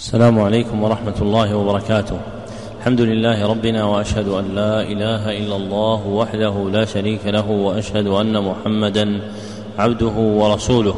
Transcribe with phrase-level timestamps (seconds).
[0.00, 2.18] السلام عليكم ورحمة الله وبركاته.
[2.80, 8.42] الحمد لله ربنا وأشهد أن لا إله إلا الله وحده لا شريك له وأشهد أن
[8.44, 9.20] محمدا
[9.78, 10.94] عبده ورسوله.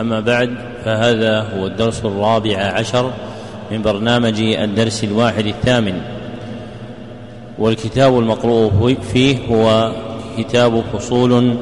[0.00, 0.50] أما بعد
[0.84, 3.12] فهذا هو الدرس الرابع عشر
[3.70, 6.00] من برنامج الدرس الواحد الثامن.
[7.58, 9.92] والكتاب المقروء فيه هو
[10.38, 11.56] كتاب فصول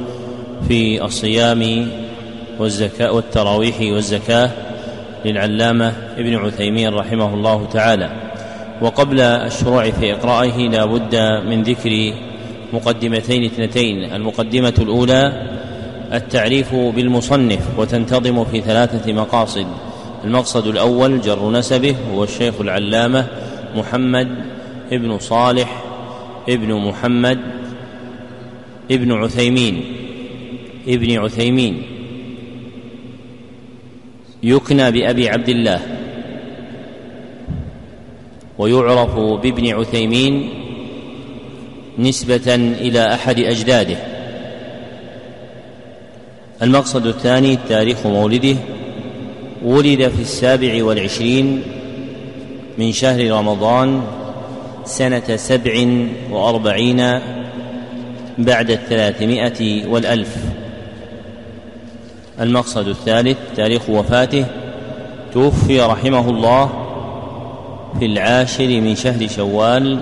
[0.69, 1.89] في الصيام
[2.59, 4.51] والزكاة والتراويح والزكاة
[5.25, 8.11] للعلامة ابن عثيمين رحمه الله تعالى.
[8.83, 11.17] وقبل الشروع في إقرائه لا بد
[11.47, 12.15] من ذكر
[12.73, 14.13] مقدمتين اثنتين.
[14.13, 15.47] المقدمة الأولى
[16.13, 19.67] التعريف بالمصنف وتنتظم في ثلاثة مقاصد.
[20.25, 23.27] المقصد الأول جر نسبه هو الشيخ العلامة
[23.77, 24.29] محمد
[24.93, 25.83] ابن صالح
[26.49, 27.39] ابن محمد
[28.91, 29.85] ابن عثيمين.
[30.89, 31.83] ابن عثيمين.
[34.43, 35.81] يكنى بأبي عبد الله
[38.59, 40.51] ويعرف بابن عثيمين
[41.99, 43.97] نسبة إلى أحد أجداده.
[46.63, 48.57] المقصد الثاني تاريخ مولده
[49.65, 51.63] ولد في السابع والعشرين
[52.79, 54.03] من شهر رمضان
[54.85, 55.87] سنة سبع
[56.31, 57.21] وأربعين
[58.39, 60.37] بعد الثلاثمائة والألف.
[62.41, 64.45] المقصد الثالث تاريخ وفاته
[65.33, 66.71] توفي رحمه الله
[67.99, 69.99] في العاشر من شهر شوال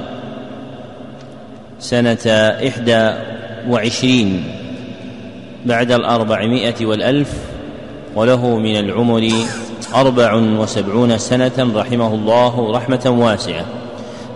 [1.80, 2.26] سنة
[2.68, 3.12] إحدى
[3.68, 4.44] وعشرين
[5.66, 7.34] بعد الأربعمائة والألف
[8.14, 9.30] وله من العمر
[9.94, 13.64] أربع وسبعون سنة رحمه الله رحمة واسعة.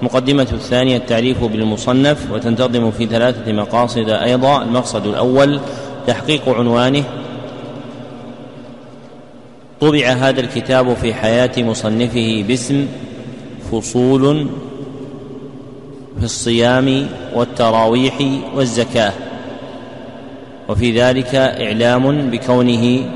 [0.03, 4.62] مقدمة الثانية التعريف بالمصنف وتنتظم في ثلاثة مقاصد أيضا.
[4.62, 5.61] المقصد الأول
[6.06, 7.05] تحقيق عنوانه
[9.83, 12.86] طبع هذا الكتاب في حياة مصنفه باسم
[13.72, 14.47] فصول
[16.19, 18.14] في الصيام والتراويح
[18.55, 19.12] والزكاة.
[20.69, 23.10] وفي ذلك إعلام بكونه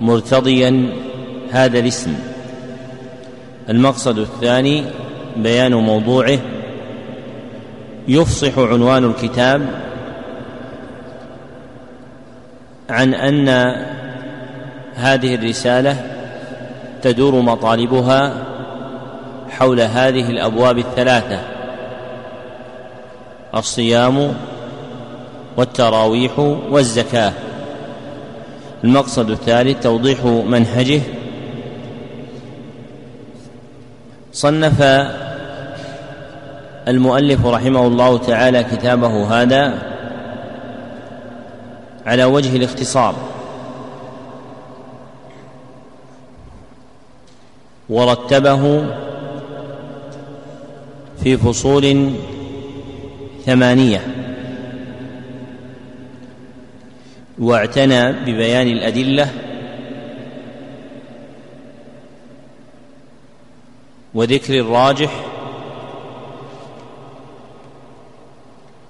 [0.00, 0.86] مرتضيا
[1.50, 2.14] هذا الاسم.
[3.68, 4.84] المقصد الثاني
[5.36, 6.38] بيان موضوعه.
[8.08, 9.82] يفصح عنوان الكتاب
[12.90, 13.48] عن أن
[14.96, 15.96] هذه الرسالة
[17.02, 18.34] تدور مطالبها
[19.50, 21.40] حول هذه الأبواب الثلاثة
[23.54, 24.34] الصيام
[25.56, 26.38] والتراويح
[26.70, 27.32] والزكاة.
[28.84, 31.00] المقصد الثالث توضيح منهجه.
[34.32, 34.82] صنف
[36.88, 39.74] المؤلف رحمه الله تعالى كتابه هذا
[42.06, 43.14] على وجه الاختصار.
[47.92, 48.84] ورتبه
[51.22, 52.12] في فصول
[53.46, 54.00] ثمانية.
[57.38, 59.28] واعتنى ببيان الأدلة
[64.14, 65.10] وذكر الراجح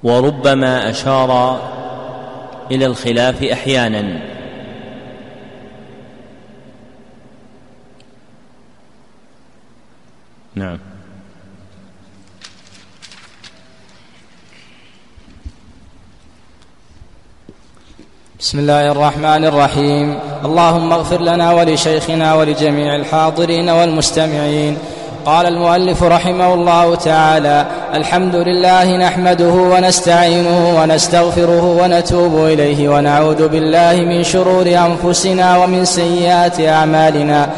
[0.02, 1.60] وربما أشار
[2.70, 4.31] إلى الخلاف أحيانا.
[10.56, 10.78] نعم.
[18.40, 20.18] بسم الله الرحمن الرحيم.
[20.44, 24.78] اللهم اغفر لنا ولشيخنا ولجميع الحاضرين والمستمعين.
[25.24, 34.24] قال المؤلف رحمه الله تعالى الحمد لله نحمده ونستعينه ونستغفره ونتوب إليه ونعوذ بالله من
[34.24, 37.50] شرور أنفسنا ومن سيئات أعمالنا.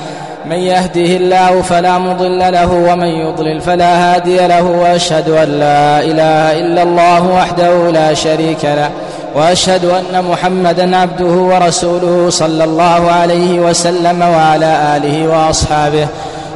[0.47, 6.61] من يهده الله فلا مضل له ومن يضلل فلا هادي له وأشهد أن لا إله
[6.61, 8.91] إلا الله وحده لا شريك له
[9.35, 16.07] وأشهد أن محمدا عبده ورسوله صلى الله عليه وسلم وعلى آله وأصحابه.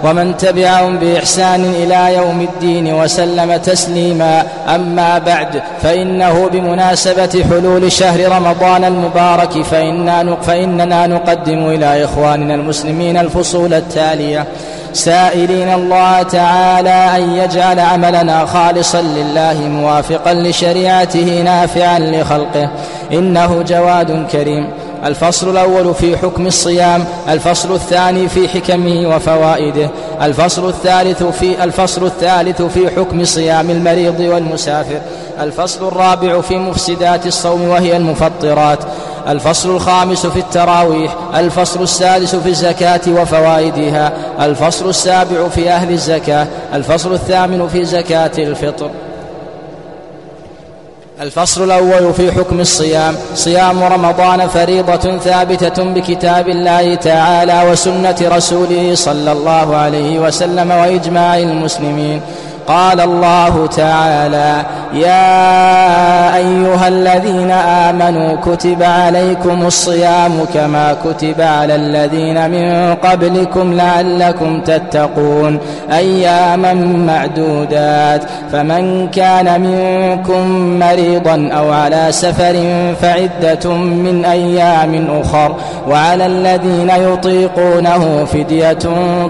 [0.05, 4.43] ومن تبعهم بإحسان إلى يوم الدين وسلم تسليما.
[4.75, 13.75] أما بعد فإنه بمناسبة حلول شهر رمضان المبارك فإننا, فإننا نقدم إلى إخواننا المسلمين الفصول
[13.75, 14.47] التالية.
[14.93, 22.71] سائلين الله تعالى أن يجعل عملنا خالصا لله موافقا لشريعته نافعا لخلقه.
[23.13, 24.69] إنه جواد كريم.
[25.05, 29.91] الفصل الأول في حكم الصيام الفصل الثاني في حكمه وفوائده
[30.23, 35.01] الفصل الثالث في الفصل الثالث في حكم صيام المريض والمسافر
[35.41, 38.79] الفصل الرابع في مفسدات الصوم وهي المفطرات
[39.29, 47.13] الفصل الخامس في التراويح الفصل السادس في الزكاة وفوائدها الفصل السابع في أهل الزكاة الفصل
[47.13, 48.91] الثامن في زكاة الفطر.
[51.21, 53.15] الفصل الأول في حكم الصيام.
[53.35, 62.21] صيام رمضان فريضة ثابتة بكتاب الله تعالى وسنة رسوله صلى الله عليه وسلم وإجماع المسلمين.
[62.69, 64.63] قال الله تعالى
[64.93, 75.59] يا أيها الذين آمنوا كتب عليكم الصيام كما كتب على الذين من قبلكم لعلكم تتقون
[75.93, 76.75] أياما
[77.07, 78.23] معدودات.
[78.53, 82.57] فمن كان منكم مريضا أو على سفر
[83.03, 85.55] فعدة من أيام أخر
[85.89, 88.79] وعلى الذين يطيقونه فدية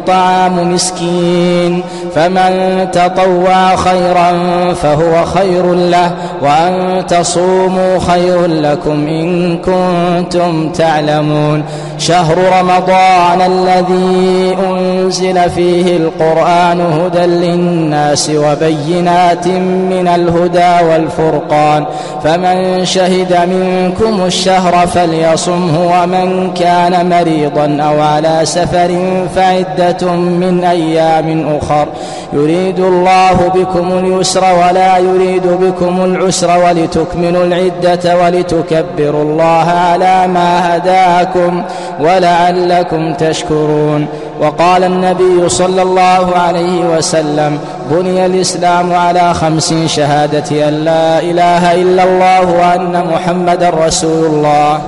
[0.06, 1.82] طعام مسكين
[2.14, 4.32] فمن تطوع تطوع خيرا
[4.74, 11.64] فهو خير له وأن تصوموا خير لكم إن كنتم تعلمون.
[11.98, 19.46] شهر رمضان الذي أنزل فيه القرآن هدى للناس وبينات
[19.92, 21.84] من الهدى والفرقان.
[22.24, 28.98] فمن شهد منكم الشهر فليصمه ومن كان مريضا أو على سفر
[29.36, 31.86] فعدة من أيام أخر.
[32.32, 41.62] يريد الله بكم اليسر ولا يريد بكم العسر ولتكملوا العدة ولتكبروا الله على ما هداكم.
[42.00, 44.06] ولعلكم تشكرون.
[44.40, 47.58] وقال النبي صلى الله عليه وسلم
[47.90, 54.80] بني الإسلام على خمس شهادة أن لا إله إلا الله وأن محمدا رسول الله.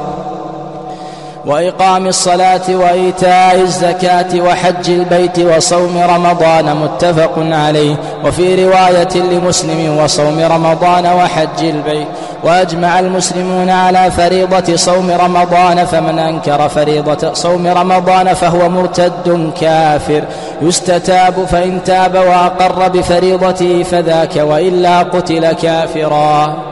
[1.51, 7.97] وإقام الصلاة وإيتاء الزكاة وحج البيت وصوم رمضان متفق عليه.
[8.25, 12.07] وفي رواية لمسلم وصوم رمضان وحج البيت.
[12.45, 20.23] وأجمع المسلمون على فريضة صوم رمضان فمن أنكر فريضة صوم رمضان فهو مرتد كافر.
[20.63, 26.70] يستتاب فإن تاب وأقر بفريضته فذاك وإلا قتل كافرا.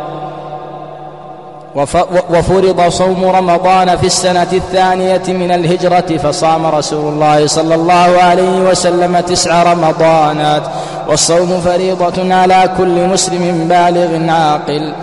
[2.31, 9.21] وفرض صوم رمضان في السنة الثانية من الهجرة فصام رسول الله صلى الله عليه وسلم
[9.21, 10.63] تسع رمضانات
[11.09, 14.95] والصوم فريضة على كل مسلم بالغ عاقل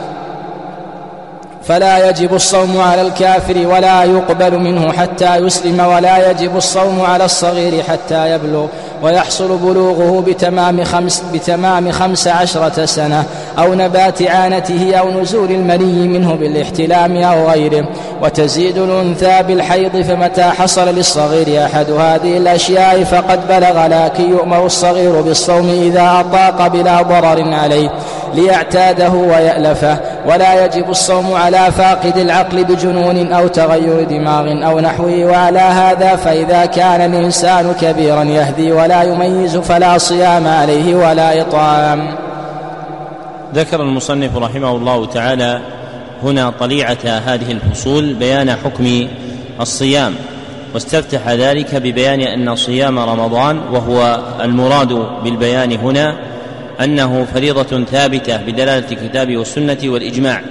[1.67, 7.83] فلا يجب الصوم على الكافر ولا يقبل منه حتى يسلم ولا يجب الصوم على الصغير
[7.83, 8.67] حتى يبلغ
[9.03, 13.23] ويحصل بلوغه بتمام خمس, بتمام خمس عشرة سنة
[13.59, 17.85] أو نبات عانته أو نزول المني منه بالاحتلام أو غيره.
[18.21, 25.69] وتزيد الأنثى بالحيض فمتى حصل للصغير أحد هذه الأشياء فقد بلغ لكن يؤمر الصغير بالصوم
[25.69, 27.89] إذا أطاق بلا ضرر عليه
[28.33, 29.97] ليعتاده ويألفه.
[30.27, 36.65] ولا يجب الصوم على فاقد العقل بجنون أو تغير دماغ أو نحوه وعلى هذا فإذا
[36.65, 42.15] كان الإنسان كبيرا يهدي ولا يميز فلا صيام عليه ولا إطعام.
[43.55, 45.61] ذكر المصنف رحمه الله تعالى
[46.23, 49.07] هنا طليعة هذه الفصول بيان حكم
[49.61, 50.15] الصيام
[50.73, 56.15] واستفتح ذلك ببيان أن صيام رمضان وهو المراد بالبيان هنا
[56.83, 60.41] أنه فريضة ثابتة بدلالة الكتاب والسنة والإجماع.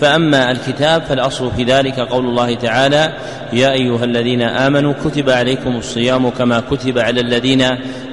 [0.00, 3.12] فأما الكتاب فالأصل في ذلك قول الله تعالى
[3.52, 7.68] يا أيها الذين آمنوا كتب عليكم الصيام كما كتب على الذين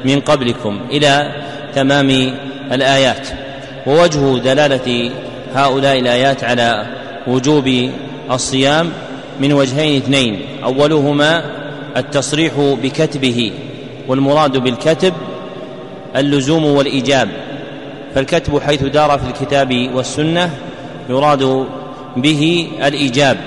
[0.06, 0.80] من قبلكم.
[0.92, 1.32] إلى
[1.76, 2.10] تمام
[2.72, 3.28] الآيات.
[3.88, 5.12] ووجه دلالة
[5.56, 6.86] هؤلاء الآيات على
[7.28, 7.90] وجوب
[8.32, 8.90] الصيام
[9.40, 10.40] من وجهين اثنين.
[10.64, 11.44] أولهما
[11.98, 13.52] التصريح بكتبه
[14.08, 15.14] والمراد بالكتب
[16.16, 17.30] اللزوم والإيجاب.
[18.16, 20.50] فالكتب حيث دار في الكتاب والسنة
[21.10, 21.66] يراد
[22.18, 23.38] به الإيجاب.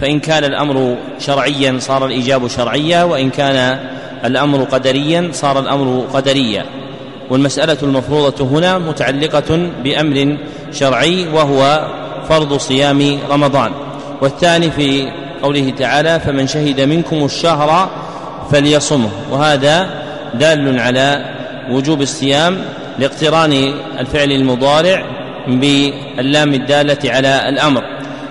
[0.00, 3.78] فإن كان الأمر شرعيا صار الإيجاب شرعيا وإن كان
[4.24, 6.64] الأمر قدريا صار الأمر قدريا.
[7.30, 10.36] والمسألة المفروضة هنا متعلقة بأمر
[10.72, 11.86] شرعي وهو
[12.28, 13.72] فرض صيام رمضان.
[14.22, 15.12] والثاني في
[15.42, 17.90] قوله تعالى فمن شهد منكم الشهر
[18.50, 19.90] فليصمه وهذا
[20.34, 21.24] دال على
[21.70, 22.58] وجوب الصيام
[22.98, 23.52] لاقتران
[23.98, 25.04] الفعل المضارع
[25.48, 27.82] باللام الدالة على الأمر.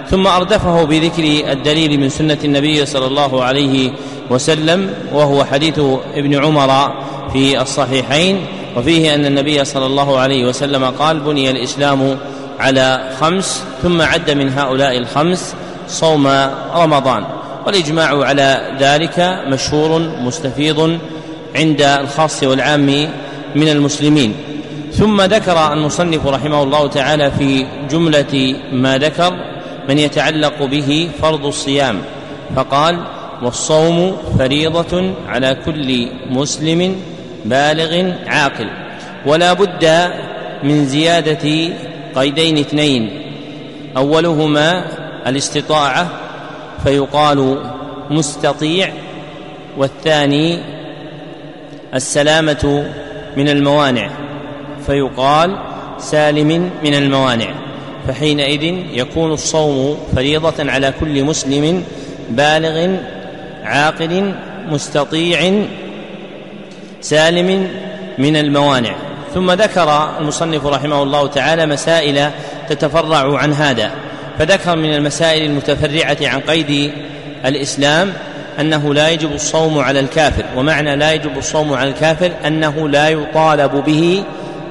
[0.10, 3.92] ثم أردفه بذكر الدليل من سنة النبي صلى الله عليه
[4.30, 5.80] وسلم وهو حديث
[6.16, 6.92] ابن عمر
[7.34, 8.46] في الصحيحين
[8.78, 12.18] وفيه أن النبي صلى الله عليه وسلم قال بني الإسلام
[12.60, 15.56] على خمس ثم عد من هؤلاء الخمس
[15.88, 16.28] صوم
[16.76, 17.26] رمضان
[17.66, 21.00] والإجماع على ذلك مشهور مستفيض
[21.56, 23.10] عند الخاص والعام
[23.56, 24.36] من المسلمين.
[24.98, 29.34] ثم ذكر المصنف رحمه الله تعالى في جملة ما ذكر
[29.90, 32.02] من يتعلق به فرض الصيام
[32.56, 33.04] فقال
[33.42, 36.96] والصوم فريضة على كل مسلم
[37.46, 38.70] بالغ عاقل
[39.26, 40.12] ولا بد
[40.64, 41.74] من زيادة
[42.16, 43.22] قيدين اثنين
[43.98, 44.84] أولهما
[45.28, 46.08] الاستطاعة
[46.84, 47.58] فيقال
[48.10, 48.90] مستطيع
[49.78, 50.60] والثاني
[51.94, 52.86] السلامة
[53.38, 54.27] من الموانع.
[54.88, 55.58] فيقال
[56.00, 57.48] سالم من الموانع.
[58.08, 58.64] فحينئذ
[58.94, 61.84] يكون الصوم فريضة على كل مسلم
[62.30, 62.96] بالغ
[63.64, 64.34] عاقل
[64.70, 65.64] مستطيع
[67.02, 67.68] سالم
[68.18, 68.96] من الموانع.
[69.34, 72.30] ثم ذكر المصنف رحمه الله تعالى مسائل
[72.70, 73.92] تتفرع عن هذا.
[74.40, 76.92] فذكر من المسائل المتفرعة عن قيد
[77.46, 78.14] الإسلام
[78.60, 80.44] أنه لا يجب الصوم على الكافر.
[80.56, 84.24] ومعنى لا يجب الصوم على الكافر أنه لا يطالب به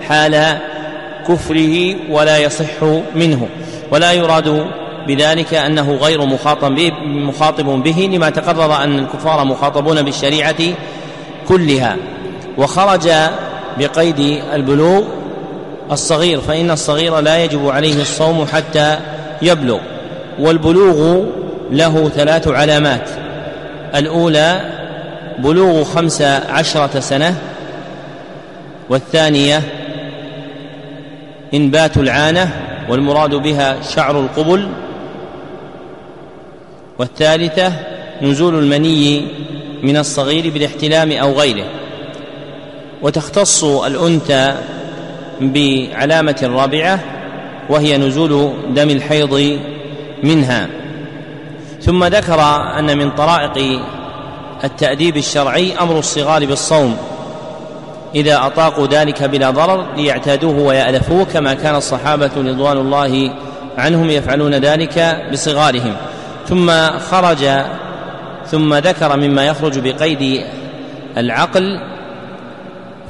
[0.03, 0.59] حال
[1.29, 2.83] كفره ولا يصح
[3.15, 3.49] منه.
[3.91, 4.67] ولا يراد
[5.09, 10.63] بذلك أنه غير مخاطب به مخاطب به لما تقرر أن الكفار مخاطبون بالشريعة
[11.49, 11.97] كلها.
[12.59, 13.11] وخرج
[13.79, 15.03] بقيد البلوغ
[15.93, 18.99] الصغير فإن الصغير لا يجب عليه الصوم حتى
[19.43, 19.79] يبلغ.
[20.39, 21.25] والبلوغ
[21.71, 23.11] له ثلاث علامات.
[23.95, 24.61] الأولى
[25.39, 27.35] بلوغ خمس عشرة سنة.
[28.91, 29.63] والثانية
[31.55, 32.51] إنبات العانة
[32.89, 34.69] والمراد بها شعر القبل.
[36.99, 37.73] والثالثة
[38.23, 39.27] نزول المني
[39.83, 41.67] من الصغير بالاحتلام أو غيره.
[43.03, 44.55] وتختص الأنثى
[45.41, 47.01] بعلامة رابعة
[47.69, 49.59] وهي نزول دم الحيض
[50.23, 50.69] منها.
[51.81, 52.41] ثم ذكر
[52.79, 53.81] أن من طرائق
[54.65, 56.97] التأديب الشرعي أمر الصغار بالصوم.
[58.17, 63.31] إذا أطاقوا ذلك بلا ضرر ليعتادوه ويألفوه كما كان الصحابة رضوان الله
[63.79, 65.93] عنهم يفعلون ذلك بصغارهم.
[66.49, 67.47] ثم خرج
[68.47, 70.45] ثم ذكر مما يخرج بقيد
[71.17, 71.81] العقل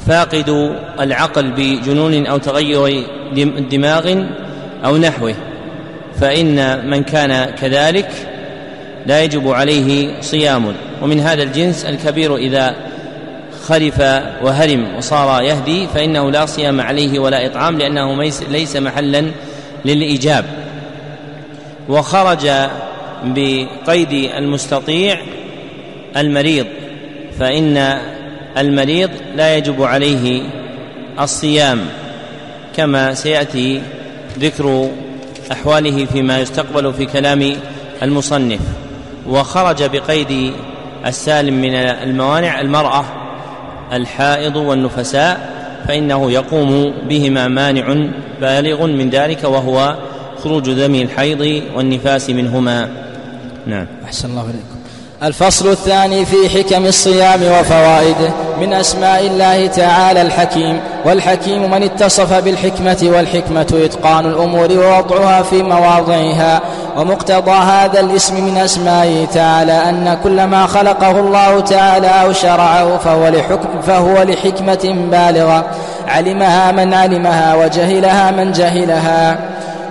[0.06, 3.04] فاقد العقل بجنون أو تغير
[3.70, 4.24] دماغ
[4.84, 5.34] أو نحوه.
[6.20, 8.08] فإن من كان كذلك
[9.06, 10.74] لا يجب عليه صيام.
[11.02, 12.74] ومن هذا الجنس الكبير إذا
[13.68, 14.00] خرف
[14.42, 19.30] وهرم وصار يهدي فإنه لا صيام عليه ولا إطعام لأنه ليس محلا
[19.84, 20.44] للإيجاب.
[21.88, 22.50] وخرج
[23.24, 25.20] بقيد المستطيع
[26.16, 26.66] المريض
[27.38, 27.98] فإن
[28.58, 30.42] المريض لا يجب عليه
[31.20, 31.80] الصيام
[32.76, 33.82] كما سيأتي
[34.38, 34.90] ذكر
[35.52, 37.56] أحواله فيما يستقبل في كلام
[38.02, 38.60] المصنف.
[39.28, 40.52] وخرج بقيد
[41.06, 43.04] السالم من الموانع المرأة
[43.92, 45.56] الحائض والنفساء
[45.88, 49.96] فإنه يقوم بهما مانع بالغ من ذلك وهو
[50.42, 52.88] خروج دم الحيض والنفاس منهما.
[53.66, 53.86] نعم.
[54.04, 54.75] أحسن الله إليكم.
[55.22, 58.30] الفصل الثاني في حكم الصيام وفوائده
[58.60, 66.60] من أسماء الله تعالى الحكيم والحكيم من اتصف بالحكمة والحكمة إتقان الأمور ووضعها في مواضعها
[66.96, 73.28] ومقتضى هذا الاسم من اسمائه تعالى أن كل ما خلقه الله تعالى أو شرعه فهو
[73.28, 75.64] لحكم فهو لحكمة بالغة
[76.08, 79.38] علمها من علمها وجهلها من جهلها.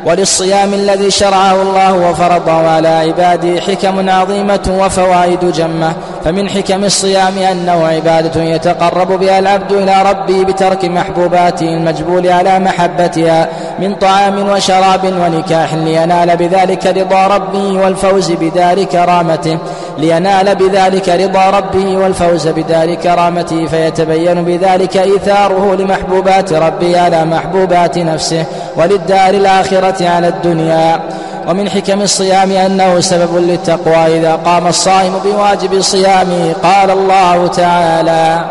[0.05, 5.93] وللصيام الذي شرعه الله وفرضه على عباده حكم عظيمة وفوائد جمة.
[6.25, 13.49] فمن حكم الصيام أنه عبادة يتقرب بها العبد إلى ربه بترك محبوباته المجبول على محبتها
[13.79, 19.57] من طعام وشراب ونكاح لينال بذلك رضا ربه والفوز بدار كرامته
[19.97, 28.45] لينال بذلك رضا ربه والفوز بدار كرامته فيتبين بذلك إيثاره لمحبوبات ربه على محبوبات نفسه
[28.75, 30.99] وللدار الآخرة على الدنيا.
[31.47, 38.45] ومن حكم الصيام أنه سبب للتقوى إذا قام الصائم بواجب صيامه قال الله تعالى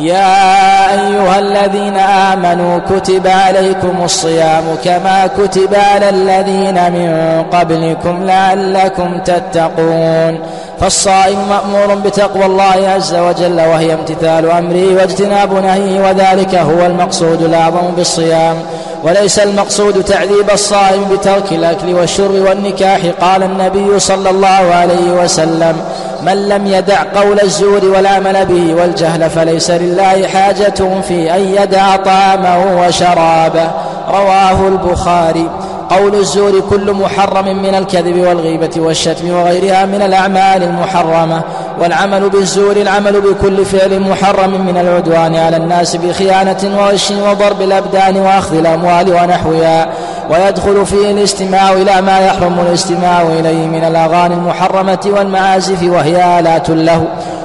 [0.00, 10.38] يا أيها الذين آمنوا كتب عليكم الصيام كما كتب على الذين من قبلكم لعلكم تتقون.
[10.80, 17.90] فالصائم مأمور بتقوى الله عز وجل وهي امتثال أمره واجتناب نهيه وذلك هو المقصود الأعظم
[17.96, 18.56] بالصيام.
[19.04, 25.76] وليس المقصود تعذيب الصائم بترك الأكل والشرب والنكاح قال النبي صلى الله عليه وسلم.
[26.22, 32.80] من لم يدع قول الزور والعمل به والجهل فليس لله حاجة في أن يدع طعامه
[32.80, 33.70] وشرابه.
[34.08, 35.50] رواه البخاري.
[35.90, 41.42] قول الزور كل محرم من الكذب والغيبة والشتم وغيرها من الأعمال المحرمة
[41.80, 48.56] والعمل بالزور العمل بكل فعل محرم من العدوان على الناس بخيانة وغش وضرب الأبدان وأخذ
[48.56, 49.88] الأموال ونحوها
[50.30, 57.04] ويدخل فيه الاستماع إلى ما يحرم الاستماع إليه من الأغاني المحرمة والمعازف وهي آلات له.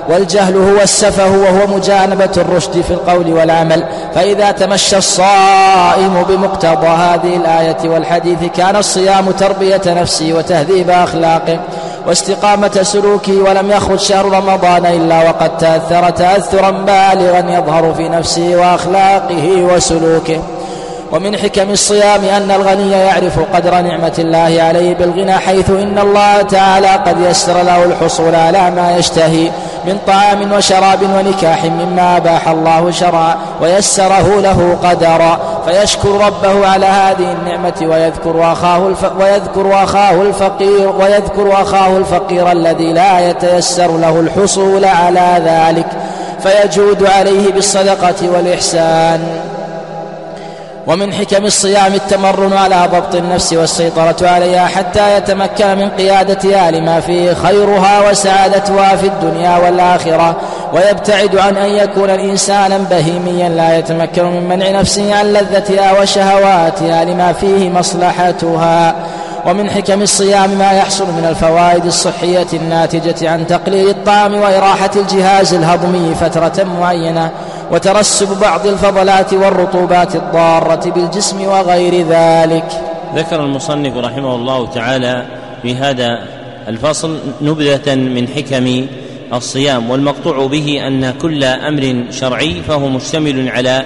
[0.10, 3.84] والجهل هو السفه وهو مجانبة الرشد في القول والعمل.
[4.16, 11.60] فإذا تمشى الصائم بمقتضى هذه الآية والحديث كان الصيام تربية نفسه وتهذيب أخلاقه
[12.08, 19.68] واستقامة سلوكه ولم يخرج شهر رمضان إلا وقد تأثر تأثرا بالغا يظهر في نفسه وأخلاقه
[19.74, 20.40] وسلوكه.
[21.12, 26.88] ومن حكم الصيام أن الغني يعرف قدر نعمة الله عليه بالغنى حيث إن الله تعالى
[26.88, 29.52] قد يسر له الحصول على ما يشتهي.
[29.88, 35.40] من طعام وشراب ونكاح مما أباح الله شرعا ويسره له قدرا.
[35.66, 39.06] فيشكر ربه على هذه النعمة ويذكر أخاه الف...
[39.20, 45.88] ويذكر أخاه الفقير ويذكر أخاه الفقير الذي لا يتيسر له الحصول على ذلك.
[46.44, 49.55] فيجود عليه بالصدقة والإحسان.
[50.88, 57.34] ومن حكم الصيام التمرن على ضبط النفس والسيطرة عليها حتى يتمكن من قيادتها لما فيه
[57.34, 60.36] خيرها وسعادتها في الدنيا والآخرة.
[60.74, 67.34] ويبتعد عن أن يكون الإنسان بهيميا لا يتمكن من منع نفسه عن لذتها وشهواتها لما
[67.34, 68.96] فيه مصلحتها.
[69.46, 76.16] ومن حكم الصيام ما يحصل من الفوائد الصحية الناتجة عن تقليل الطعام وإراحة الجهاز الهضمي
[76.16, 77.32] فترة معينة
[77.72, 82.66] وترسب بعض الفضلات والرطوبات الضارة بالجسم وغير ذلك.
[83.16, 85.26] ذكر المصنف رحمه الله تعالى
[85.62, 86.20] في هذا
[86.68, 88.88] الفصل نبذة من حكم
[89.34, 93.84] الصيام والمقطوع به أن كل أمر شرعي فهو مشتمل على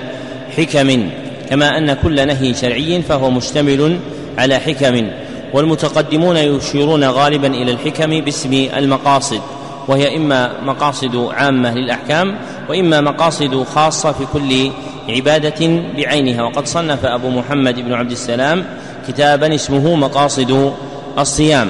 [0.57, 1.09] حكم
[1.49, 3.99] كما أن كل نهي شرعي فهو مشتمل
[4.37, 5.09] على حكم.
[5.53, 9.41] والمتقدمون يشيرون غالبا إلى الحكم باسم المقاصد
[9.88, 12.36] وهي إما مقاصد عامة للأحكام
[12.70, 14.72] وإما مقاصد خاصة في كل
[15.10, 16.44] عبادة بعينها.
[16.44, 18.65] وقد صنف أبو محمد بن عبد السلام
[19.08, 20.74] كتابا اسمه مقاصد
[21.20, 21.70] الصيام.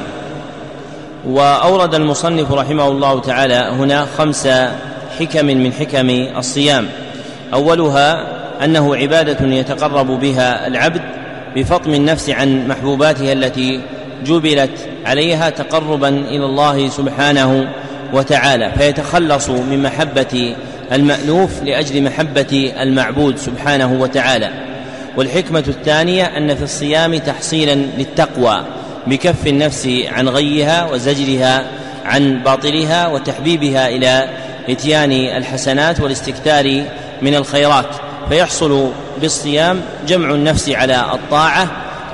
[1.28, 4.48] وأورد المصنف رحمه الله تعالى هنا خمس
[5.20, 6.88] حكم من حكم الصيام.
[7.54, 11.19] أولها أنه عبادة يتقرب بها العبد
[11.56, 13.82] بفطم النفس عن محبوباتها التي
[14.26, 14.72] جبلت
[15.06, 17.70] عليها تقربا إلى الله سبحانه
[18.14, 20.56] وتعالى فيتخلص من محبة
[20.92, 24.50] المألوف لأجل محبة المعبود سبحانه وتعالى.
[25.18, 28.66] والحكمة الثانية أن في الصيام تحصيلا للتقوى
[29.08, 31.66] بكف النفس عن غيها وزجرها
[32.06, 34.30] عن باطلها وتحبيبها إلى
[34.70, 36.84] إتيان الحسنات والاستكثار
[37.22, 37.96] من الخيرات
[38.30, 41.68] فيحصل بالصيام جمع النفس على الطاعة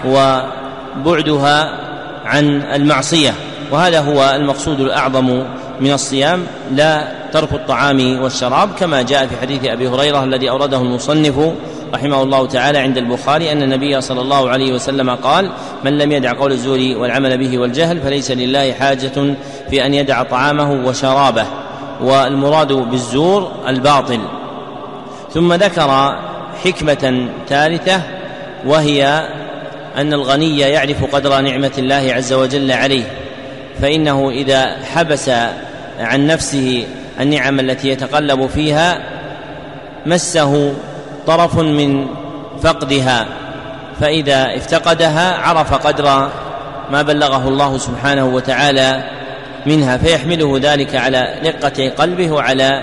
[0.06, 1.80] وبعدها
[2.26, 3.34] عن المعصية
[3.72, 5.44] وهذا هو المقصود الأعظم
[5.80, 11.54] من الصيام لا ترك الطعام والشراب كما جاء في حديث أبي هريرة الذي أورده المصنف
[11.94, 15.52] رحمه الله تعالى عند البخاري أن النبي صلى الله عليه وسلم قال
[15.84, 19.36] من لم يدع قول الزور والعمل به والجهل فليس لله حاجة
[19.70, 21.46] في أن يدع طعامه وشرابه
[22.02, 24.20] والمراد بالزور الباطل.
[25.34, 26.16] ثم ذكر
[26.64, 28.02] حكمة ثالثة
[28.66, 29.28] وهي
[29.98, 33.04] أن الغني يعرف قدر نعمة الله عز وجل عليه
[33.82, 35.30] فإنه إذا حبس
[36.00, 36.86] عن نفسه
[37.20, 39.00] النعم التي يتقلب فيها
[40.06, 40.74] مسه
[41.28, 42.08] طرف من
[42.62, 43.26] فقدها
[44.00, 46.30] فإذا افتقدها عرف قدر
[46.92, 49.04] ما بلغه الله سبحانه وتعالى
[49.66, 52.82] منها فيحمله ذلك على رقه قلبه وعلى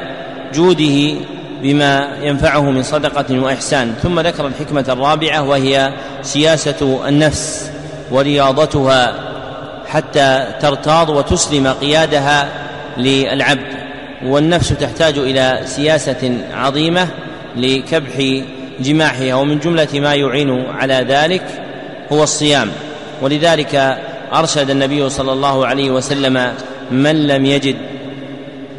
[0.54, 1.14] جوده
[1.62, 3.94] بما ينفعه من صدقة وإحسان.
[4.02, 7.70] ثم ذكر الحكمة الرابعة وهي سياسة النفس
[8.10, 9.14] ورياضتها
[9.86, 12.48] حتى ترتاض وتسلم قيادها
[12.96, 13.72] للعبد.
[14.24, 17.08] والنفس تحتاج إلى سياسة عظيمة
[17.56, 18.42] لكبح
[18.80, 21.42] جماحها ومن جملة ما يعين على ذلك
[22.12, 22.70] هو الصيام.
[23.22, 23.98] ولذلك
[24.34, 26.52] أرشد النبي صلى الله عليه وسلم
[26.90, 27.76] من لم يجد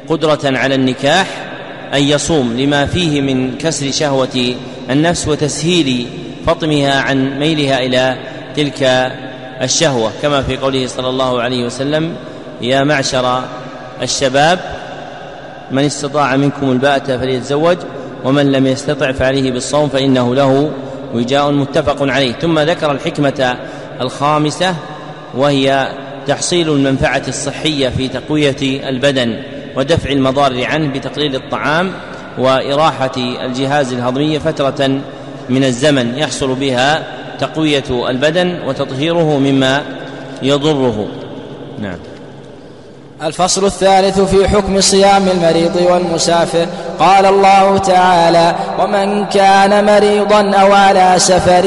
[0.10, 1.28] قدرة على النكاح
[1.93, 4.56] أن يصوم لما فيه من كسر شهوة
[4.89, 6.08] النفس وتسهيل
[6.45, 8.17] فطمها عن ميلها إلى
[8.56, 9.12] تلك
[9.62, 10.12] الشهوة.
[10.21, 12.15] كما في قوله صلى الله عليه وسلم
[12.62, 13.43] يا معشر
[14.01, 14.60] الشباب
[15.71, 17.77] من استطاع منكم الباءة فليتزوج
[18.23, 20.71] ومن لم يستطع فعليه بالصوم فإنه له
[21.13, 22.34] وجاء متفق عليه.
[22.34, 23.58] ثم ذكر الحكمة
[24.01, 24.75] الخامسة
[25.34, 25.88] وهي
[26.27, 29.53] تحصيل المنفعة الصحية في تقوية البدن.
[29.76, 31.92] ودفع المضار عنه بتقليل الطعام
[32.38, 35.00] وإراحة الجهاز الهضمي فترة
[35.50, 37.04] من الزمن يحصل بها
[37.40, 39.82] تقوية البدن وتطهيره مما
[40.42, 41.08] يضره.
[41.80, 41.98] نعم.
[43.24, 46.68] الفصل الثالث في حكم صيام المريض والمسافر.
[47.00, 51.64] قال الله تعالى ومن كان مريضا أو على سفر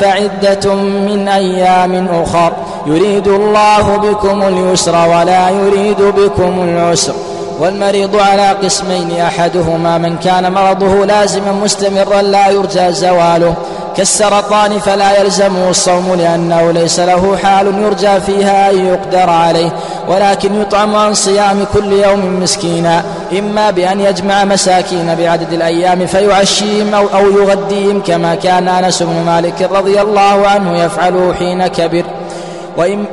[0.00, 2.52] فعدة من أيام أخر.
[2.86, 7.14] يريد الله بكم اليسر ولا يريد بكم العسر.
[7.60, 13.54] والمريض على قسمين أحدهما من كان مرضه لازما مستمرا لا يرجى زواله.
[13.96, 19.70] كالسرطان فلا يلزمه الصوم لأنه ليس له حال يرجى فيها أن يقدر عليه
[20.08, 23.04] ولكن يطعم عن صيام كل يوم مسكينا.
[23.38, 29.68] إما بأن يجمع مساكين بعدد الأيام فيعشيهم أو, أو يغديهم كما كان أنس بن مالك
[29.72, 32.04] رضي الله عنه يفعله حين كبر.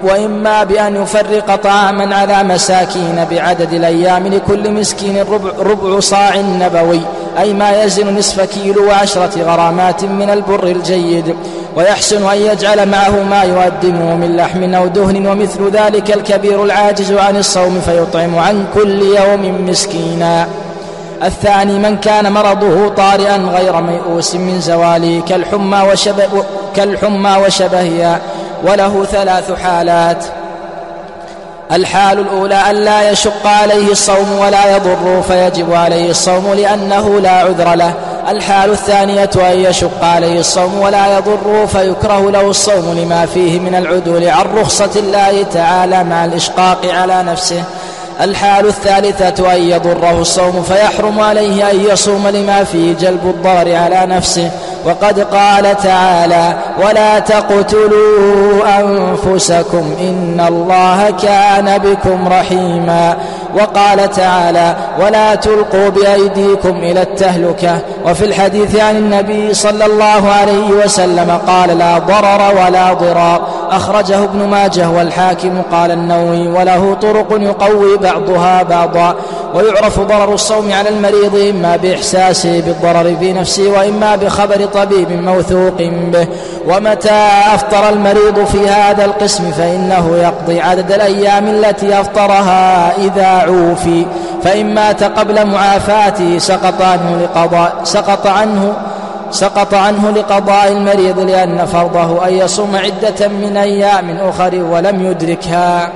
[0.03, 7.01] وإما بأن يفرق طعاما على مساكين بعدد الأيام لكل مسكين ربع, ربع صاع نبوي
[7.39, 11.35] أي ما يزن نصف كيلو وعشرة غرامات من البر الجيد.
[11.75, 17.37] ويحسن أن يجعل معه ما يقدمه من لحم أو دهن ومثل ذلك الكبير العاجز عن
[17.37, 20.47] الصوم فيطعم عن كل يوم مسكينا.
[21.23, 26.43] الثاني من كان مرضه طارئا غير ميؤوس من زواله كالحمى وشبه
[26.75, 28.19] كالحمى وشبهها
[28.63, 30.25] وله ثلاث حالات.
[31.71, 37.75] الحال الأولى أن لا يشق عليه الصوم ولا يضر فيجب عليه الصوم لأنه لا عذر
[37.75, 37.93] له.
[38.27, 44.29] الحال الثانية أن يشق عليه الصوم ولا يضر فيكره له الصوم لما فيه من العدول
[44.29, 47.63] عن رخصة الله تعالى مع الإشقاق على نفسه.
[48.21, 54.51] الحال الثالثة أن يضره الصوم فيحرم عليه أن يصوم لما فيه جلب الضرر على نفسه.
[54.85, 56.53] وقد قال تعالى
[56.85, 63.17] ولا تقتلوا أنفسكم إن الله كان بكم رحيما
[63.55, 67.79] وقال تعالى ولا تلقوا بأيديكم إلى التهلكة.
[68.05, 73.47] وفي الحديث عن النبي صلى الله عليه وسلم قال لا ضرر ولا ضرار.
[73.71, 79.15] أخرجه ابن ماجه والحاكم قال النووي وله طرق يقوي بعضها بعضا.
[79.55, 86.27] ويعرف ضرر الصوم على المريض إما باحساسه بالضرر في نفسه وإما بخبر طبيب موثوق به.
[86.67, 94.05] ومتى أفطر المريض في هذا القسم فإنه يقضي عدد الأيام التي أفطرها إذا عوفي
[94.43, 98.73] فان مات قبل معافاته سقط عنه لقضاء سقط عنه
[99.31, 105.91] سقط عنه لقضاء المريض لأن فرضه أن يصوم عدة من أيام أخر ولم يدركها.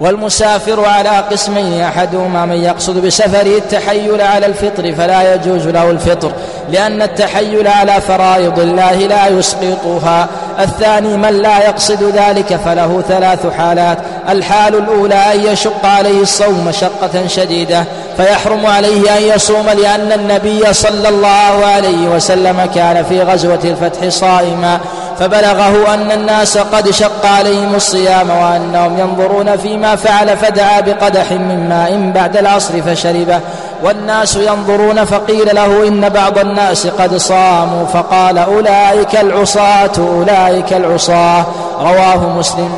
[0.00, 6.32] والمسافر على قسمين أحدهما من يقصد بسفره التحيل على الفطر فلا يجوز له الفطر
[6.70, 10.28] لأن التحيل على فرائض الله لا يسقطها.
[10.60, 13.98] الثاني من لا يقصد ذلك فله ثلاث حالات.
[14.28, 17.84] الحال الأولى أن يشق عليه الصوم مشقة شديدة
[18.16, 24.80] فيحرم عليه أن يصوم لأن النبي صلى الله عليه وسلم كان في غزوة الفتح صائما.
[25.20, 32.10] فبلغه أن الناس قد شق عليهم الصيام وأنهم ينظرون فيما فعل فدعا بقدح من ماء
[32.14, 33.40] بعد العصر فشربه.
[33.82, 41.46] والناس ينظرون فقيل له إن بعض الناس قد صاموا فقال أولئك العصاة أولئك العصاة.
[41.80, 42.70] رواه مسلم.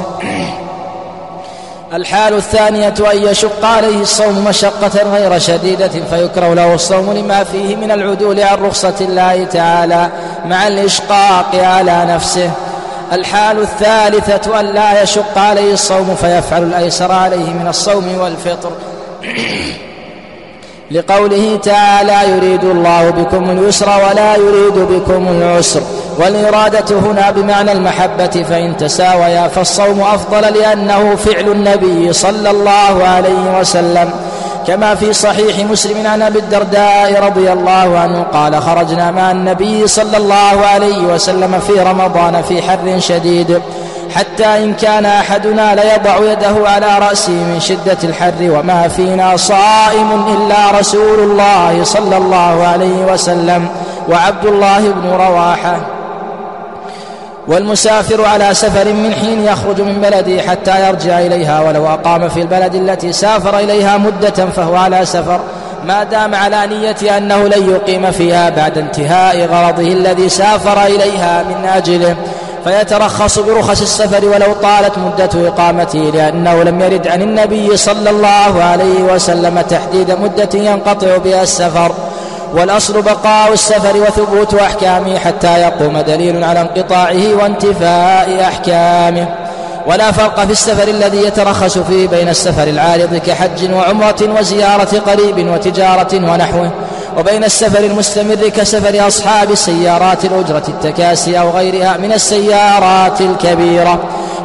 [1.95, 7.91] الحال الثانية أن يشق عليه الصوم مشقة غير شديدة فيكره له الصوم لما فيه من
[7.91, 10.09] العدول عن رخصة الله تعالى
[10.45, 12.51] مع الإشقاق على نفسه.
[13.13, 18.73] الحال الثالثة أن لا يشق عليه الصوم فيفعل الأيسر عليه من الصوم والفطر.
[20.91, 25.83] لقوله تعالى يريد الله بكم اليسر ولا يريد بكم العسر
[26.19, 34.11] والإرادة هنا بمعنى المحبة فإن تساويا فالصوم أفضل لأنه فعل النبي صلى الله عليه وسلم.
[34.67, 40.17] كما في صحيح مسلم عن أبي الدرداء رضي الله عنه قال خرجنا مع النبي صلى
[40.17, 43.63] الله عليه وسلم في رمضان في حر شديد
[44.15, 50.79] حتى إن كان أحدنا ليضع يده على رأسه من شدة الحر وما فينا صائم إلا
[50.79, 53.69] رسول الله صلى الله عليه وسلم
[54.09, 56.02] وعبد الله بن رواحة.
[57.49, 62.75] والمسافر على سفر من حين يخرج من بلده حتى يرجع إليها ولو أقام في البلد
[62.75, 65.41] التي سافر إليها مدة فهو على سفر.
[65.85, 71.69] ما دام على نية أنه لن يقيم فيها بعد انتهاء غرضه الذي سافر إليها من
[71.69, 72.17] أجله.
[72.65, 79.03] فيترخص برخص السفر ولو طالت مدة إقامته لأنه لم يرد عن النبي صلى الله عليه
[79.15, 81.93] وسلم تحديد مدة ينقطع بها السفر.
[82.53, 89.29] والأصل بقاء السفر وثبوت أحكامه حتى يقوم دليل على انقطاعه وانتفاء أحكامه.
[89.87, 96.15] ولا فرق في السفر الذي يترخص فيه بين السفر العارض كحج وعمرة وزيارة قريب وتجارة
[96.15, 96.71] ونحوه
[97.19, 103.99] وبين السفر المستمر كسفر أصحاب السيارات الأجرة التكاسي أو غيرها من السيارات الكبيرة.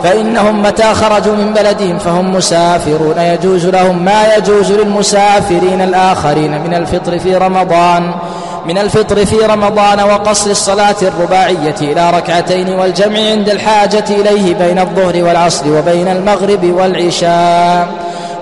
[0.04, 3.18] فإنهم متى خرجوا من بلدهم فهم مسافرون.
[3.18, 8.12] يجوز لهم ما يجوز للمسافرين الآخرين من الفطر في رمضان.
[8.66, 15.24] من الفطر في رمضان وقصر الصلاة الرباعية إلى ركعتين والجمع عند الحاجة إليه بين الظهر
[15.24, 17.88] والعصر وبين المغرب والعشاء.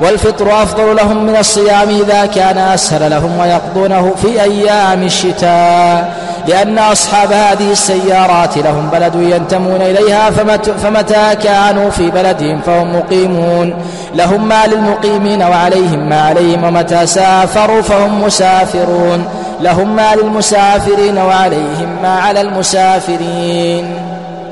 [0.02, 6.25] والفطر أفضل لهم من الصيام إذا كان أسهل لهم ويقضونه في أيام الشتاء.
[6.48, 10.30] لأن أصحاب هذه السيارات لهم بلد ينتمون إليها
[10.78, 13.74] فمتى كانوا في بلدهم فهم مقيمون.
[14.16, 19.26] لهم ما للمقيمين وعليهم ما عليهم ومتى سافروا فهم مسافرون.
[19.62, 23.86] لهم ما للمسافرين وعليهم ما على المسافرين.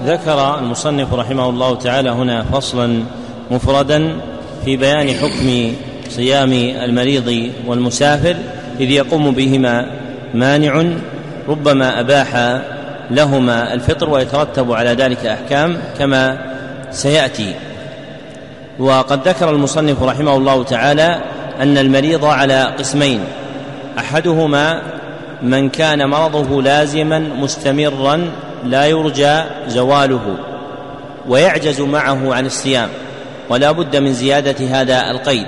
[0.06, 3.03] ذكر المصنف رحمه الله تعالى هنا فصلا
[3.51, 4.15] مفردا
[4.65, 5.73] في بيان حكم
[6.10, 6.53] صيام
[6.84, 8.36] المريض والمسافر
[8.79, 9.86] إذ يقوم بهما
[10.34, 10.84] مانع
[11.47, 12.62] ربما أباح
[13.12, 16.38] لهما الفطر ويترتب على ذلك أحكام كما
[16.91, 17.53] سيأتي.
[18.79, 21.19] وقد ذكر المصنف رحمه الله تعالى
[21.62, 23.19] أن المريض على قسمين
[23.99, 24.82] أحدهما
[25.43, 28.29] من كان مرضه لازما مستمرا
[28.65, 30.36] لا يرجى زواله
[31.27, 32.89] ويعجز معه عن الصيام
[33.49, 35.45] ولا بد من زيادة هذا القيد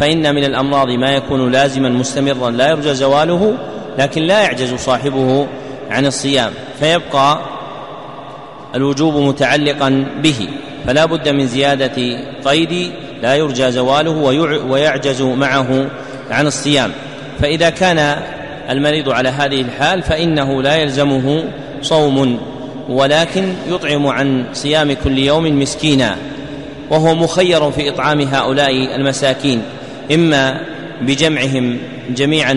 [0.00, 3.54] فإن من الأمراض ما يكون لازما مستمرا لا يرجى زواله
[3.98, 5.46] لكن لا يعجز صاحبه
[5.90, 7.40] عن الصيام فيبقى
[8.74, 10.48] الوجوب متعلقا به
[10.86, 14.10] فلا بد من زيادة قيد لا يرجى زواله
[14.68, 15.90] ويعجز معه
[16.30, 16.92] عن الصيام.
[17.40, 18.16] فإذا كان
[18.70, 21.44] المريض على هذه الحال فإنه لا يلزمه
[21.82, 22.40] صوم
[22.88, 26.16] ولكن يطعم عن صيام كل يوم مسكينا
[26.90, 29.62] وهو مخير في إطعام هؤلاء المساكين
[30.14, 30.60] إما
[31.00, 31.78] بجمعهم
[32.10, 32.54] جميعا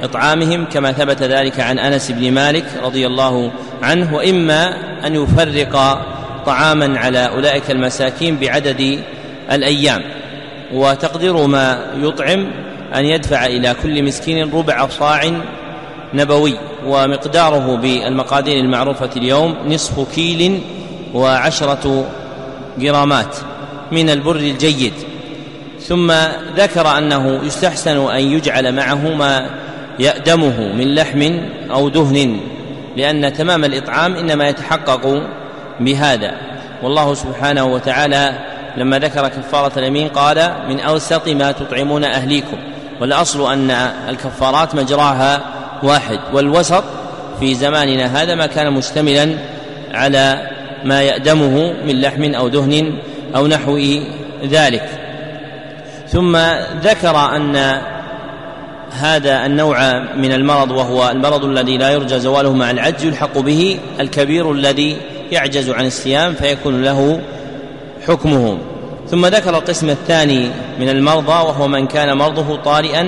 [0.00, 3.50] وإطعامهم كما ثبت ذلك عن أنس بن مالك رضي الله
[3.82, 4.74] عنه وإما
[5.06, 6.06] أن يفرق
[6.46, 9.00] طعاما على أولئك المساكين بعدد
[9.52, 10.02] الأيام.
[10.72, 12.50] وتقدير ما يطعم
[12.94, 15.22] أن يدفع إلى كل مسكين ربع صاع
[16.14, 20.60] نبوي ومقداره بالمقادير المعروفة اليوم نصف كيل
[21.14, 22.06] وعشرة
[22.78, 23.36] جرامات
[23.92, 24.92] من البر الجيد.
[25.80, 26.12] ثم
[26.56, 29.50] ذكر أنه يستحسن أن يجعل معه ما
[30.00, 32.40] يأدمه من لحم أو دهن
[32.96, 35.22] لأن تمام الإطعام إنما يتحقق
[35.80, 36.32] بهذا.
[36.82, 38.38] والله سبحانه وتعالى
[38.76, 42.56] لما ذكر كفارة اليمين قال من أوسط ما تطعمون أهليكم.
[43.00, 43.70] والأصل أن
[44.08, 45.40] الكفارات مجراها
[45.82, 46.84] واحد والوسط
[47.40, 49.34] في زماننا هذا ما كان مشتملا
[49.92, 50.50] على
[50.84, 52.98] ما يأدمه من لحم أو دهن
[53.36, 53.78] أو نحو
[54.44, 54.88] ذلك.
[56.08, 56.36] ثم
[56.82, 57.80] ذكر أن
[58.92, 64.52] هذا النوع من المرض وهو المرض الذي لا يرجى زواله مع العجز يلحق به الكبير
[64.52, 64.96] الذي
[65.32, 67.20] يعجز عن الصيام فيكون له
[68.06, 68.58] حكمه.
[69.08, 70.50] ثم ذكر القسم الثاني
[70.80, 73.06] من المرضى وهو من كان مرضه طارئا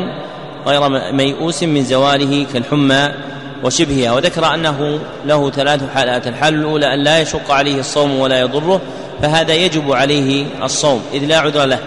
[0.66, 3.10] غير ميؤوس من زواله كالحمى
[3.64, 4.12] وشبهها.
[4.12, 8.80] وذكر أنه له ثلاث حالات الحال الأولى أن لا يشق عليه الصوم ولا يضره
[9.22, 11.78] فهذا يجب عليه الصوم إذ لا عذر له.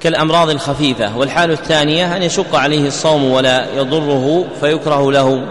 [0.00, 5.42] كالأمراض الخفيفة والحال الثانية أن يشق عليه الصوم ولا يضره فيكره له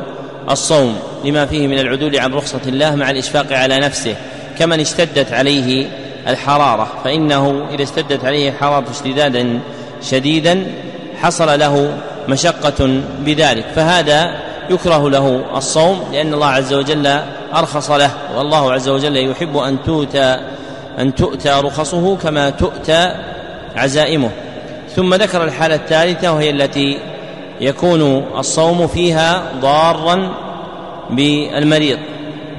[0.49, 4.15] الصوم لما فيه من العدول عن رخصة الله مع الإشفاق على نفسه
[4.59, 5.87] كمن اشتدت عليه
[6.27, 6.87] الحرارة.
[7.03, 9.59] فإنه إذا اشتدت عليه الحرارة اشتدادا
[10.01, 10.65] شديدا
[11.21, 11.97] حصل له
[12.29, 13.65] مشقة بذلك.
[13.75, 17.19] فهذا يكره له الصوم لأن الله عز وجل
[17.55, 20.39] أرخص له والله عز وجل يحب أن تؤتى
[20.99, 23.15] أن تؤتى رخصه كما تؤتى
[23.75, 24.29] عزائمه.
[24.95, 26.99] ثم ذكر الحالة الثالثة وهي التي
[27.61, 30.31] يكون الصوم فيها ضارا
[31.09, 31.97] بالمريض.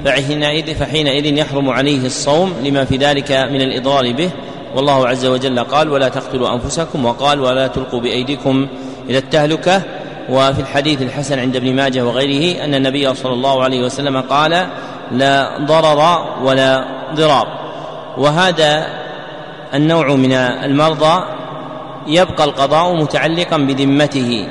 [0.05, 4.29] فحينئذ فحينئذ يحرم عليه الصوم لما في ذلك من الإضرار به.
[4.75, 8.67] والله عز وجل قال ولا تقتلوا أنفسكم وقال ولا تلقوا بأيديكم
[9.09, 9.81] إلى التهلكة.
[10.29, 14.67] وفي الحديث الحسن عند ابن ماجه وغيره أن النبي صلى الله عليه وسلم قال
[15.11, 17.47] لا ضرر ولا ضرار
[18.17, 18.87] وهذا
[19.73, 21.23] النوع من المرضى
[22.07, 24.47] يبقى القضاء متعلقا بذمته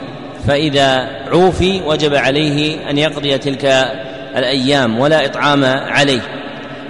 [0.46, 3.64] فإذا عوفي وجب عليه أن يقضي تلك
[4.36, 6.20] الأيام ولا إطعام عليه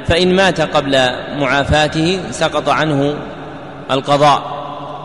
[0.06, 3.14] فإن مات قبل معافاته سقط عنه
[3.90, 4.60] القضاء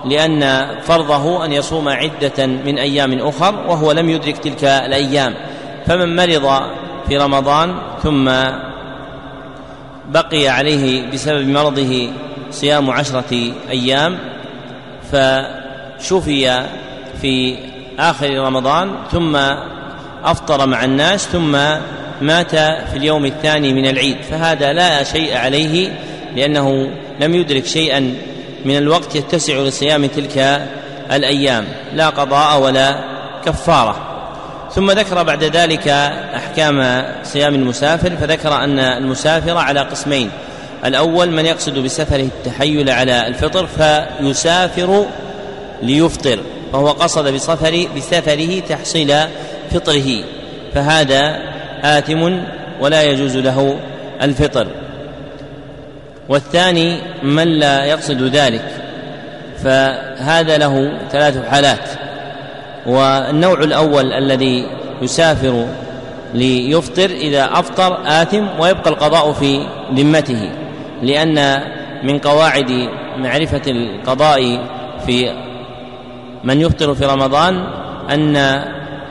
[0.06, 5.34] لأن فرضه أن يصوم عدة من أيام أخر وهو لم يدرك تلك الأيام
[5.86, 6.62] فمن مرض
[7.08, 8.32] في رمضان ثم
[10.10, 12.10] بقي عليه بسبب مرضه
[12.56, 14.18] صيام عشرة أيام
[15.12, 16.66] فشفي
[17.22, 17.58] في
[18.00, 19.36] آخر رمضان ثم
[20.24, 21.52] أفطر مع الناس ثم
[22.22, 24.18] مات في اليوم الثاني من العيد.
[24.30, 26.00] فهذا لا شيء عليه
[26.36, 28.16] لأنه لم يدرك شيئا
[28.66, 30.68] من الوقت يتسع لصيام تلك
[31.12, 31.66] الأيام.
[31.94, 33.00] لا قضاء ولا
[33.46, 33.96] كفارة.
[34.72, 35.88] ثم ذكر بعد ذلك
[36.36, 40.30] أحكام صيام المسافر فذكر أن المسافر على قسمين.
[40.86, 45.06] الأول من يقصد بسفره التحيل على الفطر فيسافر
[45.82, 46.40] ليفطر
[46.74, 49.14] فهو قصد بسفر بسفره تحصيل
[49.72, 50.24] فطره
[50.74, 51.40] فهذا
[51.84, 52.40] آثم
[52.82, 53.80] ولا يجوز له
[54.22, 54.68] الفطر.
[56.30, 58.66] والثاني من لا يقصد ذلك
[59.64, 61.90] فهذا له ثلاث حالات.
[62.86, 64.68] والنوع الأول الذي
[65.02, 65.68] يسافر
[66.34, 70.65] ليفطر إذا أفطر آثم ويبقى القضاء في ذمته.
[71.02, 71.62] لأن
[72.04, 74.66] من قواعد معرفة القضاء
[75.06, 75.32] في
[76.44, 77.68] من يفطر في رمضان
[78.10, 78.36] أن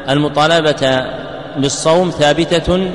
[0.08, 1.04] المطالبة
[1.56, 2.90] بالصوم ثابتة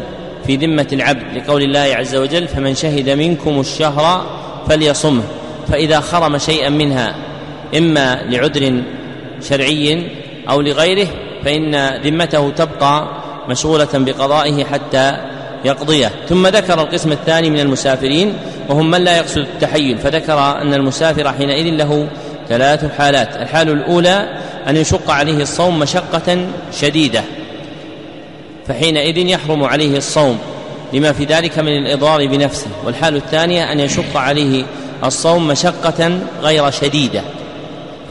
[0.46, 4.26] في ذمة العبد لقول الله عز وجل فمن شهد منكم الشهر
[4.68, 5.24] فليصمه.
[5.68, 7.16] فإذا خرم شيئا منها
[7.78, 8.82] إما لعذر
[9.42, 10.08] شرعي
[10.50, 11.08] أو لغيره
[11.46, 13.08] فإن ذمته تبقى
[13.50, 15.18] مشغولة بقضائه حتى
[15.66, 16.12] يقضيه.
[16.30, 18.34] ثم ذكر القسم الثاني من المسافرين
[18.70, 22.08] وهم من لا يقصد التحيل فذكر أن المسافر حينئذ له
[22.50, 23.36] ثلاث حالات.
[23.36, 24.28] الحال الأولى
[24.68, 26.38] أن يشق عليه الصوم مشقة
[26.72, 27.24] شديدة
[28.68, 30.40] فحينئذ يحرم عليه الصوم
[30.94, 32.68] لما في ذلك من الإضرار بنفسه.
[32.86, 34.66] والحال الثانية أن يشق عليه
[35.04, 37.22] الصوم مشقة غير شديدة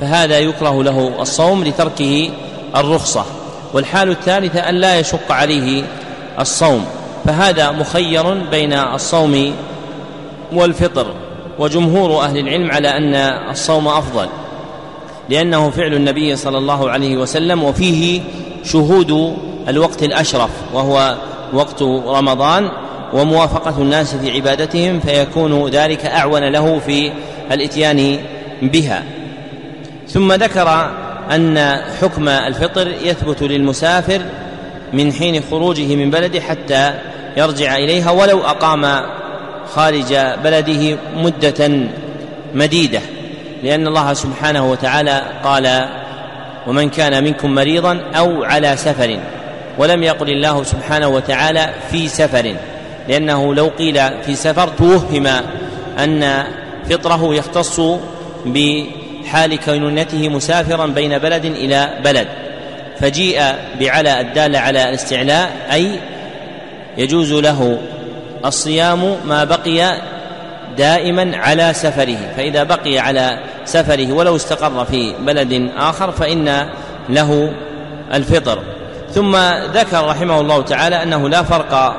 [0.01, 2.31] فهذا يكره له الصوم لتركه
[2.77, 3.25] الرخصة.
[3.73, 5.85] والحال الثالثة أن لا يشق عليه
[6.41, 6.87] الصوم.
[7.25, 9.55] فهذا مخير بين الصوم
[10.53, 11.15] والفطر
[11.59, 13.15] وجمهور أهل العلم على أن
[13.51, 14.29] الصوم أفضل
[15.29, 18.21] لأنه فعل النبي صلى الله عليه وسلم وفيه
[18.65, 19.37] شهود
[19.69, 21.17] الوقت الأشرف وهو
[21.53, 22.71] وقت رمضان
[23.13, 27.13] وموافقة الناس في عبادتهم فيكون ذلك أعون له في
[27.53, 28.19] الإتيان
[28.63, 29.05] بها.
[30.09, 30.91] ثم ذكر
[31.31, 34.23] أن حكم الفطر يثبت للمسافر
[34.93, 36.95] من حين خروجه من بلده حتى
[37.37, 39.03] يرجع إليها ولو أقام
[39.75, 41.71] خارج بلده مدة
[42.55, 43.01] مديدة.
[43.63, 45.89] لأن الله سبحانه وتعالى قال
[46.67, 49.19] ومن كان منكم مريضا أو على سفر.
[49.79, 52.55] ولم يقل الله سبحانه وتعالى في سفر.
[53.09, 55.27] لأنه لو قيل في سفر توهم
[55.99, 56.45] أن
[56.91, 57.81] فطره يختص
[58.47, 62.29] بحال كونته مسافرا بين بلد إلى بلد.
[63.01, 63.41] فجيء
[63.81, 66.01] بعلى الدالة على الاستعلاء أي
[66.99, 67.79] يجوز له
[68.45, 70.01] الصيام ما بقي
[70.79, 72.19] دائما على سفره.
[72.37, 76.69] فإذا بقي على سفره ولو استقر في بلد آخر فإن
[77.09, 77.53] له
[78.15, 78.63] الفطر.
[79.15, 79.37] ثم
[79.75, 81.97] ذكر رحمه الله تعالى أنه لا فرق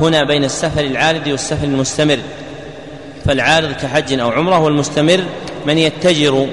[0.00, 2.18] هنا بين السفر العارض والسفر المستمر.
[3.24, 5.24] فالعارض كحج أو عمرة والمستمر
[5.66, 6.46] من يتجر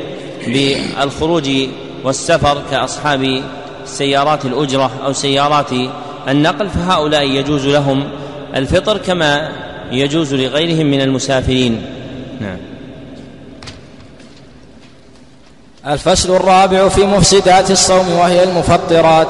[0.48, 1.50] بالخروج
[2.04, 3.42] والسفر كأصحاب
[3.90, 5.72] سيارات الأجرة أو سيارات
[6.28, 8.04] النقل فهؤلاء يجوز لهم
[8.56, 9.50] الفطر كما
[9.92, 11.86] يجوز لغيرهم من المسافرين.
[12.42, 12.58] نعم.
[15.88, 19.28] الفصل الرابع في مفسدات الصوم وهي المفطرات.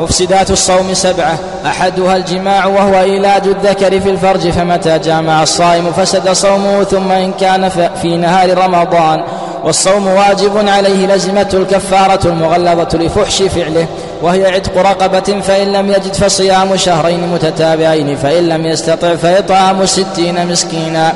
[0.00, 1.38] مفسدات الصوم سبعة.
[1.66, 7.68] أحدها الجماع وهو إيلاد الذكر في الفرج فمتى جامع الصائم فسد صومه ثم إن كان
[8.02, 9.24] في نهار رمضان.
[9.64, 13.86] والصوم واجب عليه لزمته الكفارة المغلظة لفحش فعله
[14.22, 21.12] وهي عتق رقبة فإن لم يجد فصيام شهرين متتابعين فإن لم يستطع فإطعام ستين مسكينا.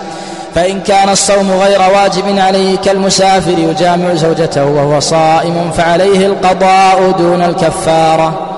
[0.54, 8.48] فإن كان الصوم غير واجب عليه كالمسافر يجامع زوجته وهو صائم فعليه القضاء دون الكفارة.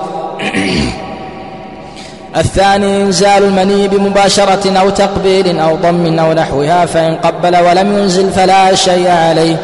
[2.37, 8.75] الثاني إنزال المني بمباشرة أو تقبيل أو ضم أو نحوها فإن قبل ولم ينزل فلا
[8.75, 9.57] شيء عليه.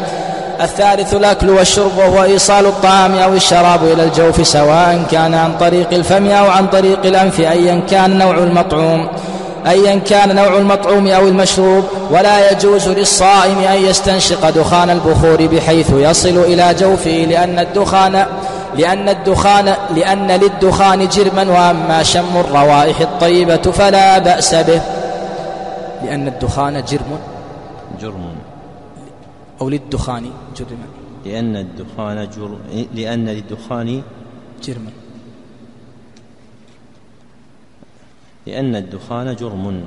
[0.64, 6.30] الثالث الأكل والشرب وهو إيصال الطعام أو الشراب إلى الجوف سواء كان عن طريق الفم
[6.30, 9.08] أو عن طريق الأنف أيا كان نوع المطعوم
[9.66, 11.84] أيا كان نوع المطعوم أو المشروب.
[12.10, 18.26] ولا يجوز للصائم أن يستنشق دخان البخور بحيث يصل إلى جوفه لأن الدخان
[18.76, 24.80] لأن الدخان لأن للدخان جرما وأما شم الروائح الطيبة فلا بأس به
[26.04, 27.18] لأن الدخان جرم.
[28.00, 28.33] جرم.
[29.60, 30.86] أو للدخان جرما.
[31.24, 32.58] لأن الدخان جر
[32.94, 34.02] لأن للدخان
[34.62, 34.90] جرما.
[38.46, 39.84] لأن الدخان جرم.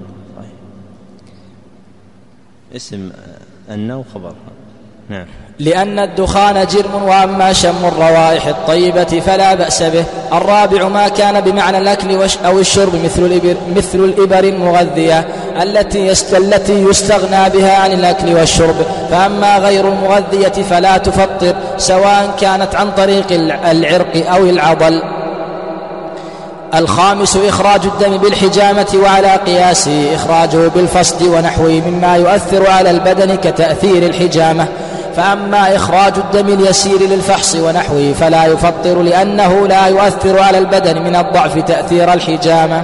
[2.75, 3.11] اسم
[3.69, 4.56] أن وخبرها
[5.09, 5.25] نعم.
[5.59, 10.03] لأن الدخان جرم وأما شم الروائح الطيبة فلا بأس به.
[10.33, 15.27] الرابع ما كان بمعنى الأكل أو الشرب مثل الإبر, مثل الإبر المغذية
[15.61, 18.75] التي التي يستغنى بها عن الأكل والشرب.
[19.11, 23.25] فأما غير المغذية فلا تفطر سواء كانت عن طريق
[23.65, 25.01] العرق أو العضل.
[26.75, 34.67] الخامس إخراج الدم بالحجامة وعلى قياسه إخراجه بالفصد ونحوه مما يؤثر على البدن كتأثير الحجامة.
[35.17, 41.57] فأما إخراج الدم اليسير للفحص ونحوه فلا يفطر لأنه لا يؤثر على البدن من الضعف
[41.57, 42.83] تأثير الحجامة.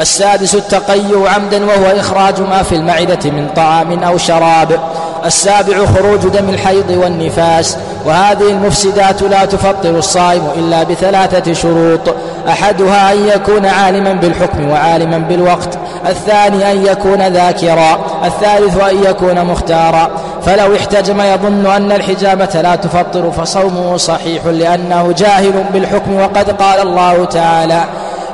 [0.00, 4.80] السادس التقيؤ عمدا وهو إخراج ما في المعدة من طعام أو شراب.
[5.24, 7.76] السابع خروج دم الحيض والنفاس.
[8.04, 12.14] وهذه المفسدات لا تفطر الصائم إلا بثلاثة شروط.
[12.48, 15.78] أحدها أن يكون عالما بالحكم وعالما بالوقت.
[16.06, 17.98] الثاني أن يكون ذاكرا.
[18.24, 20.10] الثالث أن يكون مختارا.
[20.46, 27.24] فلو احتجم يظن أن الحجامة لا تفطر فصومه صحيح لأنه جاهل بالحكم وقد قال الله
[27.24, 27.84] تعالى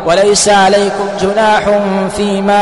[0.06, 1.62] وليس عليكم جناح
[2.16, 2.60] فيما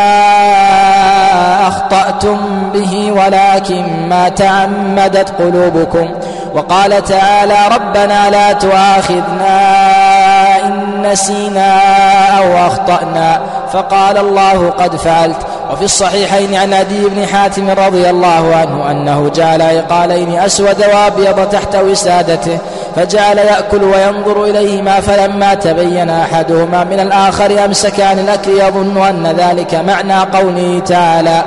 [1.69, 2.39] أخطأتم
[2.75, 6.15] به ولكن ما تعمدت قلوبكم.
[6.55, 9.57] وقال تعالى ربنا لا تؤاخذنا
[10.67, 11.81] إن نسينا
[12.39, 13.41] أو أخطأنا.
[13.73, 15.37] فقال الله قد فعلت.
[15.73, 21.77] وفي الصحيحين عن أبي بن حاتم رضي الله عنه أنه جعل عقالين أسود وأبيض تحت
[21.77, 22.59] وسادته.
[22.99, 29.75] فجعل يأكل وينظر إليهما فلما تبين أحدهما من الآخر أمسك عن الأكل يظن أن ذلك
[29.75, 31.43] معنى قوله تعالى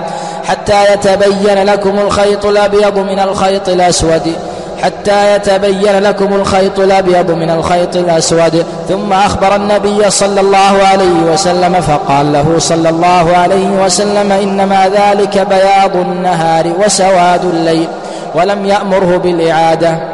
[0.47, 4.35] حتى يتبين لكم الخيط الأبيض من الخيط الأسود.
[4.83, 8.65] حتى يتبين لكم الخيط الأبيض من الخيط الأسود.
[8.89, 15.47] ثم أخبر النبي صلى الله عليه وسلم فقال له صلى الله عليه وسلم إنما ذلك
[15.49, 17.87] بياض النهار وسواد الليل
[18.35, 20.10] ولم يأمره بالإعادة.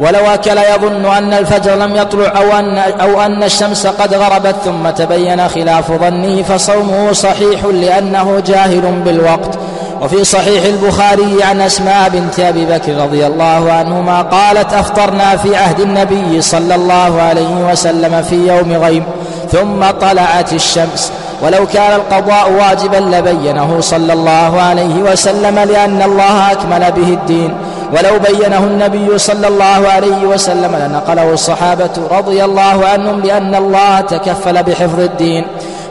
[0.00, 4.90] ولو أكل يظن أن الفجر لم يطلع أو أن, أو أن الشمس قد غربت ثم
[4.90, 9.58] تبين خلاف ظنه فصومه صحيح لأنه جاهل بالوقت.
[10.02, 15.80] وفي صحيح البخاري عن أسماء بنت أبي بكر رضي الله عنهما قالت أفطرنا في عهد
[15.80, 19.04] النبي صلى الله عليه وسلم في يوم غيم
[19.52, 21.12] ثم طلعت الشمس.
[21.42, 27.54] ولو كان القضاء واجبا لبينه صلى الله عليه وسلم لأن الله أكمل به الدين.
[27.92, 34.62] ولو بينه النبي صلى الله عليه وسلم لنقله الصحابة رضي الله عنهم لأن الله تكفل
[34.62, 35.46] بحفظ الدين.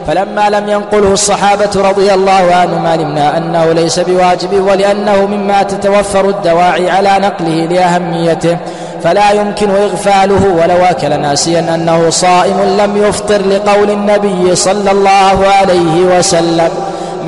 [0.06, 6.90] فلما لم ينقله الصحابة رضي الله عنهم علمنا أنه ليس بواجب ولأنه مما تتوفر الدواعي
[6.90, 8.56] على نقله لأهميته.
[9.04, 16.18] فلا يمكن إغفاله ولو أكل ناسيا أنه صائم لم يفطر لقول النبي صلى الله عليه
[16.18, 16.70] وسلم.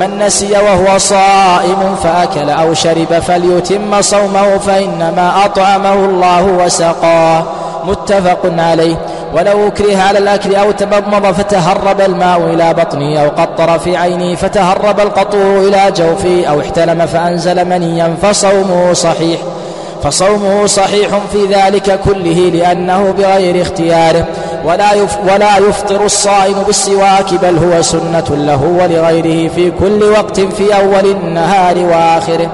[0.01, 7.43] من نسي وهو صائم فأكل أو شرب فليتم صومه فإنما أطعمه الله وسقاه
[7.85, 8.95] متفق عليه.
[9.33, 14.99] ولو أكره على الأكل أو تمضمض فتهرب الماء إلى بطنه أو قطر في عينه فتهرب
[14.99, 19.39] القطور إلى جوفه أو احتلم فأنزل منيا فصومه صحيح.
[20.03, 24.25] فصومه صحيح في ذلك كله لأنه بغير اختياره.
[24.65, 24.91] ولا
[25.33, 31.77] ولا يفطر الصائم بالسواك بل هو سنة له ولغيره في كل وقت في أول النهار
[31.77, 32.49] وآخره.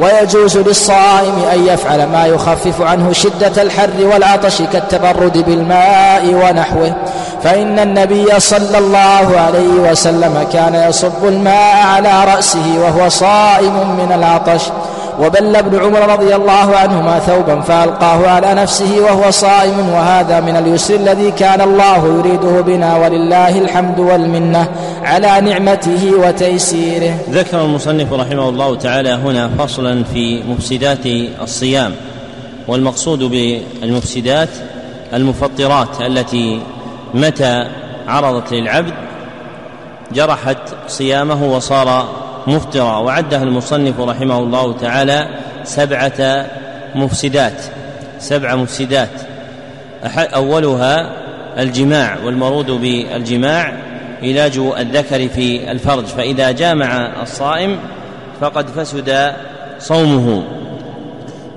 [0.00, 6.94] ويجوز للصائم أن يفعل ما يخفف عنه شدة الحر والعطش كالتبرد بالماء ونحوه.
[7.42, 14.62] فإن النبي صلى الله عليه وسلم كان يصب الماء على رأسه وهو صائم من العطش.
[15.20, 20.94] وبل ابن عمر رضي الله عنهما ثوبا فألقاه على نفسه وهو صائم وهذا من اليسر
[20.94, 24.68] الذي كان الله يريده بنا ولله الحمد والمنة
[25.04, 27.14] على نعمته وتيسيره.
[27.30, 31.06] ذكر المصنف رحمه الله تعالى هنا فصلا في مفسدات
[31.42, 31.92] الصيام
[32.68, 34.48] والمقصود بالمفسدات
[35.14, 36.60] المفطرات التي
[37.14, 37.66] متى
[38.08, 38.92] عرضت للعبد
[40.12, 40.58] جرحت
[40.88, 42.08] صيامه وصار
[42.46, 45.28] مفطرة وعدها المصنف رحمه الله تعالى
[45.64, 46.46] سبعة
[46.94, 47.62] مفسدات.
[48.18, 49.10] سبع مفسدات.
[50.16, 51.10] أولها
[51.58, 53.72] الجماع والمرود بالجماع
[54.22, 56.04] علاج الذكر في الفرج.
[56.04, 57.78] فإذا جامع الصائم
[58.40, 59.32] فقد فسد
[59.78, 60.42] صومه.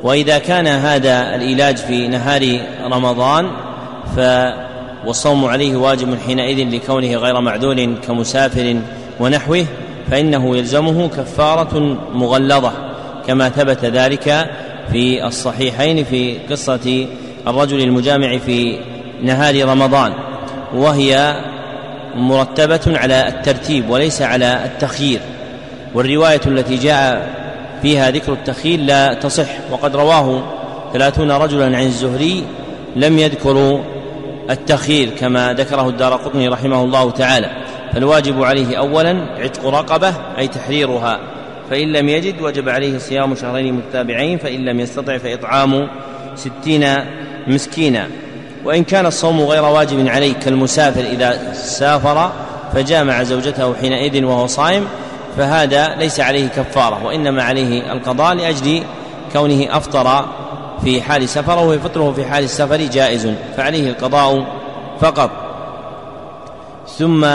[0.03, 2.59] وإذا كان هذا العلاج في نهار
[2.91, 3.51] رمضان
[4.15, 4.19] ف
[5.05, 8.75] والصوم عليه واجب حينئذ لكونه غير معذور كمسافر
[9.19, 9.65] ونحوه
[10.11, 12.71] فإنه يلزمه كفارة مغلظة
[13.27, 14.49] كما ثبت ذلك
[14.91, 17.07] في الصحيحين في قصة
[17.47, 18.79] الرجل المجامع في
[19.23, 20.13] نهار رمضان
[20.75, 21.35] وهي
[22.15, 25.19] مرتبة على الترتيب وليس على التخيير
[25.93, 27.29] والرواية التي جاء
[27.81, 30.43] فيها ذكر التخيل لا تصح وقد رواه
[30.93, 32.43] ثلاثون رجلا عن الزهري
[32.95, 33.79] لم يذكروا
[34.49, 37.51] التخيير كما ذكره الدار قطني رحمه الله تعالى.
[37.95, 41.19] فالواجب عليه أولا عتق رقبة أي تحريرها.
[41.69, 45.87] فإن لم يجد وجب عليه صيام شهرين متتابعين فإن لم يستطع فإطعام
[46.35, 46.87] ستين
[47.47, 48.07] مسكينا.
[48.65, 52.31] وإن كان الصوم غير واجب عليه كالمسافر إذا سافر
[52.73, 54.87] فجامع زوجته حينئذ وهو صائم
[55.37, 58.83] فهذا ليس عليه كفارة وإنما عليه القضاء لأجل
[59.33, 60.25] كونه أفطر
[60.83, 64.45] في حال سفره وفطره في حال السفر جائز فعليه القضاء
[64.99, 65.31] فقط.
[66.87, 67.25] ثم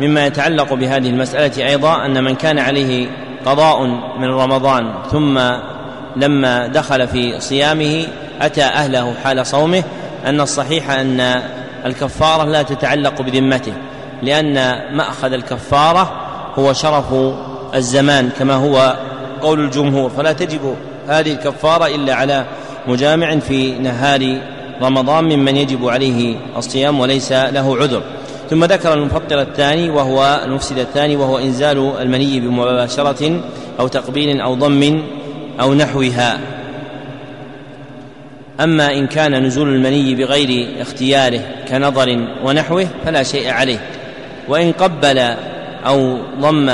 [0.00, 3.08] مما يتعلق بهذه المسألة أيضا أن من كان عليه
[3.46, 3.86] قضاء
[4.18, 5.40] من رمضان ثم
[6.16, 8.06] لما دخل في صيامه
[8.40, 9.82] أتى أهله حال صومه
[10.26, 11.42] أن الصحيح أن
[11.86, 13.72] الكفارة لا تتعلق بذمته
[14.22, 14.54] لأن
[14.96, 16.12] مأخذ الكفارة
[16.58, 17.14] هو شرف
[17.74, 18.96] الزمان كما هو
[19.42, 20.76] قول الجمهور فلا تجب
[21.08, 22.44] هذه الكفارة إلا على
[22.86, 24.40] مجامع في نهار
[24.82, 28.02] رمضان ممن يجب عليه الصيام وليس له عذر.
[28.50, 33.40] ثم ذكر المفطر الثاني وهو المفسد الثاني وهو إنزال المني بمباشرة
[33.80, 35.02] أو تقبيل أو ضم
[35.60, 36.40] أو نحوها.
[38.60, 43.80] أما إن كان نزول المني بغير اختياره كنظر ونحوه فلا شيء عليه.
[44.48, 45.18] وإن قبل
[45.86, 46.72] أو ضم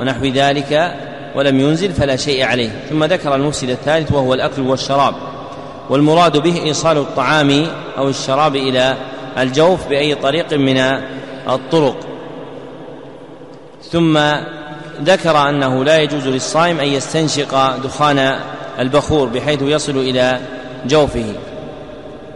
[0.00, 0.94] ونحو ذلك
[1.34, 2.70] ولم ينزل فلا شيء عليه.
[2.90, 5.14] ثم ذكر المفسد الثالث وهو الأكل والشراب.
[5.90, 7.66] والمراد به إيصال الطعام
[7.98, 8.96] أو الشراب إلى
[9.42, 10.78] الجوف بأي طريق من
[11.48, 11.96] الطرق.
[13.82, 14.18] ثم
[15.02, 18.38] ذكر أنه لا يجوز للصائم أن يستنشق دخان
[18.78, 20.40] البخور بحيث يصل إلى
[20.86, 21.34] جوفه.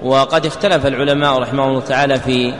[0.02, 2.54] وقد اختلف العلماء رحمه الله تعالى في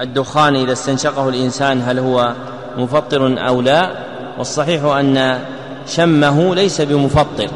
[0.00, 2.34] الدخان إذا استنشقه الإنسان هل هو
[2.76, 3.90] مفطر أو لا.
[4.38, 5.40] والصحيح أن
[5.86, 7.48] شمه ليس بمفطر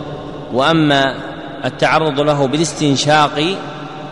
[0.53, 1.15] وأما
[1.65, 3.57] التعرض له بالاستنشاق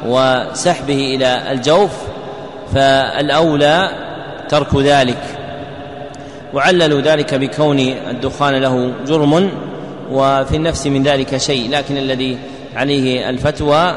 [0.07, 1.91] وسحبه إلى الجوف
[2.75, 3.91] فالأولى
[4.49, 5.23] ترك ذلك.
[6.55, 9.51] وعللوا ذلك بكون الدخان له جرم
[10.13, 12.39] وفي النفس من ذلك شيء لكن الذي
[12.77, 13.95] عليه الفتوى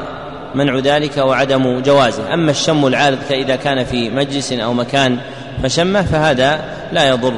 [0.54, 2.34] منع ذلك وعدم جوازه.
[2.34, 5.18] أما الشم العارض فإذا كان في مجلس أو مكان
[5.62, 6.60] فشمه فهذا
[6.92, 7.34] لا يضر.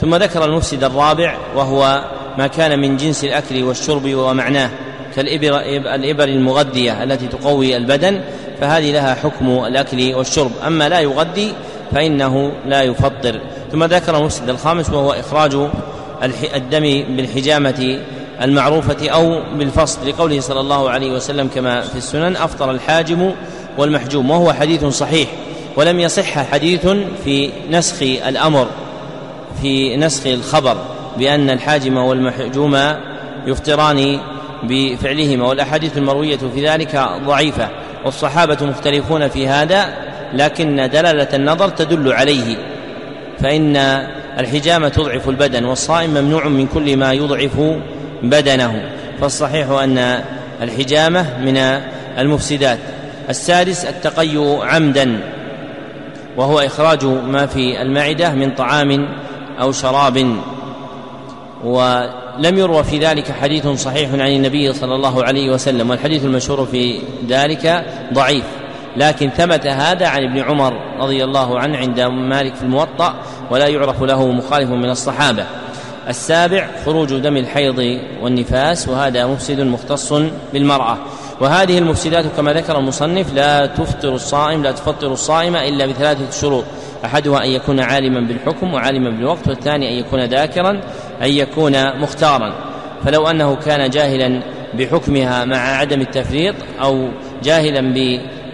[0.00, 2.04] ثم ذكر المفسد الرابع وهو
[2.38, 4.70] ما كان من جنس الأكل والشرب ومعناه.
[5.16, 5.60] كالإبر
[5.94, 8.20] الإبر المغذية التي تقوي البدن
[8.60, 10.50] فهذه لها حكم الأكل والشرب.
[10.66, 11.52] أما لا يغذي
[11.92, 13.40] فإنه لا يفطر.
[13.72, 15.56] ثم ذكر المفسد الخامس وهو إخراج
[16.54, 18.00] الدم بالحجامة
[18.42, 23.32] المعروفة أو بالفصل لقوله صلى الله عليه وسلم كما في السنن أفطر الحاجم
[23.78, 24.30] والمحجوم.
[24.30, 25.28] وهو حديث صحيح
[25.76, 26.86] ولم يصح حديث
[27.24, 28.66] في نسخ الأمر
[29.62, 30.76] في نسخ الخبر
[31.18, 32.78] بأن الحاجم والمحجوم
[33.46, 34.20] يفطران
[34.62, 37.68] بفعلهما والأحاديث المروية في ذلك ضعيفة
[38.04, 39.94] والصحابة مختلفون في هذا
[40.34, 42.56] لكن دلالة النظر تدل عليه
[43.40, 43.76] فإن
[44.38, 47.60] الحجامة تضعف البدن والصائم ممنوع من كل ما يضعف
[48.22, 48.82] بدنه
[49.20, 50.22] فالصحيح أن
[50.62, 51.56] الحجامة من
[52.18, 52.78] المفسدات.
[53.28, 55.20] السادس التقي عمدا
[56.36, 59.08] وهو إخراج ما في المعدة من طعام
[59.60, 60.36] أو شراب
[62.38, 67.00] ولم يروى في ذلك حديث صحيح عن النبي صلى الله عليه وسلم والحديث المشهور في
[67.28, 68.44] ذلك ضعيف.
[68.96, 73.14] لكن ثبت هذا عن ابن عمر رضي الله عنه عند مالك في الموطأ
[73.50, 75.44] ولا يعرف له مخالف من الصحابة.
[76.08, 80.12] السابع خروج دم الحيض والنفاس وهذا مفسد مختص
[80.52, 80.98] بالمرأة.
[81.40, 86.64] وهذه المفسدات كما ذكر المصنف لا تفطر الصائم لا تفطر الصائم إلا بثلاثة شروط.
[87.04, 90.80] أحدها أن يكون عالما بالحكم وعالما بالوقت والثاني أن يكون ذاكرا.
[91.22, 92.54] أن يكون مختارا.
[93.04, 94.42] فلو أنه كان جاهلا
[94.74, 97.08] بحكمها مع عدم التفريط أو
[97.42, 97.94] جاهلا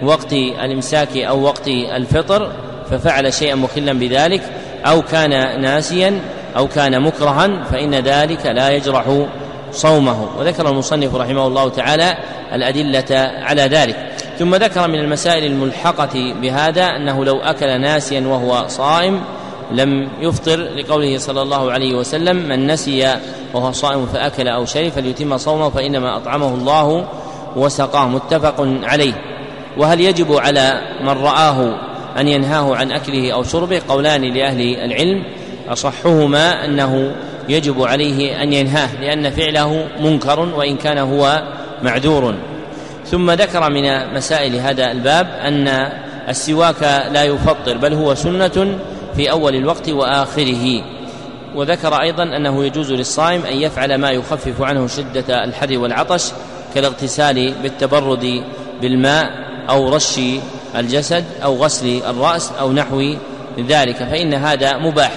[0.03, 2.53] بوقت الإمساك أو وقت الفطر
[2.91, 4.43] ففعل شيئا مخلا بذلك
[4.87, 6.21] أو كان ناسيا
[6.57, 9.27] أو كان مكرها فإن ذلك لا يجرح
[9.73, 10.29] صومه.
[10.39, 12.17] وذكر المصنف رحمه الله تعالى
[12.53, 13.97] الأدلة على ذلك.
[14.39, 19.21] ثم ذكر من المسائل الملحقة بهذا أنه لو أكل ناسيا وهو صائم
[19.73, 23.17] لم يفطر لقوله صلى الله عليه وسلم من نسي
[23.55, 27.07] وهو صائم فأكل أو شرب فليتم صومه فإنما أطعمه الله
[27.57, 28.09] وسقاه.
[28.09, 29.12] متفق عليه.
[29.79, 31.75] وهل يجب على من رآه
[32.21, 35.25] أن ينهاه عن أكله أو شربه؟ قولان لأهل العلم.
[35.69, 37.15] أصحهما أنه
[37.49, 41.43] يجب عليه أن ينهاه لأن فعله منكر وإن كان هو
[41.83, 42.35] معذور.
[43.07, 45.89] ثم ذكر من مسائل هذا الباب أن
[46.29, 48.79] السواك لا يفطر بل هو سنة
[49.17, 50.83] في أول الوقت وآخره.
[51.55, 56.33] وذكر أيضا أنه يجوز للصائم أن يفعل ما يخفف عنه شدة الحر والعطش
[56.75, 58.45] كالاغتسال بالتبرد
[58.83, 59.31] بالماء
[59.71, 60.21] أو رش
[60.77, 63.15] الجسد أو غسل الرأس أو نحو
[63.59, 65.12] ذلك فإن هذا مباح.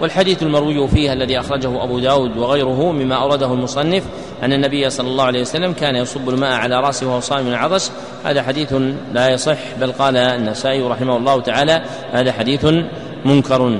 [0.00, 4.02] والحديث المروي فيها الذي أخرجه أبو داود وغيره مما أورده المصنف
[4.42, 7.90] أن النبي صلى الله عليه وسلم كان يصب الماء على رأسه وهو صائم من العطش.
[8.24, 8.74] هذا حديث
[9.12, 11.82] لا يصح بل قال النسائي رحمه الله تعالى
[12.12, 12.66] هذا حديث
[13.24, 13.78] منكر.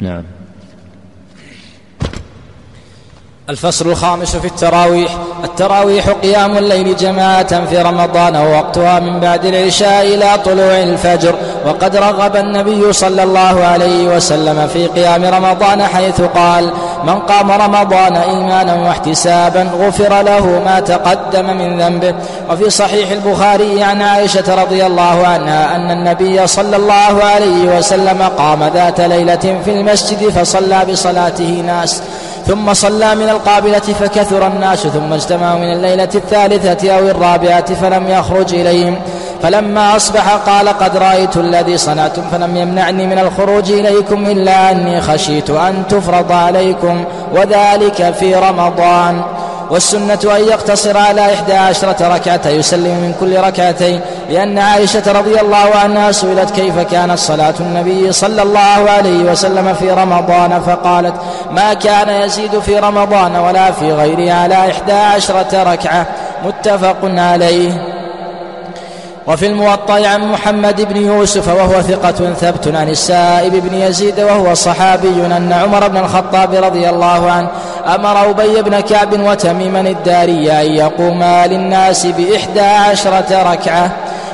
[0.00, 0.22] نعم.
[3.50, 5.16] الفصل الخامس في التراويح.
[5.44, 11.34] التراويح قيام الليل جماعة في رمضان ووقتها من بعد العشاء إلى طلوع الفجر.
[11.66, 16.72] وقد رغب النبي صلى الله عليه وسلم في قيام رمضان حيث قال
[17.04, 22.14] من قام رمضان إيمانا واحتسابا غفر له ما تقدم من ذنبه.
[22.50, 28.64] وفي صحيح البخاري عن عائشة رضي الله عنها أن النبي صلى الله عليه وسلم قام
[28.74, 32.02] ذات ليلة في المسجد فصلى بصلاته ناس
[32.46, 38.54] ثم صلى من القابلة فكثر الناس ثم اجتمعوا من الليلة الثالثة أو الرابعة فلم يخرج
[38.54, 38.96] إليهم.
[39.42, 45.50] فلما أصبح قال قد رأيت الذي صنعتم فلم يمنعني من الخروج إليكم إلا أني خشيت
[45.50, 49.22] أن تفرض عليكم وذلك في رمضان.
[49.70, 55.70] والسنة أن يقتصر على إحدى عشرة ركعة يسلم من كل ركعتين لأن عائشة رضي الله
[55.74, 61.14] عنها سئلت كيف كانت صلاة النبي صلى الله عليه وسلم في رمضان؟ فقالت
[61.50, 66.06] ما كان يزيد في رمضان ولا في غيره على إحدى عشرة ركعة.
[66.44, 67.97] متفق عليه.
[69.28, 75.26] وفي الموطأ عن محمد بن يوسف وهو ثقة ثبت عن السائب بن يزيد وهو صحابي
[75.26, 77.48] أن عمر بن الخطاب رضي الله عنه
[77.94, 83.90] أمر أبي بن كعب وتميما الداري أن يقوما للناس بإحدى عشرة ركعة.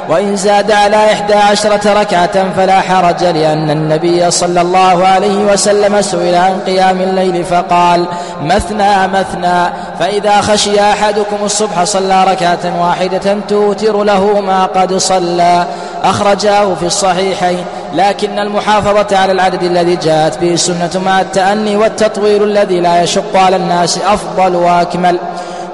[0.08, 6.34] وإن زاد على إحدى عشرة ركعة فلا حرج لأن النبي صلى الله عليه وسلم سئل
[6.34, 8.06] عن قيام الليل فقال
[8.42, 9.72] مثنى مثنى.
[9.98, 15.66] فإذا خشي أحدكم الصبح صلى ركعة واحدة توتر له ما قد صلى.
[16.04, 17.64] أخرجاه في الصحيحين.
[17.94, 23.56] لكن المحافظة على العدد الذي جاءت به السنة مع التأني والتطويل الذي لا يشق على
[23.56, 25.18] الناس أفضل وأكمل.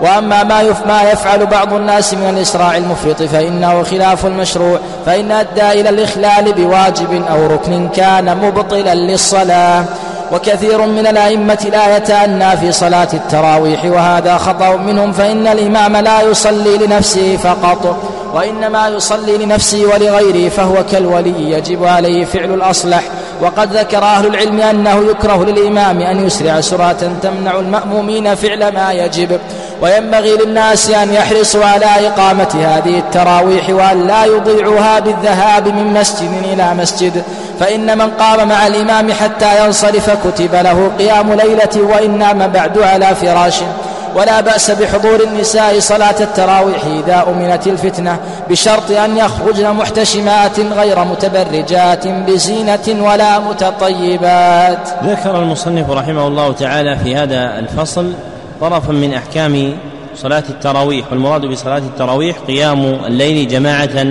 [0.02, 5.88] وأما ما ما يفعل بعض الناس من الإسراع المفرط فإنه خلاف المشروع فإن أدى إلى
[5.88, 9.84] الإخلال بواجب أو ركن كان مبطلا للصلاة.
[10.32, 16.76] وكثير من الأئمة لا يتأنى في صلاة التراويح وهذا خطأ منهم فإن الإمام لا يصلي
[16.78, 17.96] لنفسه فقط
[18.34, 23.02] وإنما يصلي لنفسه ولغيره فهو كالولي يجب عليه فعل الأصلح.
[23.40, 29.40] وقد ذكر أهل العلم أنه يكره للإمام أن يسرع سرعة تمنع المأمومين فعل ما يجب.
[29.82, 36.74] وينبغي للناس أن يحرصوا على إقامة هذه التراويح وأن لا يضيعوها بالذهاب من مسجد إلى
[36.74, 37.22] مسجد.
[37.60, 43.14] فإن من قام مع الإمام حتى ينصرف كتب له قيام ليلة وإن نام بعد على
[43.14, 43.66] فراشه.
[44.14, 48.16] ولا بأس بحضور النساء صلاة التراويح إذا أمنت الفتنة
[48.50, 54.88] بشرط أن يخرجن محتشمات غير متبرجات بزينة ولا متطيبات.
[55.04, 58.12] ذكر المصنف رحمه الله تعالى في هذا الفصل
[58.60, 59.76] طرفا من أحكام
[60.14, 64.06] صلاة التراويح والمراد بصلاة التراويح قيام الليل جماعة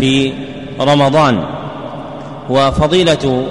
[0.00, 0.32] في
[0.80, 1.44] رمضان.
[2.50, 3.46] وفضيلة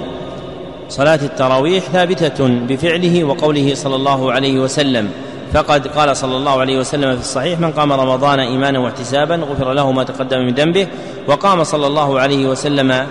[0.88, 5.08] صلاة التراويح ثابتة بفعله وقوله صلى الله عليه وسلم.
[5.52, 9.92] فقد قال صلى الله عليه وسلم في الصحيح من قام رمضان إيمانا واحتسابا غفر له
[9.92, 10.86] ما تقدم من ذنبه
[11.28, 13.06] وقام صلى الله عليه وسلم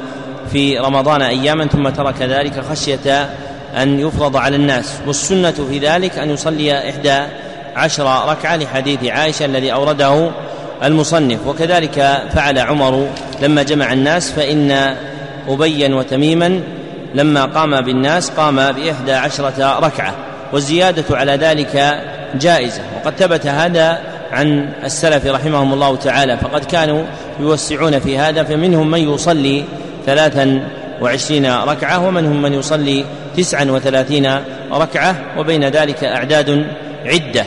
[0.52, 3.30] في رمضان أياما ثم ترك ذلك خشية
[3.78, 7.20] أن يفرض على الناس والسنة في ذلك أن يصلي إحدى
[7.76, 10.32] عشر ركعة لحديث عائشة الذي أورده
[10.84, 11.48] المصنف.
[11.48, 13.08] وكذلك فعل عمر
[13.42, 14.96] لما جمع الناس فإن
[15.48, 16.62] أبيا وتميما
[17.16, 20.16] لما قام بالناس قام بإحدى عشرة ركعة.
[20.54, 22.02] والزيادة على ذلك
[22.36, 22.82] جائزة.
[22.96, 24.00] وقد ثبت هذا
[24.32, 27.04] عن السلف رحمهم الله تعالى فقد كانوا
[27.40, 29.64] يوسعون في هذا فمنهم من يصلي
[30.06, 30.68] ثلاثا
[31.02, 33.06] وعشرين ركعة ومنهم من يصلي
[33.38, 34.40] تسعا وثلاثين
[34.72, 36.66] ركعة وبين ذلك أعداد
[37.06, 37.46] عدة.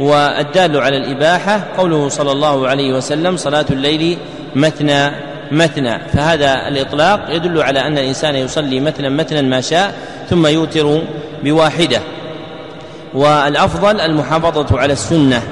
[0.00, 4.18] والدال على الإباحة قوله صلى الله عليه وسلم صلاة الليل
[4.54, 5.10] مثنى
[5.52, 5.98] مثنى.
[6.12, 9.94] فهذا الإطلاق يدل على أن الإنسان يصلي مثلا مثلا ما شاء
[10.30, 11.02] ثم يوتر
[11.44, 12.00] بواحدة.
[13.14, 15.42] والأفضل المحافظة على السنة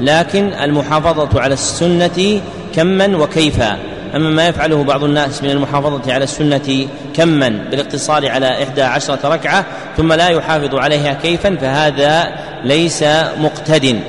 [0.00, 2.40] لكن المحافظة على السنة
[2.74, 3.78] كما وكيفا.
[4.14, 9.64] أما ما يفعله بعض الناس من المحافظة على السنة كما بالاقتصار على إحدى عشرة ركعة
[9.96, 12.28] ثم لا يحافظ عليها كيفا فهذا
[12.64, 13.04] ليس
[13.38, 14.00] مقتد.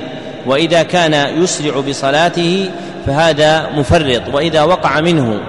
[0.46, 2.70] وإذا كان يسرع بصلاته
[3.06, 4.22] فهذا مفرط.
[4.32, 5.40] وإذا وقع منه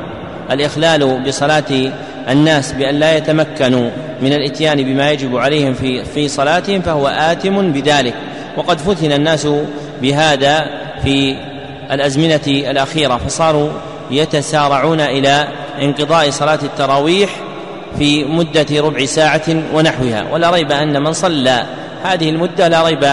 [0.52, 1.92] الإخلال بصلاة
[2.30, 3.90] الناس بأن لا يتمكنوا
[4.22, 8.14] من الإتيان بما يجب عليهم في في صلاتهم فهو آثم بذلك.
[8.58, 9.48] وقد فتن الناس
[10.02, 10.66] بهذا
[11.04, 11.36] في
[11.92, 13.70] الأزمنة الأخيرة فصاروا
[14.12, 15.48] يتسارعون إلى
[15.82, 17.30] انقضاء صلاة التراويح
[17.98, 19.42] في مدة ربع ساعة
[19.74, 20.26] ونحوها.
[20.32, 21.66] ولا ريب أن من صلى
[22.04, 23.04] هذه المدة لا ريب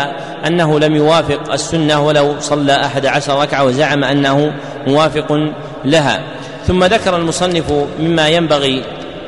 [0.47, 4.53] أنه لم يوافق السنة ولو صلى أحد عشر ركعة وزعم أنه
[4.86, 5.38] موافق
[5.84, 6.20] لها.
[6.66, 8.82] ثم ذكر المصنف مما ينبغي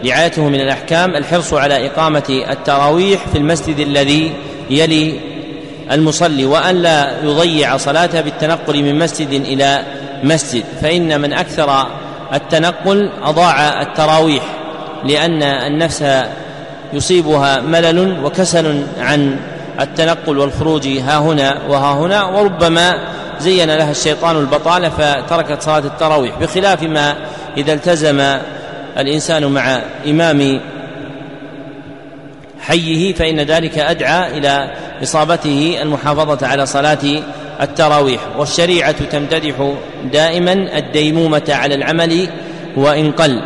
[0.07, 4.33] رعايته من الأحكام الحرص على إقامة التراويح في المسجد الذي
[4.71, 5.21] يلي
[5.93, 9.83] المصلي وأن لا يضيع صلاته بالتنقل من مسجد إلى
[10.23, 11.87] مسجد فإن من أكثر
[12.35, 14.43] التنقل أضاع التراويح
[15.05, 16.05] لأن النفس
[16.93, 19.37] يصيبها ملل وكسل عن
[19.81, 22.95] التنقل والخروج ها هنا وها هنا وربما
[23.41, 26.39] زين لها الشيطان البطالة فتركت صلاة التراويح.
[26.41, 27.17] بخلاف ما
[27.57, 28.39] إذا التزم
[28.99, 30.61] الإنسان مع إمام
[32.61, 34.71] حيه فإن ذلك أدعى إلى
[35.03, 37.23] إصابته المحافظة على صلاة
[37.61, 39.75] التراويح والشريعة تمتدح
[40.13, 42.29] دائما الديمومة على العمل
[42.77, 43.43] وإن قل.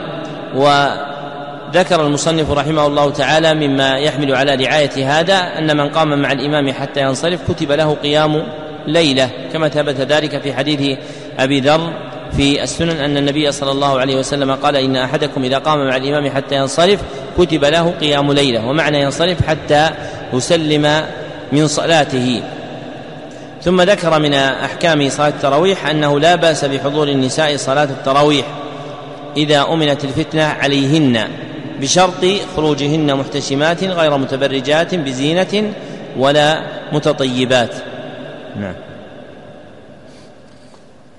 [0.55, 6.73] وذكر المصنف رحمه الله تعالى مما يحمل على رعاية هذا أن من قام مع الإمام
[6.73, 8.43] حتى ينصرف كتب له قيام
[8.87, 10.99] ليلة كما ثبت ذلك في حديث
[11.39, 11.93] أبي ذر
[12.37, 16.31] في السنن أن النبي صلى الله عليه وسلم قال إن أحدكم إذا قام مع الإمام
[16.31, 17.01] حتى ينصرف
[17.39, 19.91] كتب له قيام ليلة ومعنى ينصرف حتى
[20.33, 21.03] يسلم
[21.53, 22.43] من صلاته.
[23.65, 28.47] ثم ذكر من أحكام صلاة التراويح أنه لا بأس بحضور النساء صلاة التراويح
[29.37, 31.29] إذا أمنت الفتنة عليهن
[31.81, 32.25] بشرط
[32.57, 35.73] خروجهن محتشمات غير متبرجات بزينة
[36.17, 37.75] ولا متطيبات.
[38.61, 38.75] نعم.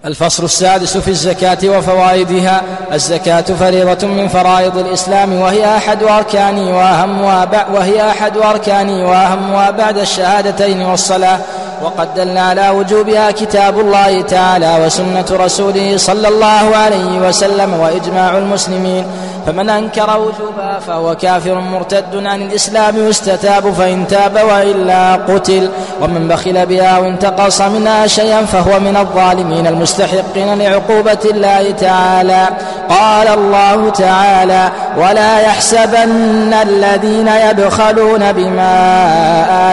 [0.06, 2.64] الفصل السادس في الزكاة وفوائدها
[2.94, 10.82] الزكاة فريضة من فرائض الإسلام وهي أحد أركانه وأهمها وهي أحد أركانه وأهمها بعد الشهادتين
[10.82, 11.40] والصلاة.
[11.84, 19.06] وقد دل على وجوبها كتاب الله تعالى وسنة رسوله صلى الله عليه وسلم وإجماع المسلمين.
[19.46, 25.70] فمن أنكر وجوبها فهو كافر مرتد عن الإسلام يستتاب فإن تاب وإلا قتل.
[26.02, 32.48] ومن بخل بها وانتقص منها شيئا فهو من الظالمين المستحقين لعقوبة الله تعالى.
[32.90, 38.76] قال الله تعالى ولا يحسبن الذين يبخلون بما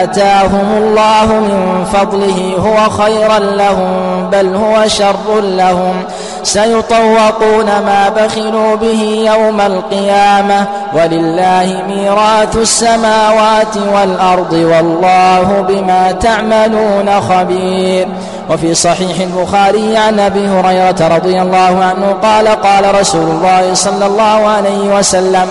[0.03, 6.03] آتاهم الله من فضله هو خيرا لهم بل هو شر لهم.
[6.43, 18.07] سيطوقون ما بخلوا به يوم القيامة ولله ميراث السماوات والأرض والله بما تعملون خبير.
[18.49, 24.47] وفي صحيح البخاري عن أبي هريرة رضي الله عنه قال قال رسول الله صلى الله
[24.47, 25.47] عليه وسلم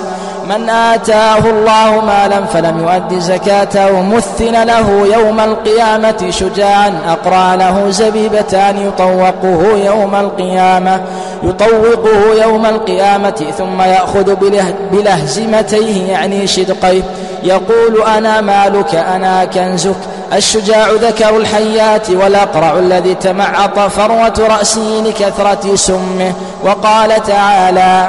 [0.51, 8.77] من آتاه الله مالا فلم يؤد زكاته مثل له يوم القيامة شجاعا أقرى له زبيبتان
[8.89, 11.01] يطوقه يوم القيامة
[11.43, 14.35] يطوقه يوم القيامة ثم يأخذ
[14.93, 17.03] بلهزمتيه يعني شدقيه
[17.43, 19.97] يقول أنا مالك أنا كنزك
[20.33, 26.33] الشجاع ذكر الحيات والأقرع الذي تمعط فروة رأسه لكثرة سمه
[26.65, 28.09] وقال تعالى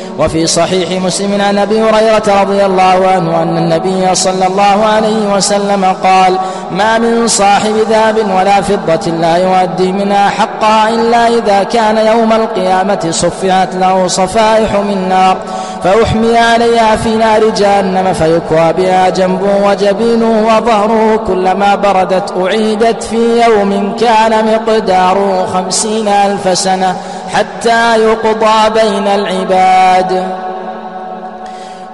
[0.19, 5.85] وفي صحيح مسلم عن أبي هريرة رضي الله عنه أن النبي صلى الله عليه وسلم
[6.03, 6.37] قال
[6.71, 13.07] ما من صاحب ذهب ولا فضة لا يؤدي منها حقها إلا إذا كان يوم القيامة
[13.09, 15.37] صفعت له صفائح من نار
[15.83, 23.95] فأحمي عليها في نار جهنم فيكوى بها جنبه وجبينه وظهره كلما بردت أعيدت في يوم
[23.99, 26.95] كان مقداره خمسين ألف سنة
[27.33, 30.27] حتى يقضى بين العباد.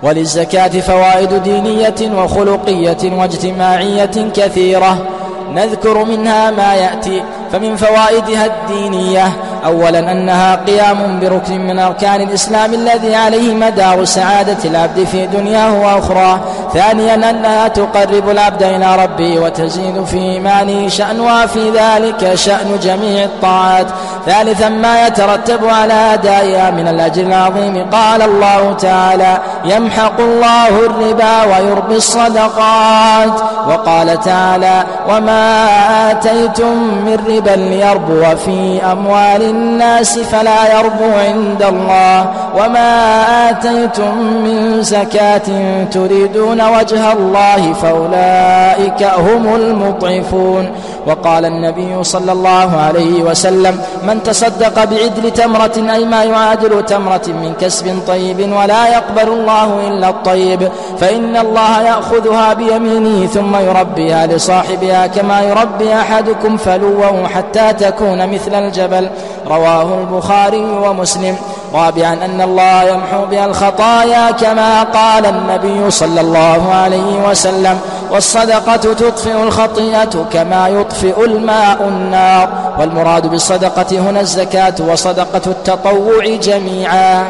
[0.03, 4.97] وللزكاة فوائد دينية وخلقية واجتماعية كثيرة.
[5.53, 9.31] نذكر منها ما يأتي فمن فوائدها الدينية.
[9.65, 16.39] أولا أنها قيام بركن من أركان الإسلام الذي عليه مدار سعادة العبد في دنياه وأخراه
[16.73, 23.87] ثانيا أنها تقرب العبد إلى ربه وتزيد في إيمانه شأنها في ذلك شأن جميع الطاعات.
[24.25, 27.89] ثالثا ما يترتب على أدائها من الأجر العظيم.
[27.91, 33.41] قال الله تعالى يمحق الله الربا ويربي الصدقات.
[33.67, 35.65] وقال تعالى وما
[36.11, 42.25] آتيتم من ربا ليربو في أموال الناس فلا يربو عند الله
[42.57, 45.41] وما آتيتم من زكاة
[45.91, 50.71] تريدون وجه الله فأولئك هم المضعفون.
[51.07, 57.53] وقال النبي صلى الله عليه وسلم من تصدق بعدل تمرة أي ما يعادل تمرة من
[57.61, 65.41] كسب طيب ولا يقبل الله إلا الطيب فإن الله يأخذها بيمينه ثم يربيها لصاحبها كما
[65.41, 66.57] يربي أحدكم
[67.27, 69.09] حتى تكون مثل الجبل.
[69.47, 71.37] رواه البخاري ومسلم.
[71.73, 77.79] رابعا أن الله يمحو بها الخطايا كما قال النبي صلى الله عليه وسلم.
[78.11, 82.49] والصدقة تطفئ الخطيئة كما يطفئ الماء النار.
[82.79, 87.27] والمراد بالصدقة هنا الزكاة وصدقة التطوع جميعا.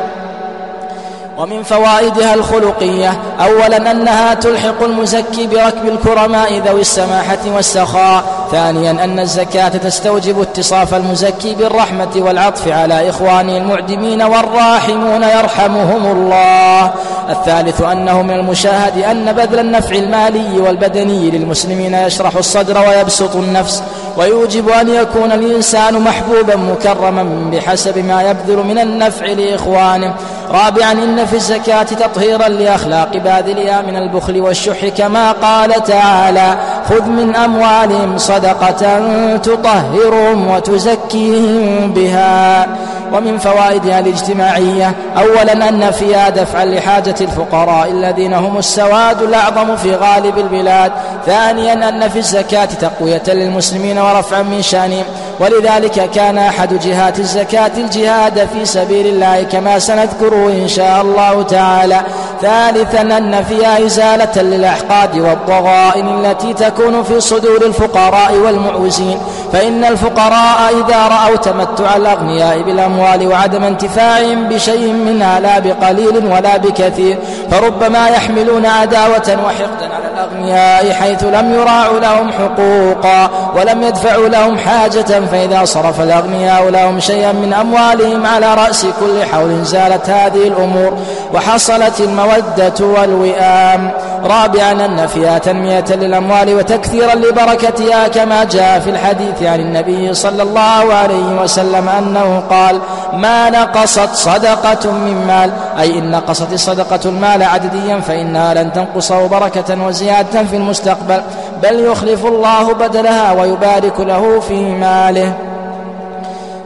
[1.38, 3.20] ومن فوائدها الخلقية.
[3.42, 8.24] أولا أنها تلحق المزكي بركب الكرماء ذوي السماحة والسخاء.
[8.52, 16.92] ثانيا أن الزكاة تستوجب اتصاف المزكي بالرحمة والعطف على إخوانه المعدمين والراحمون يرحمهم الله.
[17.30, 23.84] الثالث أنه من المشاهد أن بذل النفع المالي والبدني للمسلمين يشرح الصدر ويبسط النفس.
[24.18, 30.14] ويوجب أن يكون الإنسان محبوبا مكرما بحسب ما يبذل من النفع لإخوانه.
[30.52, 36.58] رابعا إن في الزكاة تطهيرا لأخلاق باذلها من البخل والشح كما قال تعالى
[36.90, 39.00] خذ من أموالهم صدقة
[39.38, 42.68] تطهرهم وتزكيهم بها.
[43.14, 50.38] ومن فوائدها الاجتماعية أولا أن فيها دفعا لحاجة الفقراء الذين هم السواد الأعظم في غالب
[50.38, 50.92] البلاد
[51.26, 55.04] ثانيا أن في الزكاة تقوية للمسلمين ورفعا من شأنهم
[55.40, 62.02] ولذلك كان أحد جهات الزكاة الجهاد في سبيل الله كما سنذكره إن شاء الله تعالى
[62.42, 69.18] ثالثا أن فيها إزالة للأحقاد والضغائن التي تكون في صدور الفقراء والمعوزين
[69.54, 77.18] فإن الفقراء إذا رأوا تمتع الأغنياء بالأموال وعدم انتفاعهم بشيء منها لا بقليل ولا بكثير
[77.52, 85.26] فربما يحملون عداوة وحقدا على الأغنياء حيث لم يراعوا لهم حقوقا ولم يدفعوا لهم حاجة
[85.32, 90.98] فإذا صرف الأغنياء لهم شيئا من أموالهم على رأس كل حول زالت هذه الأمور
[91.34, 93.92] وحصلت المودة والوئام.
[94.28, 100.94] رابعا أن فيها تنمية للأموال وتكثيرا لبركتها كما جاء في الحديث عن النبي صلى الله
[100.94, 102.80] عليه وسلم أنه قال
[103.14, 105.52] ما نقصت صدقة من مال.
[105.80, 111.22] أي إن نقصت الصدقة المال عدديا فإنها لن تنقصه بركة وزيادة في المستقبل
[111.64, 115.57] بل يخلف الله بدلها ويبارك له في ماله.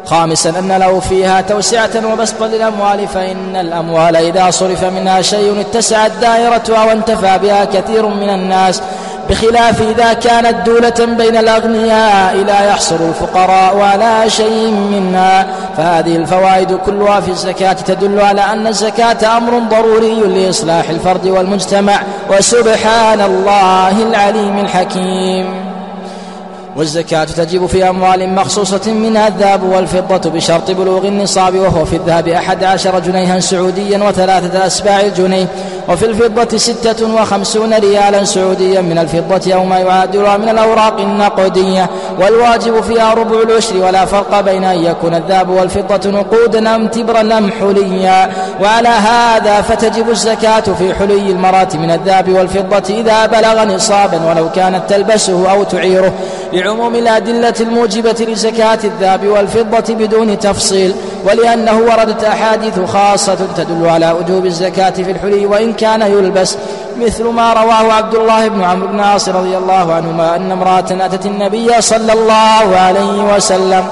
[0.05, 6.85] خامسا أن له فيها توسعة وبسطا للأموال فإن الأموال إذا صرف منها شيء اتسعت دائرتها
[6.85, 8.81] وانتفى بها كثير من الناس.
[9.29, 15.47] بخلاف إذا كانت دولة بين الأغنياء لا يحصل الفقراء على شيء منها.
[15.77, 23.21] فهذه الفوائد كلها في الزكاة تدل على أن الزكاة أمر ضروري لإصلاح الفرد والمجتمع وسبحان
[23.21, 25.70] الله العليم الحكيم.
[26.75, 32.63] والزكاة تجب في أموال مخصوصة منها الذهب والفضة بشرط بلوغ النصاب وهو في الذهب أحد
[32.63, 35.47] عشر جنيها سعوديا وثلاثة أسباع الجنيه
[35.89, 42.81] وفي الفضة ستة وخمسون ريالا سعوديا من الفضة أو ما يعادلها من الأوراق النقدية والواجب
[42.81, 48.29] فيها ربع العشر ولا فرق بين أن يكون الذهب والفضة نقودا أم تبرا أم حليا
[48.61, 54.81] وعلى هذا فتجب الزكاة في حلي المرأة من الذهب والفضة إذا بلغ نصابا ولو كانت
[54.89, 56.13] تلبسه أو تعيره.
[56.53, 60.95] لعموم الأدلة الموجبة لزكاة الذهب والفضة بدون تفصيل
[61.25, 66.57] ولأنه وردت أحاديث خاصة تدل على وجوب الزكاة في الحلي وإن كان يلبس.
[66.99, 71.25] مثل ما رواه عبد الله بن عمرو بن عاص رضي الله عنهما أن امرأة أتت
[71.25, 73.83] النبي صلى الله عليه وسلم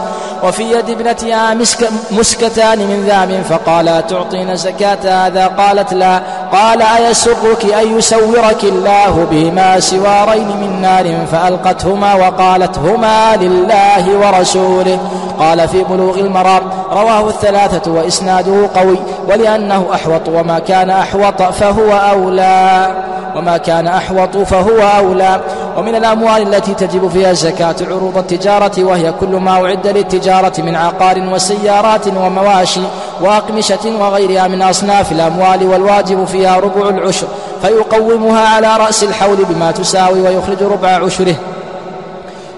[0.44, 6.22] وفي يد ابنتها مسك مسكتان من ذهب فقال تعطين زكاة هذا؟ قالت لا.
[6.54, 15.00] قال أيسرك أن يسورك الله بهما سوارين من نار فألقتهما وقالت هما لله ورسوله.
[15.40, 22.88] قال في بلوغ المرام رواه الثلاثة وإسناده قوي ولأنه أحوط وما كان أحوط فهو أولى.
[23.36, 25.42] وما كان أحوط فهو أولى.
[25.78, 31.20] ومن الأموال التي تجب فيها الزكاة عروض التجارة وهي كل ما أعد للتجارة من عقار
[31.34, 32.82] وسيارات ومواشي.
[33.22, 37.28] وأقمشة وغيرها من أصناف الأموال والواجب فيها ربع العشر
[37.62, 41.36] فيقومها على رأس الحول بما تساوي ويخرج ربع عشره.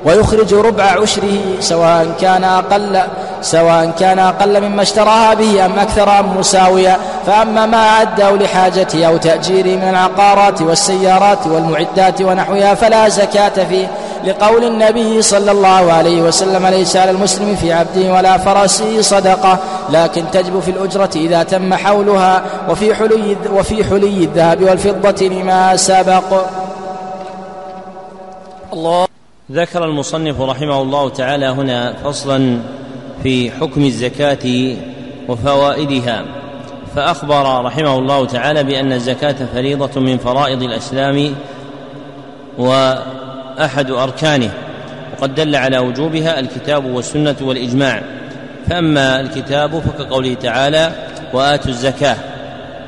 [0.05, 3.01] ويخرج ربع عشره سواء كان أقل
[3.41, 6.97] سواء كان أقل مما اشتراها به أم أكثر أم مساويا
[7.27, 13.87] فأما ما أعده لحاجته أو تأجيره من العقارات والسيارات والمعدات ونحوها فلا زكاة فيه.
[14.25, 19.59] لقول النبي صلى الله عليه وسلم ليس على المسلم في عبده ولا فرسه صدقة
[19.89, 26.45] لكن تجب في الأجرة إذا تم حولها وفي حلي وفي حلي الذهب والفضة لما سبق.
[28.73, 29.07] الله.
[29.51, 32.59] ذكر المصنف رحمه الله تعالى هنا فصلا
[33.23, 34.75] في حكم الزكاة
[35.29, 36.25] وفوائدها.
[36.95, 41.35] فأخبر رحمه الله تعالى بأن الزكاة فريضة من فرائض الإسلام
[43.57, 44.51] وأحد أركانه
[45.13, 48.03] وقد دل على وجوبها الكتاب والسنة والإجماع.
[48.69, 50.91] فأما الكتاب فكقوله تعالى
[51.33, 52.17] وآتوا الزكاة.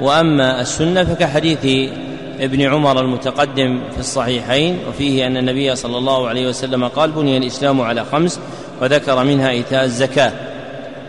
[0.02, 1.92] وأما السنة فكحديث
[2.40, 7.82] ابن عمر المتقدم في الصحيحين وفيه أن النبي صلى الله عليه وسلم قال بني الإسلام
[7.82, 8.40] على خمس
[8.82, 10.32] وذكر منها إيتاء الزكاة.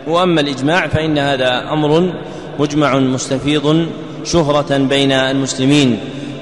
[0.07, 2.13] وأما الإجماع فإن هذا أمر
[2.59, 3.87] مجمع مستفيض
[4.23, 5.99] شهرة بين المسلمين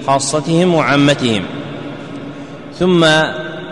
[0.07, 1.43] خاصتهم وعامتهم.
[2.79, 3.05] ثم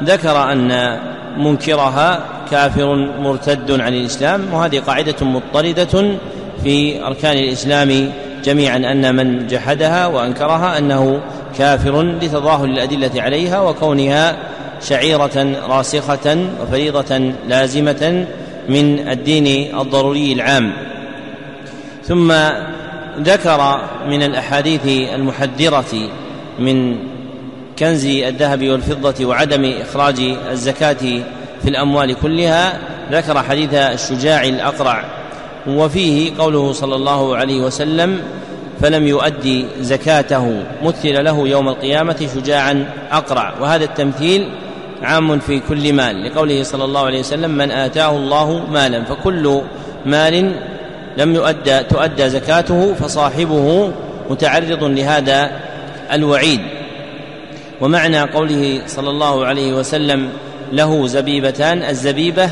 [0.04, 1.00] ذكر أن
[1.38, 2.20] منكرها
[2.52, 6.18] كافر مرتد عن الإسلام وهذه قاعدة مضطردة
[6.64, 8.12] في أركان الإسلام
[8.44, 11.22] جميعا أن من جحدها وأنكرها أنه
[11.58, 14.38] كافر لتظاهر الأدلة عليها وكونها
[14.82, 18.26] شعيرة راسخة وفريضة لازمة
[18.70, 20.74] من الدين الضروري العام.
[22.04, 22.34] ثم
[23.20, 24.86] ذكر من الأحاديث
[25.16, 26.10] المحذرة
[26.60, 26.98] من
[27.82, 30.20] كنز الذهب والفضة وعدم إخراج
[30.52, 31.24] الزكاة
[31.64, 32.80] في الأموال كلها
[33.12, 35.04] ذكر حديث الشجاع الأقرع.
[35.68, 38.20] وفيه قوله صلى الله عليه وسلم
[38.82, 43.54] فلم يؤدي زكاته مثل له يوم القيامة شجاعا أقرع.
[43.62, 44.50] وهذا التمثيل
[45.04, 46.26] عام في كل مال.
[46.26, 49.62] لقوله صلى الله عليه وسلم من آتاه الله مالا فكل
[50.06, 50.52] مال
[51.18, 53.92] لم يؤدى تؤدى زكاته فصاحبه
[54.30, 55.52] متعرض لهذا
[56.14, 56.62] الوعيد.
[57.82, 60.30] ومعنى قوله صلى الله عليه وسلم
[60.72, 62.50] له زبيبتان الزبيبة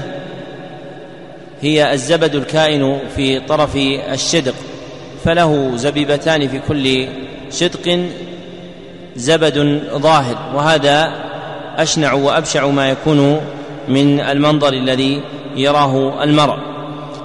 [1.62, 3.76] هي الزبد الكائن في طرف
[4.12, 4.54] الشدق
[5.26, 7.08] فله زبيبتان في كل
[7.52, 8.00] شدق
[9.16, 11.14] زبد ظاهر وهذا
[11.78, 13.42] أشنع وأبشع ما يكون
[13.88, 15.22] من المنظر الذي
[15.56, 16.58] يراه المرء.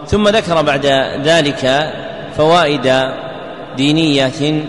[0.07, 0.87] ثم ذكر بعد
[1.25, 1.93] ذلك
[2.37, 3.11] فوائد
[3.77, 4.65] دينية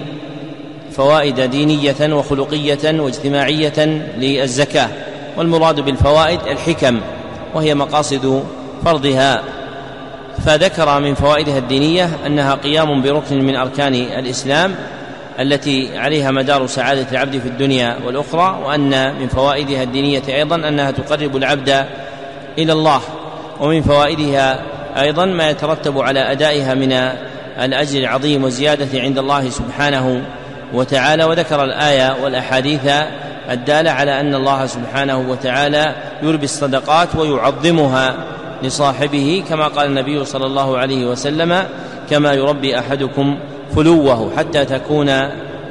[0.97, 3.85] فوائد دينية وخلقية واجتماعية
[4.17, 4.89] للزكاة
[5.37, 7.01] والمراد بالفوائد الحكم
[7.53, 8.43] وهي مقاصد
[8.85, 9.43] فرضها.
[10.45, 14.75] فذكر من فوائدها الدينية أنها قيام بركن من أركان الإسلام
[15.39, 21.35] التي عليها مدار سعادة العبد في الدنيا والأخرى وأن من فوائدها الدينية أيضا أنها تقرب
[21.35, 21.85] العبد
[22.57, 23.01] إلى الله
[23.59, 24.59] ومن فوائدها
[25.01, 26.91] أيضا ما يترتب على أدائها من
[27.61, 30.21] الأجر العظيم والزيادة عند الله سبحانه
[30.73, 32.91] وتعالى وذكر الآية والأحاديث
[33.51, 38.15] الدالة على أن الله سبحانه وتعالى يربي الصدقات ويعظمها
[38.63, 41.63] لصاحبه كما قال النبي صلى الله عليه وسلم
[42.09, 43.37] كما يربي أحدكم
[43.75, 45.07] فلوه حتى تكون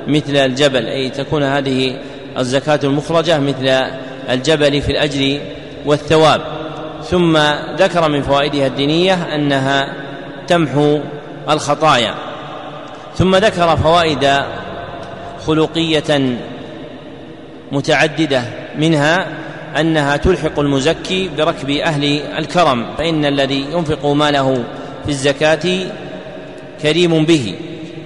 [0.09, 1.97] مثل الجبل أي تكون هذه
[2.39, 3.87] الزكاة المخرجة مثل
[4.31, 5.41] الجبل في الأجر
[5.87, 6.41] والثواب.
[7.05, 7.39] ثم
[7.79, 9.93] ذكر من فوائدها الدينية أنها
[10.47, 11.01] تمحو
[11.51, 12.15] الخطايا.
[13.17, 14.25] ثم ذكر فوائد
[15.47, 16.39] خلقية
[17.73, 18.43] متعددة
[18.79, 19.27] منها
[19.81, 22.05] أنها تلحق المزكي بركب أهل
[22.39, 24.65] الكرم فإن الذي ينفق ماله
[25.05, 25.69] في الزكاة
[26.83, 27.55] كريم به.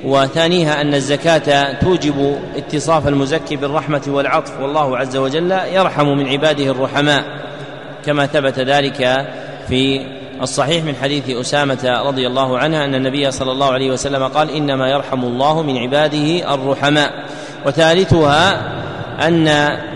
[0.05, 7.24] وثانيها أن الزكاة توجب اتصاف المزكي بالرحمة والعطف والله عز وجل يرحم من عباده الرحماء
[8.07, 9.26] كما ثبت ذلك
[9.68, 10.07] في
[10.43, 14.91] الصحيح من حديث أسامة رضي الله عنها أن النبي صلى الله عليه وسلم قال إنما
[14.91, 17.11] يرحم الله من عباده الرحماء.
[17.66, 18.61] وثالثها
[19.26, 19.45] أن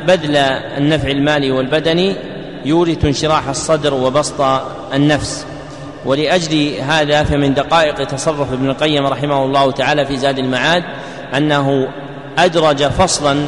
[0.06, 0.36] بذل
[0.76, 2.16] النفع المالي والبدني
[2.64, 4.40] يورث انشراح الصدر وبسط
[4.94, 5.46] النفس.
[6.04, 10.82] ولأجل هذا فمن دقائق تصرف ابن القيم رحمه الله تعالى في زاد المعاد
[11.36, 11.88] أنه
[12.38, 13.46] أدرج فصلا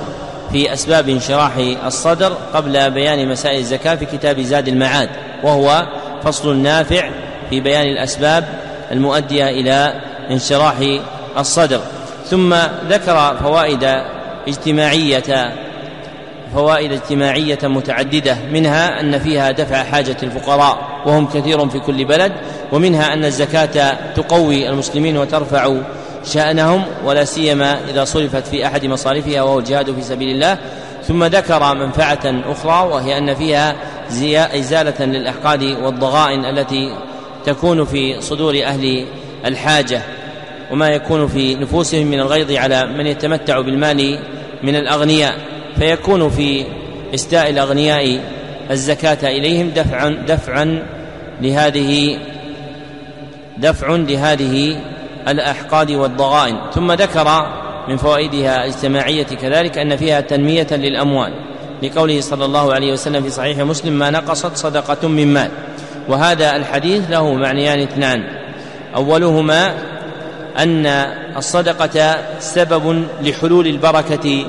[0.52, 1.52] في أسباب انشراح
[1.86, 5.08] الصدر قبل بيان مسائل الزكاة في كتاب زاد المعاد
[5.42, 5.86] وهو
[6.24, 7.10] فصل نافع
[7.50, 8.44] في بيان الأسباب
[8.92, 10.00] المؤدية إلى
[10.30, 10.74] انشراح
[11.38, 11.80] الصدر.
[12.26, 12.54] ثم
[12.88, 13.88] ذكر فوائد
[14.48, 15.52] اجتماعية
[16.54, 18.36] فوائد اجتماعية متعددة.
[18.52, 22.32] منها أن فيها دفع حاجة الفقراء وهم كثير في كل بلد.
[22.72, 25.76] ومنها أن الزكاة تقوي المسلمين وترفع
[26.24, 30.58] شأنهم ولا سيما إذا صرفت في أحد مصارفها وهو الجهاد في سبيل الله.
[31.08, 33.76] ثم ذكر منفعة أخرى وهي أن فيها
[34.58, 36.96] إزالة للأحقاد والضغائن التي
[37.46, 39.06] تكون في صدور أهل
[39.46, 40.02] الحاجة
[40.70, 44.18] وما يكون في نفوسهم من الغيظ على من يتمتع بالمال
[44.62, 45.34] من الأغنياء.
[45.78, 46.64] فيكون في
[47.14, 48.20] إسداء الأغنياء
[48.70, 50.86] الزكاة إليهم دفعا دفعا
[51.40, 52.18] لهذه
[53.58, 54.80] دفع لهذه
[55.28, 56.56] الأحقاد والضغائن.
[56.74, 57.46] ثم ذكر
[57.88, 61.32] من فوائدها الاجتماعية كذلك أن فيها تنمية للأموال.
[61.82, 65.50] لقوله صلى الله عليه وسلم في صحيح مسلم ما نقصت صدقة من مال.
[66.08, 68.24] وهذا الحديث له معنيان اثنان.
[68.96, 69.74] أولهما
[70.58, 70.86] أن
[71.36, 74.46] الصدقة سبب لحلول البركة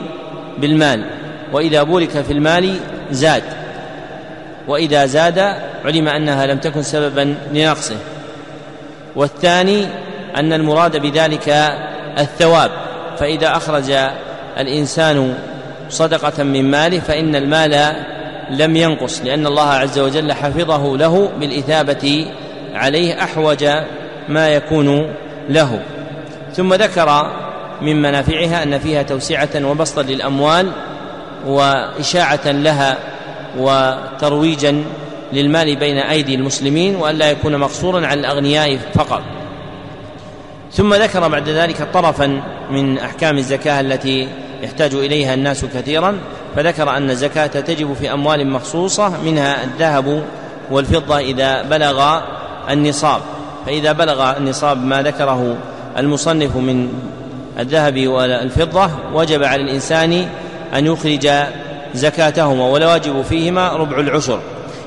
[0.58, 1.06] بالمال
[1.54, 2.76] وإذا بورك في المال
[3.12, 3.44] زاد
[4.68, 5.40] وإذا زاد
[5.86, 7.98] علم أنها لم تكن سببا لنقصه.
[9.16, 9.86] والثاني
[10.36, 11.50] أن المراد بذلك
[12.20, 12.72] الثواب
[13.20, 13.92] فإذا أخرج
[14.58, 15.36] الإنسان
[15.90, 17.96] صدقة من ماله فإن المال
[18.50, 22.28] لم ينقص لأن الله عز وجل حفظه له بالإثابة
[22.74, 23.66] عليه أحوج
[24.30, 25.14] ما يكون
[25.50, 25.80] له.
[26.54, 27.32] ثم ذكر
[27.82, 30.72] من منافعها أن فيها توسعة وبسطا للأموال
[31.48, 32.98] وإشاعة لها
[33.58, 34.84] وترويجا
[35.34, 39.22] للمال بين أيدي المسلمين وأن لا يكون مقصورا على الأغنياء فقط.
[40.72, 44.28] ثم ذكر بعد ذلك طرفا من أحكام الزكاة التي
[44.66, 46.18] يحتاج إليها الناس كثيرا
[46.56, 50.24] فذكر أن الزكاة تجب في أموال مخصوصة منها الذهب
[50.72, 52.22] والفضة إذا بلغ
[52.70, 53.22] النصاب.
[53.66, 55.58] فإذا بلغ النصاب ما ذكره
[55.98, 56.90] المصنف من
[57.60, 60.28] الذهب والفضة وجب على الإنسان
[60.74, 61.30] أن يخرج
[61.94, 64.40] زكاتهما والواجب فيهما ربع العشر.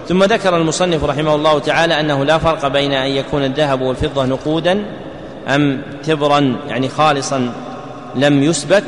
[0.09, 4.85] ثم ذكر المصنف رحمه الله تعالى أنه لا فرق بين أن يكون الذهب والفضة نقودا
[5.49, 7.53] أم تبرا يعني خالصا
[8.15, 8.85] لم يسبك.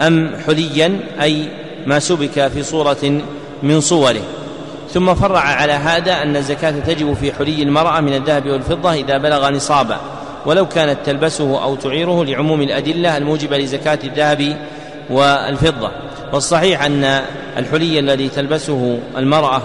[0.00, 1.48] أم حليا أي
[1.86, 3.20] ما سبك في صورة
[3.62, 4.22] من صوره.
[4.90, 9.50] ثم فرع على هذا أن الزكاة تجب في حلي المرأة من الذهب والفضة إذا بلغ
[9.50, 10.00] نصابا
[10.46, 14.56] ولو كانت تلبسه أو تعيره لعموم الأدلة الموجبة لزكاة الذهب
[15.10, 15.90] والفضة.
[16.32, 17.22] والصحيح أن
[17.58, 19.62] الحلي الذي تلبسه المرأة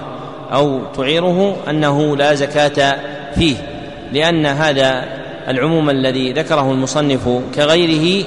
[0.53, 2.95] أو تعيره أنه لا زكاة
[3.35, 3.55] فيه
[4.13, 5.05] لأن هذا
[5.47, 8.25] العموم الذي ذكره المصنف كغيره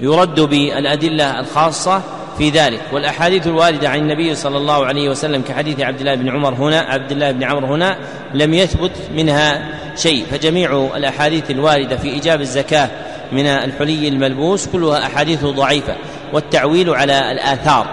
[0.00, 2.02] يرد بالأدلة الخاصة
[2.38, 2.80] في ذلك.
[2.92, 7.12] والأحاديث الواردة عن النبي صلى الله عليه وسلم كحديث عبد الله بن عمر هنا عبد
[7.12, 7.98] الله بن عمرو هنا
[8.34, 10.26] لم يثبت منها شيء.
[10.30, 12.90] فجميع الأحاديث الواردة في إيجاب الزكاة
[13.32, 15.94] من الحلي الملبوس كلها أحاديث ضعيفة
[16.32, 17.86] والتعويل على الآثار.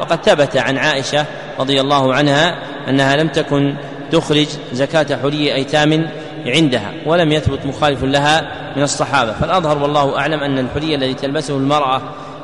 [0.00, 1.26] وقد ثبت عن عائشة
[1.58, 3.74] رضي الله عنها أنها لم تكن
[4.12, 6.10] تخرج زكاة حلي أيتام
[6.46, 9.32] عندها ولم يثبت مخالف لها من الصحابة.
[9.32, 12.02] فالأظهر والله أعلم أن الحلي الذي تلبسه المرأة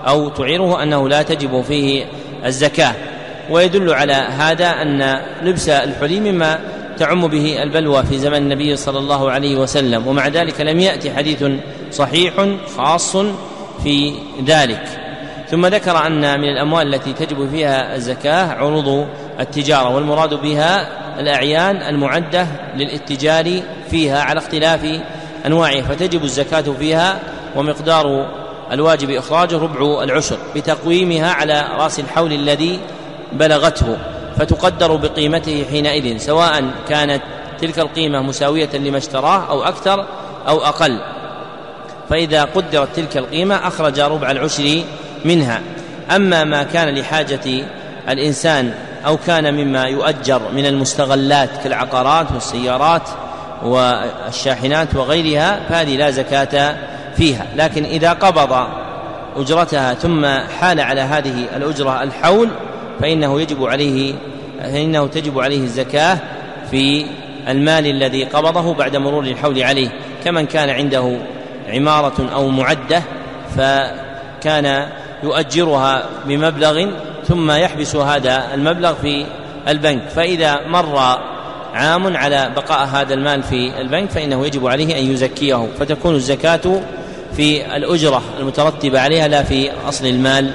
[0.08, 2.04] أو تعيره أنه لا تجب فيه
[2.44, 2.94] الزكاة.
[3.50, 6.60] ويدل على هذا أن لبس الحلي مما
[6.98, 10.06] تعم به البلوى في زمن النبي صلى الله عليه وسلم.
[10.06, 11.44] ومع ذلك لم يأتي حديث
[11.92, 12.34] صحيح
[12.76, 13.16] خاص
[13.82, 14.14] في
[14.46, 14.82] ذلك.
[15.50, 19.06] ثم ذكر أن من الأموال التي تجب فيها الزكاة عروض
[19.40, 20.88] التجارة والمراد بها
[21.20, 24.80] الأعيان المعدة للاتجار فيها على اختلاف
[25.46, 27.20] أنواعها فتجب الزكاة فيها
[27.56, 28.26] ومقدار
[28.72, 32.80] الواجب إخراجه ربع العشر بتقويمها على رأس الحول الذي
[33.32, 33.96] بلغته
[34.38, 37.22] فتقدر بقيمته حينئذ سواء كانت
[37.60, 40.06] تلك القيمة مساوية لما اشتراه أو أكثر
[40.48, 41.00] أو أقل.
[42.10, 44.82] فإذا قدرت تلك القيمة أخرج ربع العشر
[45.24, 45.60] منها.
[46.10, 47.64] أما ما كان لحاجة
[48.08, 48.74] الإنسان
[49.06, 53.02] أو كان مما يؤجر من المستغلات كالعقارات والسيارات
[53.62, 56.76] والشاحنات وغيرها فهذه لا زكاة
[57.16, 57.46] فيها.
[57.56, 58.66] لكن إذا قبض
[59.36, 60.26] أجرتها ثم
[60.60, 62.48] حال على هذه الأجرة الحول
[63.00, 64.14] فإنه يجب عليه
[64.60, 66.18] فإنه تجب عليه الزكاة
[66.70, 67.06] في
[67.48, 69.88] المال الذي قبضه بعد مرور الحول عليه.
[70.24, 71.16] كمن كان عنده
[71.68, 73.02] عمارة أو معدة
[73.56, 74.86] فكان
[75.22, 76.86] يؤجرها بمبلغ
[77.28, 79.26] ثم يحبس هذا المبلغ في
[79.68, 80.02] البنك.
[80.08, 81.18] فإذا مر
[81.74, 85.68] عام على بقاء هذا المال في البنك فإنه يجب عليه أن يزكيه.
[85.80, 86.80] فتكون الزكاة
[87.36, 90.50] في الأجرة المترتبة عليها لا في أصل المال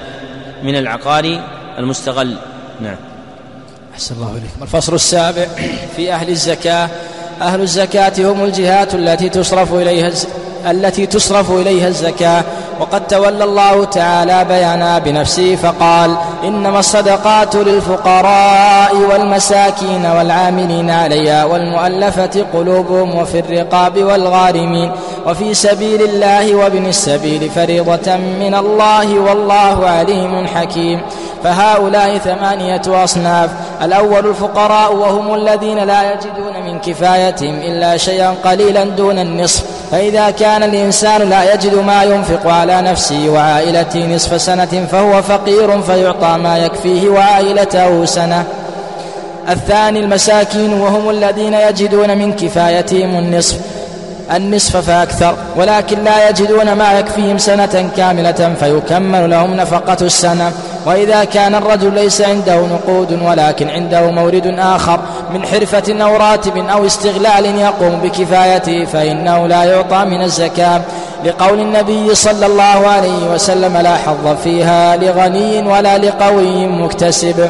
[0.63, 1.41] من العقار
[1.77, 2.35] المستغل.
[2.81, 2.95] نعم.
[3.93, 4.61] أحسن الله إليكم.
[4.61, 5.45] الفصل السابع.
[5.95, 6.89] في أهل الزكاة.
[7.41, 10.11] أهل الزكاة هم الجهات التي تصرف إليها
[10.67, 12.43] التي تصرف إليها الزكاة.
[12.79, 23.15] وقد تولى الله تعالى بيانا بنفسه فقال إنما الصدقات للفقراء والمساكين والعاملين عليها والمؤلفة قلوبهم
[23.15, 24.91] وفي الرقاب والغارمين
[25.27, 31.01] وفي سبيل الله وابن السبيل فريضة من الله والله عليم حكيم
[31.45, 33.49] فهؤلاء ثمانية أصناف.
[33.81, 39.63] الأول الفقراء وهم الذين لا يجدون من كفايتهم إلا شيئا قليلا دون النصف.
[39.91, 46.37] فإذا كان الإنسان لا يجد ما ينفق على نفسه وعائلته نصف سنة فهو فقير فيعطى
[46.37, 48.43] ما يكفيه وعائلته سنة.
[49.49, 53.57] الثاني المساكين وهم الذين يجدون من كفايتهم النصف.
[54.35, 60.51] النصف فأكثر ولكن لا يجدون ما يكفيهم سنة كاملة فيكمل لهم نفقة السنة.
[60.85, 64.99] وإذا كان الرجل ليس عنده نقود ولكن عنده مورد آخر
[65.33, 70.81] من حرفة أو راتب أو استغلال يقوم بكفايته فإنه لا يعطى من الزكاة.
[71.25, 77.49] لقول النبي صلى الله عليه وسلم لا حظ فيها لغني ولا لقوي مكتسب.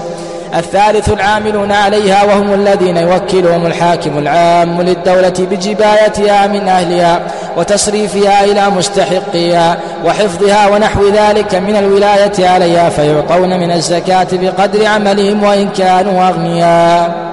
[0.55, 7.21] الثالث العاملون عليها وهم الذين يوكلهم الحاكم العام للدولة بجبايتها من أهلها
[7.57, 15.69] وتصريفها إلى مستحقيها وحفظها ونحو ذلك من الولاية عليها فيعطون من الزكاة بقدر عملهم وإن
[15.69, 17.24] كانوا أغنياء.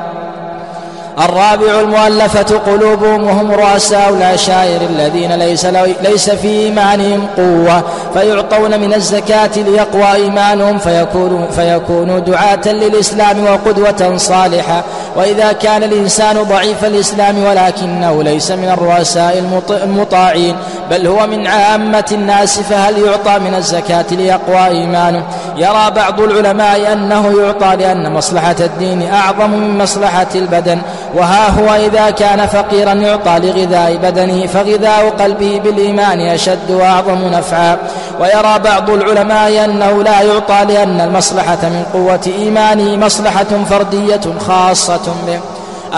[1.18, 5.66] الرابع المؤلفة قلوبهم وهم رؤساء العشائر الذين ليس,
[6.02, 7.82] ليس في إيمانهم قوة
[8.14, 14.82] فيعطون من الزكاة ليقوى إيمانهم فيكونوا, فيكونوا دعاة للإسلام وقدوة صالحة.
[15.16, 20.56] وإذا كان الإنسان ضعيف الإسلام ولكنه ليس من الرؤساء المطاعين
[20.90, 25.22] بل هو من عامة الناس فهل يعطى من الزكاة ليقوى إيمانه؟
[25.56, 30.78] يرى بعض العلماء أنه يعطى لأن مصلحة الدين أعظم من مصلحة البدن.
[31.14, 37.78] وها هو إذا كان فقيرا يعطى لغذاء بدنه فغذاء قلبه بالإيمان أشد وأعظم نفعا.
[38.20, 45.40] ويرى بعض العلماء أنه لا يعطى لأن المصلحة من قوة إيمانه مصلحة فردية خاصة به.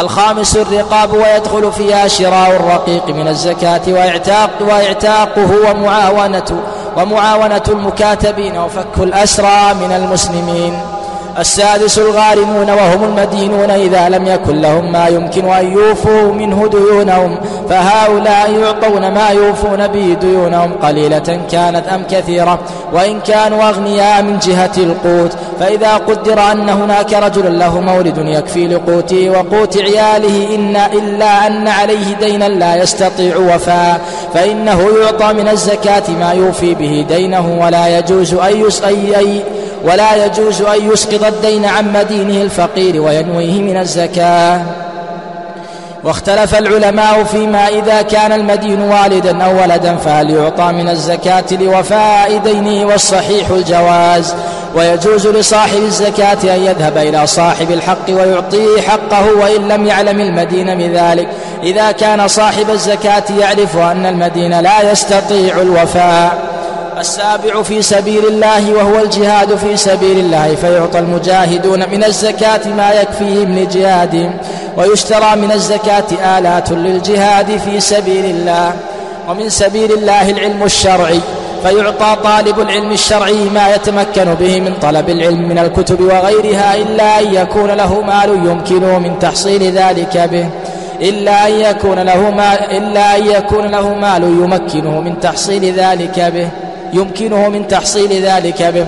[0.00, 6.62] الخامس الرقاب ويدخل فيها شراء الرقيق من الزكاة وإعتاق وإعتاقه ومعاونة
[6.96, 10.80] ومعاونة المكاتبين وفك الأسرى من المسلمين.
[11.38, 17.38] السادس الغارمون وهم المدينون إذا لم يكن لهم ما يمكن أن يوفوا منه ديونهم
[17.68, 20.72] فهؤلاء يعطون ما يوفون به ديونهم.
[20.82, 22.58] قليلة كانت أم كثيرة
[22.92, 25.32] وإن كانوا أغنياء من جهة القوت.
[25.60, 32.14] فإذا قدر أن هناك رجل له مورد يكفي لقوته وقوت عياله إن إلا أن عليه
[32.20, 34.00] دينا لا يستطيع وفاء.
[34.34, 39.42] فإنه يعطى من الزكاة ما يوفي به دينه ولا يجوز أن أي
[39.84, 44.62] ولا يجوز أن يسقط الدين عن مدينه الفقير وينويه من الزكاة.
[46.04, 52.86] واختلف العلماء فيما إذا كان المدين والدا أو ولدا فهل يعطى من الزكاة لوفاء دينه
[52.86, 54.34] والصحيح الجواز.
[54.76, 61.28] ويجوز لصاحب الزكاة أن يذهب إلى صاحب الحق ويعطيه حقه وإن لم يعلم المدين بذلك
[61.62, 66.53] إذا كان صاحب الزكاة يعرف أن المدين لا يستطيع الوفاء.
[66.98, 73.58] السابع في سبيل الله وهو الجهاد في سبيل الله فيعطى المجاهدون من الزكاة ما يكفيهم
[73.58, 74.36] لجهادهم
[74.76, 78.72] ويشترى من الزكاة آلات للجهاد في سبيل الله.
[79.28, 81.20] ومن سبيل الله العلم الشرعي
[81.62, 87.34] فيعطى طالب العلم الشرعي ما يتمكن به من طلب العلم من الكتب وغيرها إلا أن
[87.34, 90.48] يكون له مال يمكنه من تحصيل ذلك به
[91.00, 96.48] إلا أن يكون له مال إلا أن يكون له مال يمكنه من تحصيل ذلك به.
[96.94, 98.86] يمكنه من تحصيل ذلك به.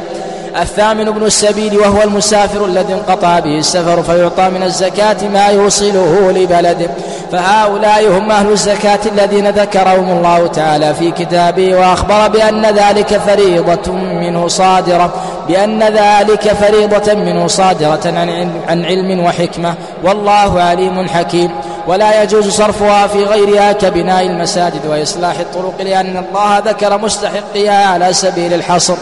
[0.63, 6.91] الثامن ابن السبيل وهو المسافر الذي انقطع به السفر فيعطى من الزكاة ما يوصله لبلده
[7.33, 14.49] فهؤلاء هم أهل الزكاة الذين ذكرهم الله تعالى في كتابه وأخبر بأن ذلك فريضة منه
[14.49, 15.13] صادرة
[15.49, 18.01] بأن ذلك فريضة منه صادرة
[18.69, 19.75] عن علم, وحكمة.
[20.05, 21.51] والله عليم حكيم.
[21.87, 28.55] ولا يجوز صرفها في غيرها كبناء المساجد وإصلاح الطرق لأن الله ذكر مستحقها على سبيل
[28.55, 28.97] الحصر.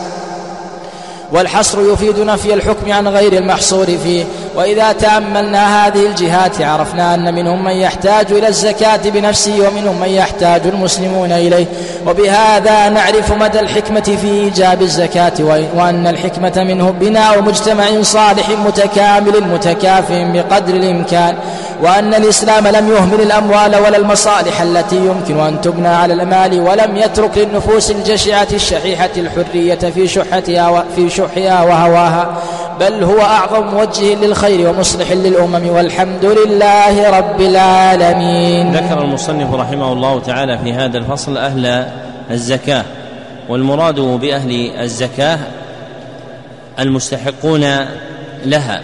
[1.34, 4.24] والحصر يفيد نفي الحكم عن غير المحصور فيه.
[4.56, 10.66] وإذا تأملنا هذه الجهات عرفنا أن منهم من يحتاج إلى الزكاة بنفسه ومنهم من يحتاج
[10.66, 11.66] المسلمون إليه.
[12.06, 15.32] وبهذا نعرف مدى الحكمة في إيجاب الزكاة
[15.74, 21.36] وأن الحكمة منه بناء مجتمع صالح متكامل متكافئ بقدر الإمكان.
[21.82, 27.38] وأن الإسلام لم يهمل الأموال ولا المصالح التي يمكن أن تبنى على المال ولم يترك
[27.38, 32.36] للنفوس الجشعة الشحيحة الحرية في شحتها في شحها وهواها
[32.80, 38.72] بل هو أعظم موجه للخير ومصلح للأمم والحمد لله رب العالمين.
[38.72, 41.86] ذكر المصنف رحمه الله تعالى في هذا الفصل أهل
[42.30, 42.84] الزكاة
[43.48, 45.38] والمراد بأهل الزكاة
[46.78, 47.86] المستحقون
[48.44, 48.80] لها.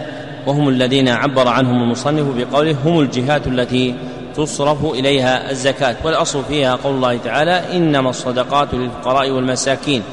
[0.47, 3.95] وهم الذين عبر عنهم المصنف بقوله هم الجهات التي
[4.35, 5.95] تصرف إليها الزكاة.
[6.03, 10.03] والأصل فيها قول الله تعالى إنما الصدقات للفقراء والمساكين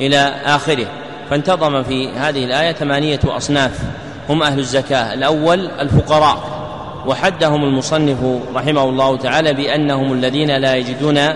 [0.00, 0.86] إلى آخره.
[1.30, 3.80] فانتظم في هذه الآية ثمانية أصناف.
[4.28, 5.14] هم أهل الزكاة.
[5.14, 6.56] الأول الفقراء.
[7.06, 8.18] وحدهم المصنف
[8.54, 11.28] رحمه الله تعالى بأنهم الذين لا يجدون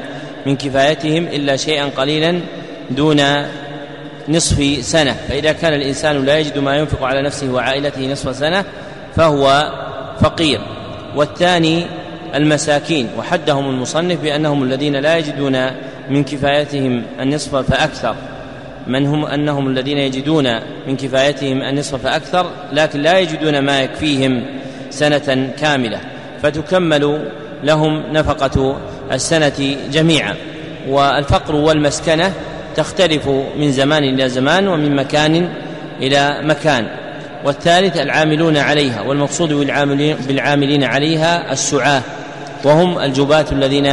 [0.46, 2.40] من كفايتهم إلا شيئا قليلا
[2.90, 3.20] دون
[4.28, 5.16] نصف سنة.
[5.28, 8.64] فإذا كان الإنسان لا يجد ما ينفق على نفسه وعائلته نصف سنة
[9.16, 9.72] فهو
[10.20, 10.60] فقير.
[11.16, 11.86] والثاني
[12.34, 13.08] المساكين.
[13.18, 15.66] وحدهم المصنف بأنهم الذين لا يجدون
[16.10, 18.14] من كفايتهم النصف فأكثر.
[18.86, 24.42] من هم؟ أنهم الذين يجدون من كفايتهم النصف فأكثر لكن لا يجدون ما يكفيهم
[24.90, 26.00] سنة كاملة.
[26.42, 27.30] فتكمل
[27.64, 28.76] لهم نفقة
[29.12, 30.34] السنة جميعا.
[30.88, 32.32] والفقر والمسكنة
[32.80, 33.28] تختلف
[33.58, 35.48] من زمان إلى زمان ومن مكان
[36.02, 36.86] إلى مكان.
[37.44, 39.52] والثالث العاملون عليها والمقصود
[40.28, 42.02] بالعاملين, عليها السعاة.
[42.64, 43.92] وهم الجباة الذين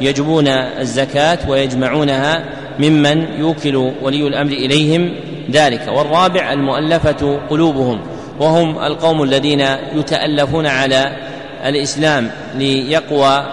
[0.00, 2.44] يجبون الزكاة ويجمعونها
[2.78, 5.14] ممن يوكل ولي الأمر إليهم
[5.50, 5.88] ذلك.
[5.88, 8.00] والرابع المؤلفة قلوبهم.
[8.40, 9.60] وهم القوم الذين
[9.94, 11.16] يتألفون على
[11.66, 13.46] الإسلام ليقوى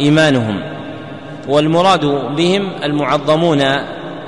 [0.00, 0.62] إيمانهم.
[1.48, 2.04] والمراد
[2.36, 3.62] بهم المعظمون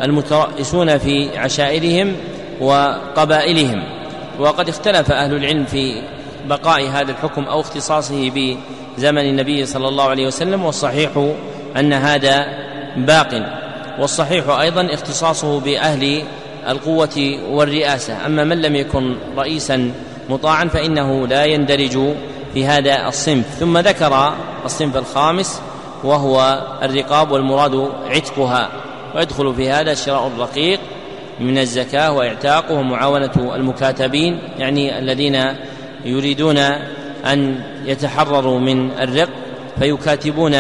[0.02, 2.16] المترأسون في عشائرهم
[2.60, 3.82] وقبائلهم.
[4.38, 6.02] وقد اختلف أهل العلم في
[6.48, 11.10] بقاء هذا الحكم أو اختصاصه بزمن النبي صلى الله عليه وسلم والصحيح
[11.76, 12.46] أن هذا
[12.96, 13.58] باق.
[13.98, 16.22] والصحيح أيضا اختصاصه بأهل
[16.68, 18.26] القوة والرئاسة.
[18.26, 19.92] أما من لم يكن رئيسا
[20.28, 22.14] مطاعا فإنه لا يندرج
[22.54, 23.46] في هذا الصنف.
[23.60, 24.32] ثم ذكر
[24.64, 25.60] الصنف الخامس
[26.04, 28.68] وهو الرقاب والمراد عتقها.
[29.14, 30.80] ويدخل في هذا شراء الرقيق
[31.40, 35.44] من الزكاة وإعتاقه ومعاونة المكاتبين يعني الذين
[36.04, 36.58] يريدون
[37.26, 39.28] أن يتحرروا من الرق
[39.78, 40.56] فيكاتبون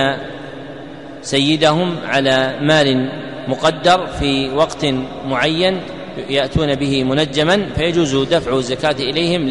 [1.22, 3.12] سيدهم على مال
[3.48, 4.86] مقدر في وقت
[5.26, 5.80] معين
[6.28, 9.48] يأتون به منجما فيجوز دفع الزكاة إليهم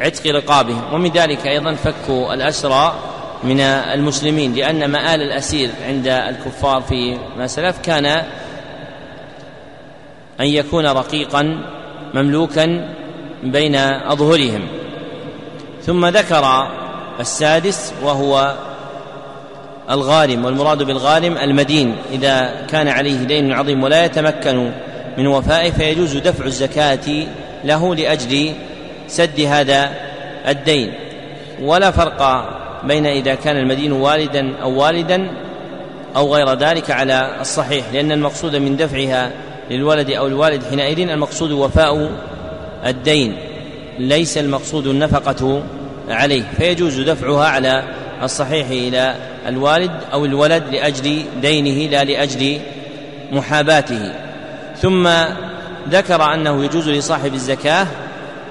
[0.00, 0.94] لعتق رقابهم.
[0.94, 2.94] ومن ذلك أيضا فك الأسرى
[3.44, 8.06] من المسلمين لأن مآل الأسير عند الكفار في ما سلف كان
[10.40, 11.60] أن يكون رقيقا
[12.14, 12.94] مملوكا
[13.42, 14.66] بين أظهرهم.
[15.82, 16.68] ثم ذكر
[17.20, 18.54] السادس وهو
[19.90, 21.96] الغارم والمراد بالغارم المدين.
[22.12, 24.70] إذا كان عليه دين عظيم ولا يتمكن
[25.18, 27.26] من وفائه فيجوز دفع الزكاة
[27.64, 28.54] له لأجل
[29.08, 29.90] سد هذا
[30.48, 30.94] الدين.
[31.62, 32.22] ولا فرق
[32.84, 35.30] بين إذا كان المدين والدا أو والدا
[36.16, 39.32] أو غير ذلك على الصحيح لأن المقصود من دفعها
[39.70, 42.10] للولد أو الوالد حينئذ المقصود وفاء
[42.86, 43.36] الدين
[43.98, 45.62] ليس المقصود النفقة
[46.08, 47.84] عليه فيجوز دفعها على
[48.22, 49.14] الصحيح إلى
[49.46, 52.60] الوالد أو الولد لأجل دينه لا لأجل
[53.32, 54.12] محاباته.
[54.76, 55.08] ثم
[55.90, 57.86] ذكر أنه يجوز لصاحب الزكاة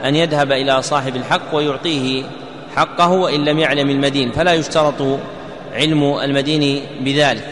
[0.05, 2.23] أن يذهب إلى صاحب الحق ويعطيه
[2.77, 5.19] حقه وإن لم يعلم المدين فلا يشترط
[5.73, 7.43] علم المدين بذلك.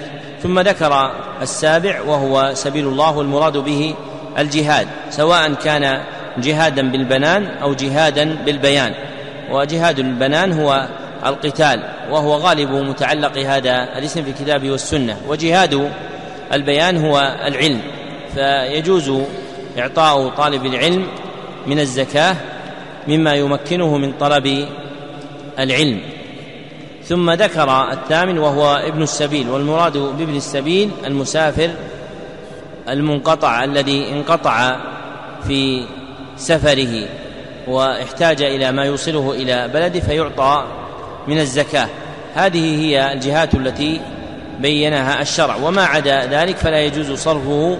[0.43, 1.11] ثم ذكر
[1.41, 3.95] السابع وهو سبيل الله والمراد به
[4.37, 6.01] الجهاد سواء كان
[6.37, 8.93] جهادا بالبنان أو جهادا بالبيان.
[9.51, 10.87] وجهاد البنان هو
[11.25, 15.17] القتال وهو غالب متعلق هذا الاسم في الكتاب والسنة.
[15.27, 15.91] وجهاد
[16.53, 17.81] البيان هو العلم
[18.33, 19.11] فيجوز
[19.77, 21.07] إعطاء طالب العلم
[21.67, 22.35] من الزكاة
[23.07, 24.67] مما يمكنه من طلب
[25.59, 25.99] العلم.
[27.03, 31.69] ثم ذكر الثامن وهو ابن السبيل والمراد بابن السبيل المسافر
[32.89, 34.77] المنقطع الذي انقطع
[35.47, 35.85] في
[36.37, 37.07] سفره
[37.67, 40.63] واحتاج إلى ما يوصله إلى بلده فيعطى
[41.27, 41.87] من الزكاة.
[42.35, 44.01] هذه هي الجهات التي
[44.59, 45.55] بينها الشرع.
[45.55, 47.77] وما عدا ذلك فلا يجوز صرفه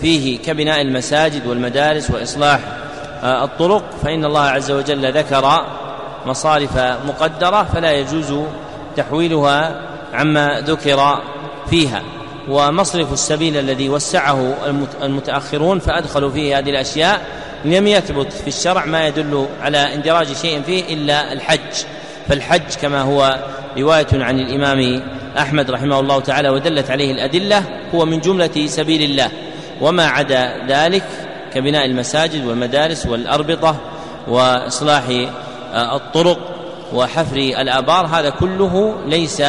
[0.00, 2.60] فيه كبناء المساجد والمدارس وإصلاح
[3.22, 3.84] آه، الطرق.
[4.02, 5.66] فإن الله عز وجل ذكر
[6.26, 8.34] مصارف مقدرة فلا يجوز
[8.96, 9.80] تحويلها
[10.14, 11.22] عما ذكر
[11.70, 12.02] فيها.
[12.48, 14.54] ومصرف السبيل الذي وسعه
[15.02, 17.20] المتأخرون فأدخلوا فيه هذه الأشياء
[17.64, 21.84] لم يثبت في الشرع ما يدل على اندراج شيء فيه إلا الحج.
[22.28, 23.38] فالحج كما هو
[23.78, 25.02] رواية عن الإمام
[25.38, 27.62] أحمد رحمه الله تعالى ودلت عليه الأدلة
[27.94, 29.30] هو من جملة سبيل الله.
[29.80, 31.04] وما عدا ذلك
[31.54, 33.76] كبناء المساجد والمدارس والأربطة
[34.28, 35.02] وإصلاح
[35.74, 36.38] الطرق
[36.94, 39.42] وحفر الآبار هذا كله ليس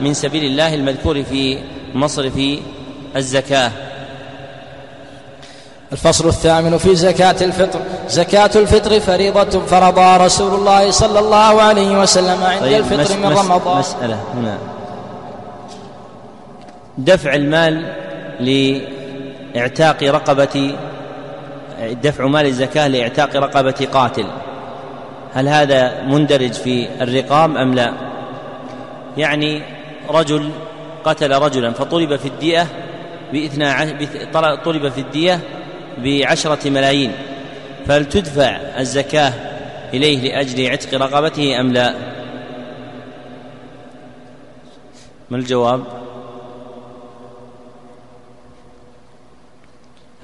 [0.00, 1.58] من سبيل الله المذكور في
[1.94, 2.40] مصرف
[3.16, 3.70] الزكاة.
[5.92, 7.80] الفصل الثامن في زكاة الفطر.
[8.08, 13.26] زكاة الفطر فريضة فرضها رسول الله صلى الله عليه وسلم عند طيب الفطر مس من
[13.26, 13.78] رمضان.
[13.78, 14.58] مسألة هنا.
[16.98, 17.94] دفع المال
[19.54, 20.76] لإعتاق رقبة
[22.02, 24.26] دفع مال الزكاة لإعتاق رقبة قاتل.
[25.34, 27.92] هل هذا مندرج في الرقاب أم لا؟
[29.16, 29.62] يعني
[30.08, 30.50] رجل
[31.04, 32.66] قتل رجلا فطلب في الدية
[33.32, 33.98] باثنا
[34.64, 35.40] طلب في الدية
[35.98, 37.12] بعشرة ملايين.
[37.86, 39.32] فهل تدفع الزكاة
[39.94, 41.94] إليه لأجل عتق رقبته أم لا؟
[45.30, 45.84] ما الجواب؟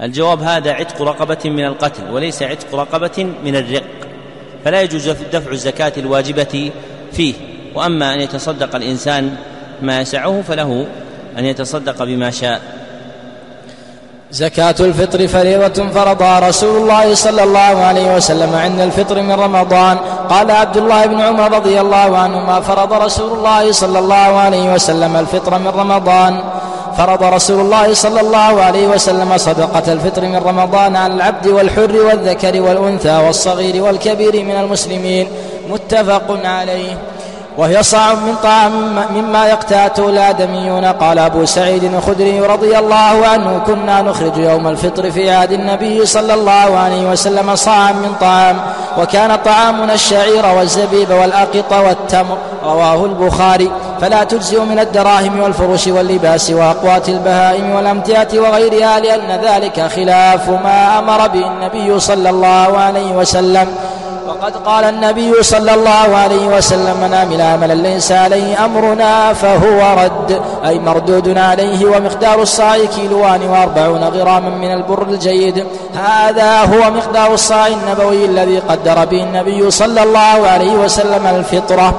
[0.01, 4.04] الجواب هذا عتق رقبة من القتل وليس عتق رقبة من الرق.
[4.65, 6.71] فلا يجوز دفع الزكاة الواجبة
[7.13, 7.33] فيه.
[7.75, 9.35] وأما أن يتصدق الإنسان
[9.81, 10.87] ما يسعه فله
[11.37, 12.61] أن يتصدق بما شاء.
[14.31, 19.97] زكاة الفطر فريضة فرضها رسول الله صلى الله عليه وسلم عند الفطر من رمضان.
[20.29, 25.15] قال عبد الله بن عمر رضي الله عنهما فرض رسول الله صلى الله عليه وسلم
[25.15, 26.43] الفطر من رمضان.
[26.97, 32.61] فرض رسول الله صلى الله عليه وسلم صدقة الفطر من رمضان على العبد والحر والذكر
[32.61, 35.27] والأنثى والصغير والكبير من المسلمين
[35.69, 36.97] متفق عليه.
[37.57, 44.01] وهي صاع من طعام مما يقتاته الآدميون قال أبو سعيد الخدري رضي الله عنه كنا
[44.01, 48.57] نخرج يوم الفطر في عهد النبي صلى الله عليه وسلم صاعا من طعام
[48.97, 53.71] وكان طعامنا الشعير والزبيب والأقط والتمر رواه البخاري
[54.01, 61.27] فلا تجزئ من الدراهم والفرش واللباس وأقوات البهائم والأمتعة وغيرها لأن ذلك خلاف ما أمر
[61.27, 63.67] به النبي صلى الله عليه وسلم.
[64.27, 70.41] وقد قال النبي صلى الله عليه وسلم من عمل عملا ليس عليه أمرنا فهو رد.
[70.65, 75.65] أي مردود عليه ومقدار الصاع كيلوان وأربعون غراما من البر الجيد.
[75.95, 81.93] هذا هو مقدار الصاع النبوي الذي قدر به النبي صلى الله عليه وسلم الفطرة.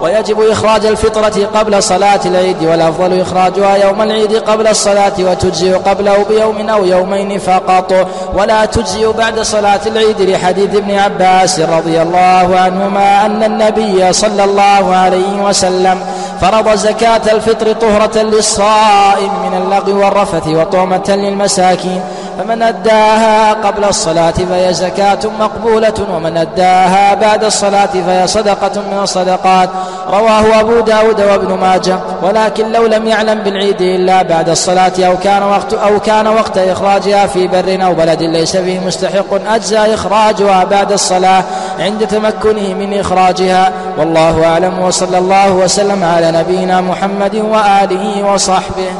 [0.00, 6.68] ويجب إخراج الفطرة قبل صلاة العيد والأفضل إخراجها يوم العيد قبل الصلاة وتجزئ قبله بيوم
[6.68, 7.92] أو يومين فقط.
[8.34, 14.94] ولا تجزئ بعد صلاة العيد لحديث ابن عباس رضي الله عنهما أن النبي صلى الله
[14.94, 16.00] عليه وسلم
[16.40, 22.00] فرض زكاة الفطر طهرة للصائم من اللغو والرفث وطعمة للمساكين.
[22.38, 29.68] فمن أداها قبل الصلاة فهي زكاة مقبولة ومن أداها بعد الصلاة فهي صدقة من الصدقات.
[30.08, 31.96] رواه أبو داود وابن ماجه.
[32.22, 37.26] ولكن لو لم يعلم بالعيد إلا بعد الصلاة أو كان وقت أو كان وقت إخراجها
[37.26, 41.44] في بر أو بلد ليس فيه مستحق أجزى إخراجها بعد الصلاة
[41.78, 43.72] عند تمكنه من إخراجها.
[43.98, 48.90] والله أعلم وصلى الله وسلم على نبينا محمد وآله وصحبه.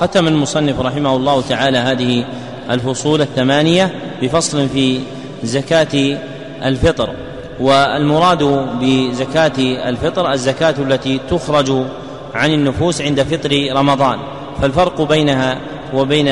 [0.00, 2.24] ختم المصنف رحمه الله تعالى هذه
[2.70, 5.00] الفصول الثمانية بفصل في
[5.44, 6.18] زكاة
[6.64, 7.10] الفطر.
[7.60, 8.42] والمراد
[8.80, 9.52] بزكاة
[9.88, 11.72] الفطر الزكاة التي تخرج
[12.34, 14.18] عن النفوس عند فطر رمضان.
[14.62, 15.58] فالفرق بينها
[15.94, 16.26] وبين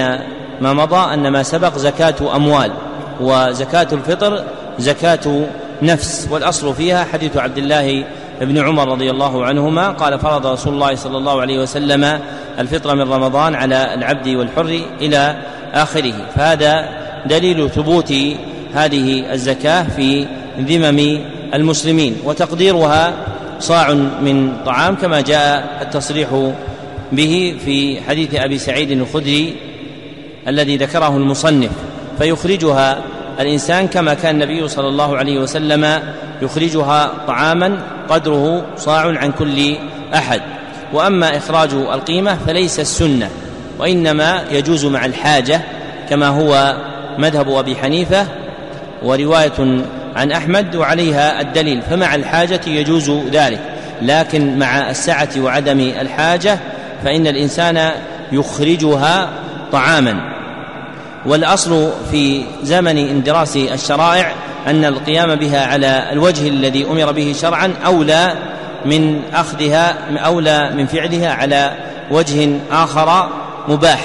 [0.61, 2.73] ما مضى أن ما سبق زكاة أموال
[3.21, 4.45] وزكاة الفطر
[4.79, 5.47] زكاة
[5.83, 6.29] نفس.
[6.31, 8.05] والأصل فيها حديث عبد الله
[8.45, 12.21] بن عمر رضي الله عنهما قال فرض رسول الله صلى الله عليه وسلم
[12.59, 15.37] الفطر من رمضان على العبد والحر إلى
[15.75, 16.15] آخره.
[16.35, 16.89] فهذا
[17.27, 18.13] دليل ثبوت
[18.75, 20.27] هذه الزكاة في
[20.59, 21.21] ذمم
[21.55, 23.13] المسلمين وتقديرها
[23.61, 26.53] صاع من طعام كما جاء التصريح
[27.13, 29.57] به في حديث أبي سعيد الخدري
[30.49, 31.71] الذي ذكره المصنف.
[32.19, 32.99] فيخرجها
[33.41, 36.03] الإنسان كما كان النبي صلى الله عليه وسلم
[36.43, 37.79] يخرجها طعاما
[38.13, 39.77] قدره صاع عن كل
[40.15, 40.43] أحد.
[40.93, 43.29] وأما إخراج القيمة فليس السنة
[43.79, 45.61] وإنما يجوز مع الحاجة
[46.11, 46.77] كما هو
[47.19, 48.27] مذهب أبي حنيفة
[49.03, 49.85] ورواية
[50.17, 51.83] عن أحمد وعليها الدليل.
[51.83, 53.61] فمع الحاجة يجوز ذلك
[54.03, 56.59] لكن مع السعة وعدم الحاجة
[57.05, 57.91] فإن الإنسان
[58.33, 59.29] يخرجها
[59.73, 60.33] طعاما.
[61.27, 64.33] والأصل في زمن اندراس الشرائع
[64.67, 68.35] أن القيام بها على الوجه الذي أمر به شرعا أولى
[68.85, 71.73] من أخذها أولى من فعلها على
[72.11, 73.29] وجه آخر
[73.69, 74.01] مباح.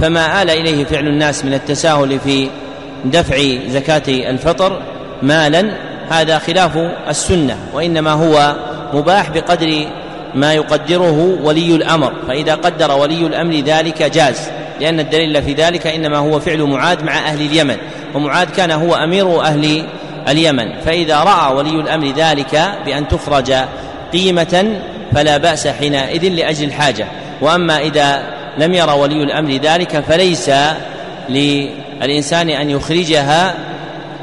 [0.00, 2.48] فما آل إليه فعل الناس من التساهل في
[3.04, 3.36] دفع
[3.68, 4.82] زكاة الفطر
[5.22, 5.70] مالا
[6.10, 6.76] هذا خلاف
[7.08, 8.56] السنة وإنما هو
[8.94, 9.86] مباح بقدر
[10.34, 12.12] ما يقدره ولي الأمر.
[12.28, 14.50] فإذا قدر ولي الأمر ذلك جاز
[14.80, 17.76] لأن الدليل في ذلك إنما هو فعل معاذ مع أهل اليمن.
[18.14, 19.86] ومعاذ كان هو أمير أهل
[20.28, 20.80] اليمن.
[20.80, 23.54] فإذا رأى ولي الأمر ذلك بأن تخرج
[24.12, 24.80] قيمة
[25.14, 27.06] فلا بأس حينئذ لأجل الحاجة.
[27.40, 28.22] وأما إذا
[28.58, 30.50] لم يرى ولي الأمر ذلك فليس
[31.28, 33.54] للإنسان أن يخرجها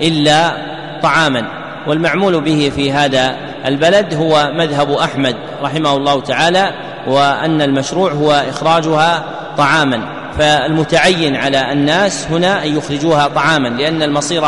[0.02, 0.58] إلا
[1.04, 1.48] طعاما.
[1.88, 3.36] والمعمول به في هذا
[3.66, 6.72] البلد هو مذهب أحمد رحمه الله تعالى
[7.08, 9.24] وأن المشروع هو إخراجها
[9.58, 10.13] طعاما.
[10.38, 14.44] فالمتعين على الناس هنا أن يخرجوها طعاما لأن المصير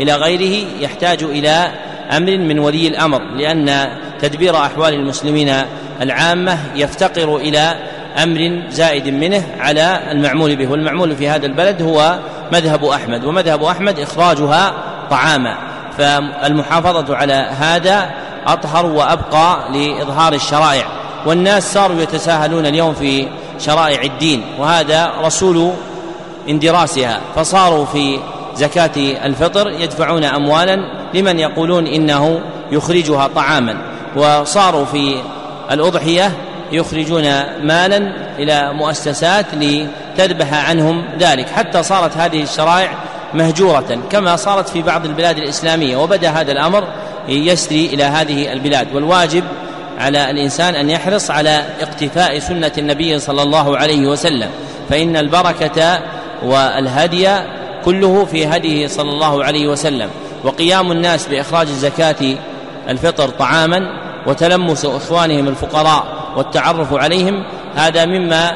[0.00, 1.70] إلى غيره يحتاج إلى
[2.16, 3.88] أمر من ولي الأمر لأن
[4.20, 5.54] تدبير أحوال المسلمين
[6.00, 7.74] العامة يفتقر إلى
[8.22, 12.18] أمر زائد منه على المعمول به والمعمول في هذا البلد هو
[12.52, 14.74] مذهب أحمد ومذهب أحمد إخراجها
[15.10, 15.56] طعاما.
[15.98, 18.10] فالمحافظة على هذا
[18.46, 20.84] أطهر وأبقى لإظهار الشرائع
[21.26, 23.28] والناس صاروا يتساهلون اليوم في
[23.60, 25.72] شرائع الدين وهذا رسول
[26.48, 27.20] اندراسها.
[27.36, 28.18] فصاروا في
[28.54, 28.90] زكاة
[29.24, 30.76] الفطر يدفعون أموالا
[31.14, 32.40] لمن يقولون إنه
[32.72, 33.76] يخرجها طعاما.
[34.16, 35.16] وصاروا في
[35.70, 36.32] الأضحية
[36.72, 37.22] يخرجون
[37.62, 41.48] مالا إلى مؤسسات لتذبح عنهم ذلك.
[41.48, 42.90] حتى صارت هذه الشرائع
[43.34, 45.96] مهجورة كما صارت في بعض البلاد الإسلامية.
[45.96, 46.84] وبدأ هذا الأمر
[47.28, 48.94] يسري إلى هذه البلاد.
[48.94, 49.44] والواجب
[50.00, 54.50] على الإنسان أن يحرص على اقتفاء سنة النبي صلى الله عليه وسلم.
[54.90, 56.00] فإن البركة
[56.42, 57.28] والهدي
[57.84, 60.10] كله في هديه صلى الله عليه وسلم.
[60.44, 62.36] وقيام الناس بإخراج الزكاة
[62.88, 63.80] الفطر طعاما
[64.26, 66.04] وتلمس إخوانهم الفقراء
[66.36, 67.44] والتعرف عليهم
[67.74, 68.52] هذا مما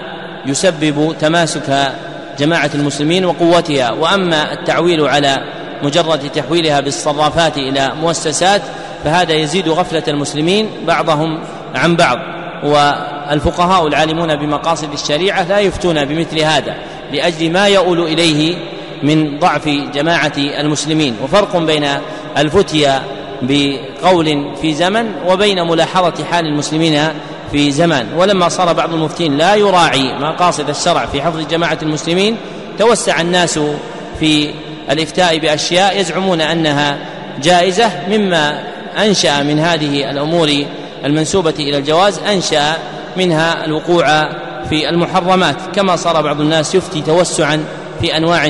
[0.47, 1.93] يسبب تماسك
[2.39, 3.91] جماعة المسلمين وقوتها.
[3.91, 5.45] وأما التعويل على
[5.83, 8.63] مجرد تحويلها بالصرافات إلى مؤسسات
[9.05, 11.41] فهذا يزيد غفلة المسلمين بعضهم
[11.75, 12.19] عن بعض.
[12.65, 16.75] والفقهاء العالمون بمقاصد الشريعة لا يفتون بمثل هذا
[17.13, 18.57] لأجل ما يؤول إليه
[19.03, 21.17] من ضعف جماعة المسلمين.
[21.23, 21.87] وفرق بين
[22.39, 23.03] الفتيا
[23.43, 27.09] بقول في زمن وبين ملاحظة حال المسلمين
[27.53, 28.07] في زمان.
[28.17, 32.37] ولما صار بعض المفتين لا يراعي مقاصد الشرع في حفظ جماعة المسلمين
[32.79, 33.61] توسع الناس
[34.21, 34.51] في
[34.91, 36.99] الإفتاء بأشياء يزعمون أنها
[37.43, 40.51] جائزة مما أنشأ من هذه الأمور
[41.05, 42.77] المنسوبة إلى الجواز أنشأ
[43.17, 44.29] منها الوقوع
[44.69, 45.57] في المحرمات.
[45.75, 47.65] كما صار بعض الناس يفتي توسعا
[48.01, 48.49] في أنواع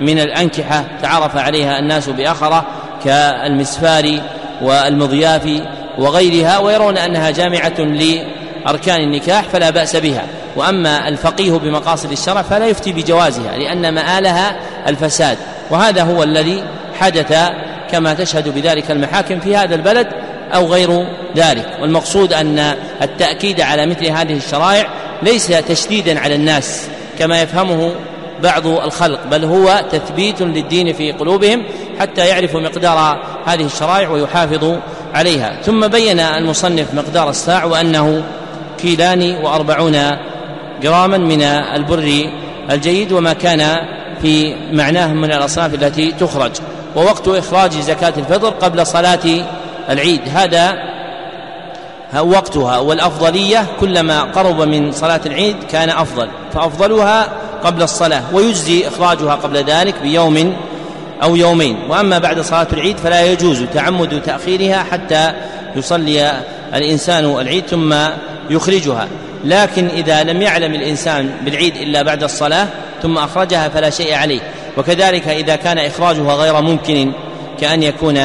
[0.00, 2.66] من الأنكحة تعرف عليها الناس بأخرة
[3.04, 4.20] كالمسفار
[4.62, 5.62] والمضياف
[5.98, 10.22] وغيرها ويرون أنها جامعة لأركان النكاح فلا بأس بها.
[10.56, 14.56] وأما الفقيه بمقاصد الشرع فلا يفتي بجوازها لأن مآلها
[14.88, 15.38] الفساد.
[15.70, 16.64] وهذا هو الذي
[17.00, 17.50] حدث
[17.92, 20.06] كما تشهد بذلك المحاكم في هذا البلد
[20.54, 21.06] أو غير
[21.36, 21.66] ذلك.
[21.80, 24.88] والمقصود أن التأكيد على مثل هذه الشرائع
[25.22, 26.88] ليس تشديدا على الناس
[27.18, 27.94] كما يفهمه
[28.42, 31.64] بعض الخلق بل هو تثبيت للدين في قلوبهم
[32.00, 34.76] حتى يعرفوا مقدار هذه الشرائع ويحافظوا
[35.14, 35.62] عليها.
[35.62, 38.24] ثم بين المصنف مقدار الساع وأنه
[38.78, 39.98] كيلان وأربعون
[40.82, 42.30] جراما من البر
[42.70, 43.76] الجيد وما كان
[44.22, 46.52] في معناه من الأصناف التي تخرج.
[46.96, 49.44] ووقت إخراج زكاة الفطر قبل صلاة
[49.90, 50.20] العيد.
[50.34, 50.92] هذا
[52.20, 57.28] وقتها والأفضلية كلما قرب من صلاة العيد كان أفضل فأفضلها
[57.64, 60.56] قبل الصلاة ويجزي إخراجها قبل ذلك بيوم
[61.22, 61.78] أو يومين.
[61.88, 65.32] وأما بعد صلاة العيد فلا يجوز تعمد تأخيرها حتى
[65.76, 66.32] يصلي
[66.74, 67.94] الإنسان العيد ثم
[68.50, 69.08] يخرجها.
[69.44, 72.66] لكن إذا لم يعلم الإنسان بالعيد إلا بعد الصلاة
[73.02, 74.40] ثم أخرجها فلا شيء عليه.
[74.76, 77.12] وكذلك إذا كان إخراجها غير ممكن
[77.60, 78.18] كأن يكون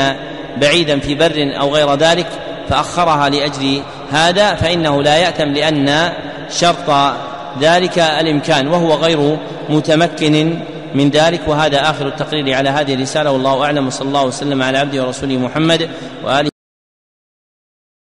[0.57, 2.27] بعيدا في بر أو غير ذلك
[2.69, 6.13] فأخرها لأجل هذا فإنه لا يأتم لأن
[6.49, 7.15] شرط
[7.61, 9.37] ذلك الإمكان وهو غير
[9.69, 10.59] متمكن
[10.95, 15.03] من ذلك وهذا آخر التقرير على هذه الرسالة والله أعلم وصلى الله وسلم على عبده
[15.03, 15.89] ورسوله محمد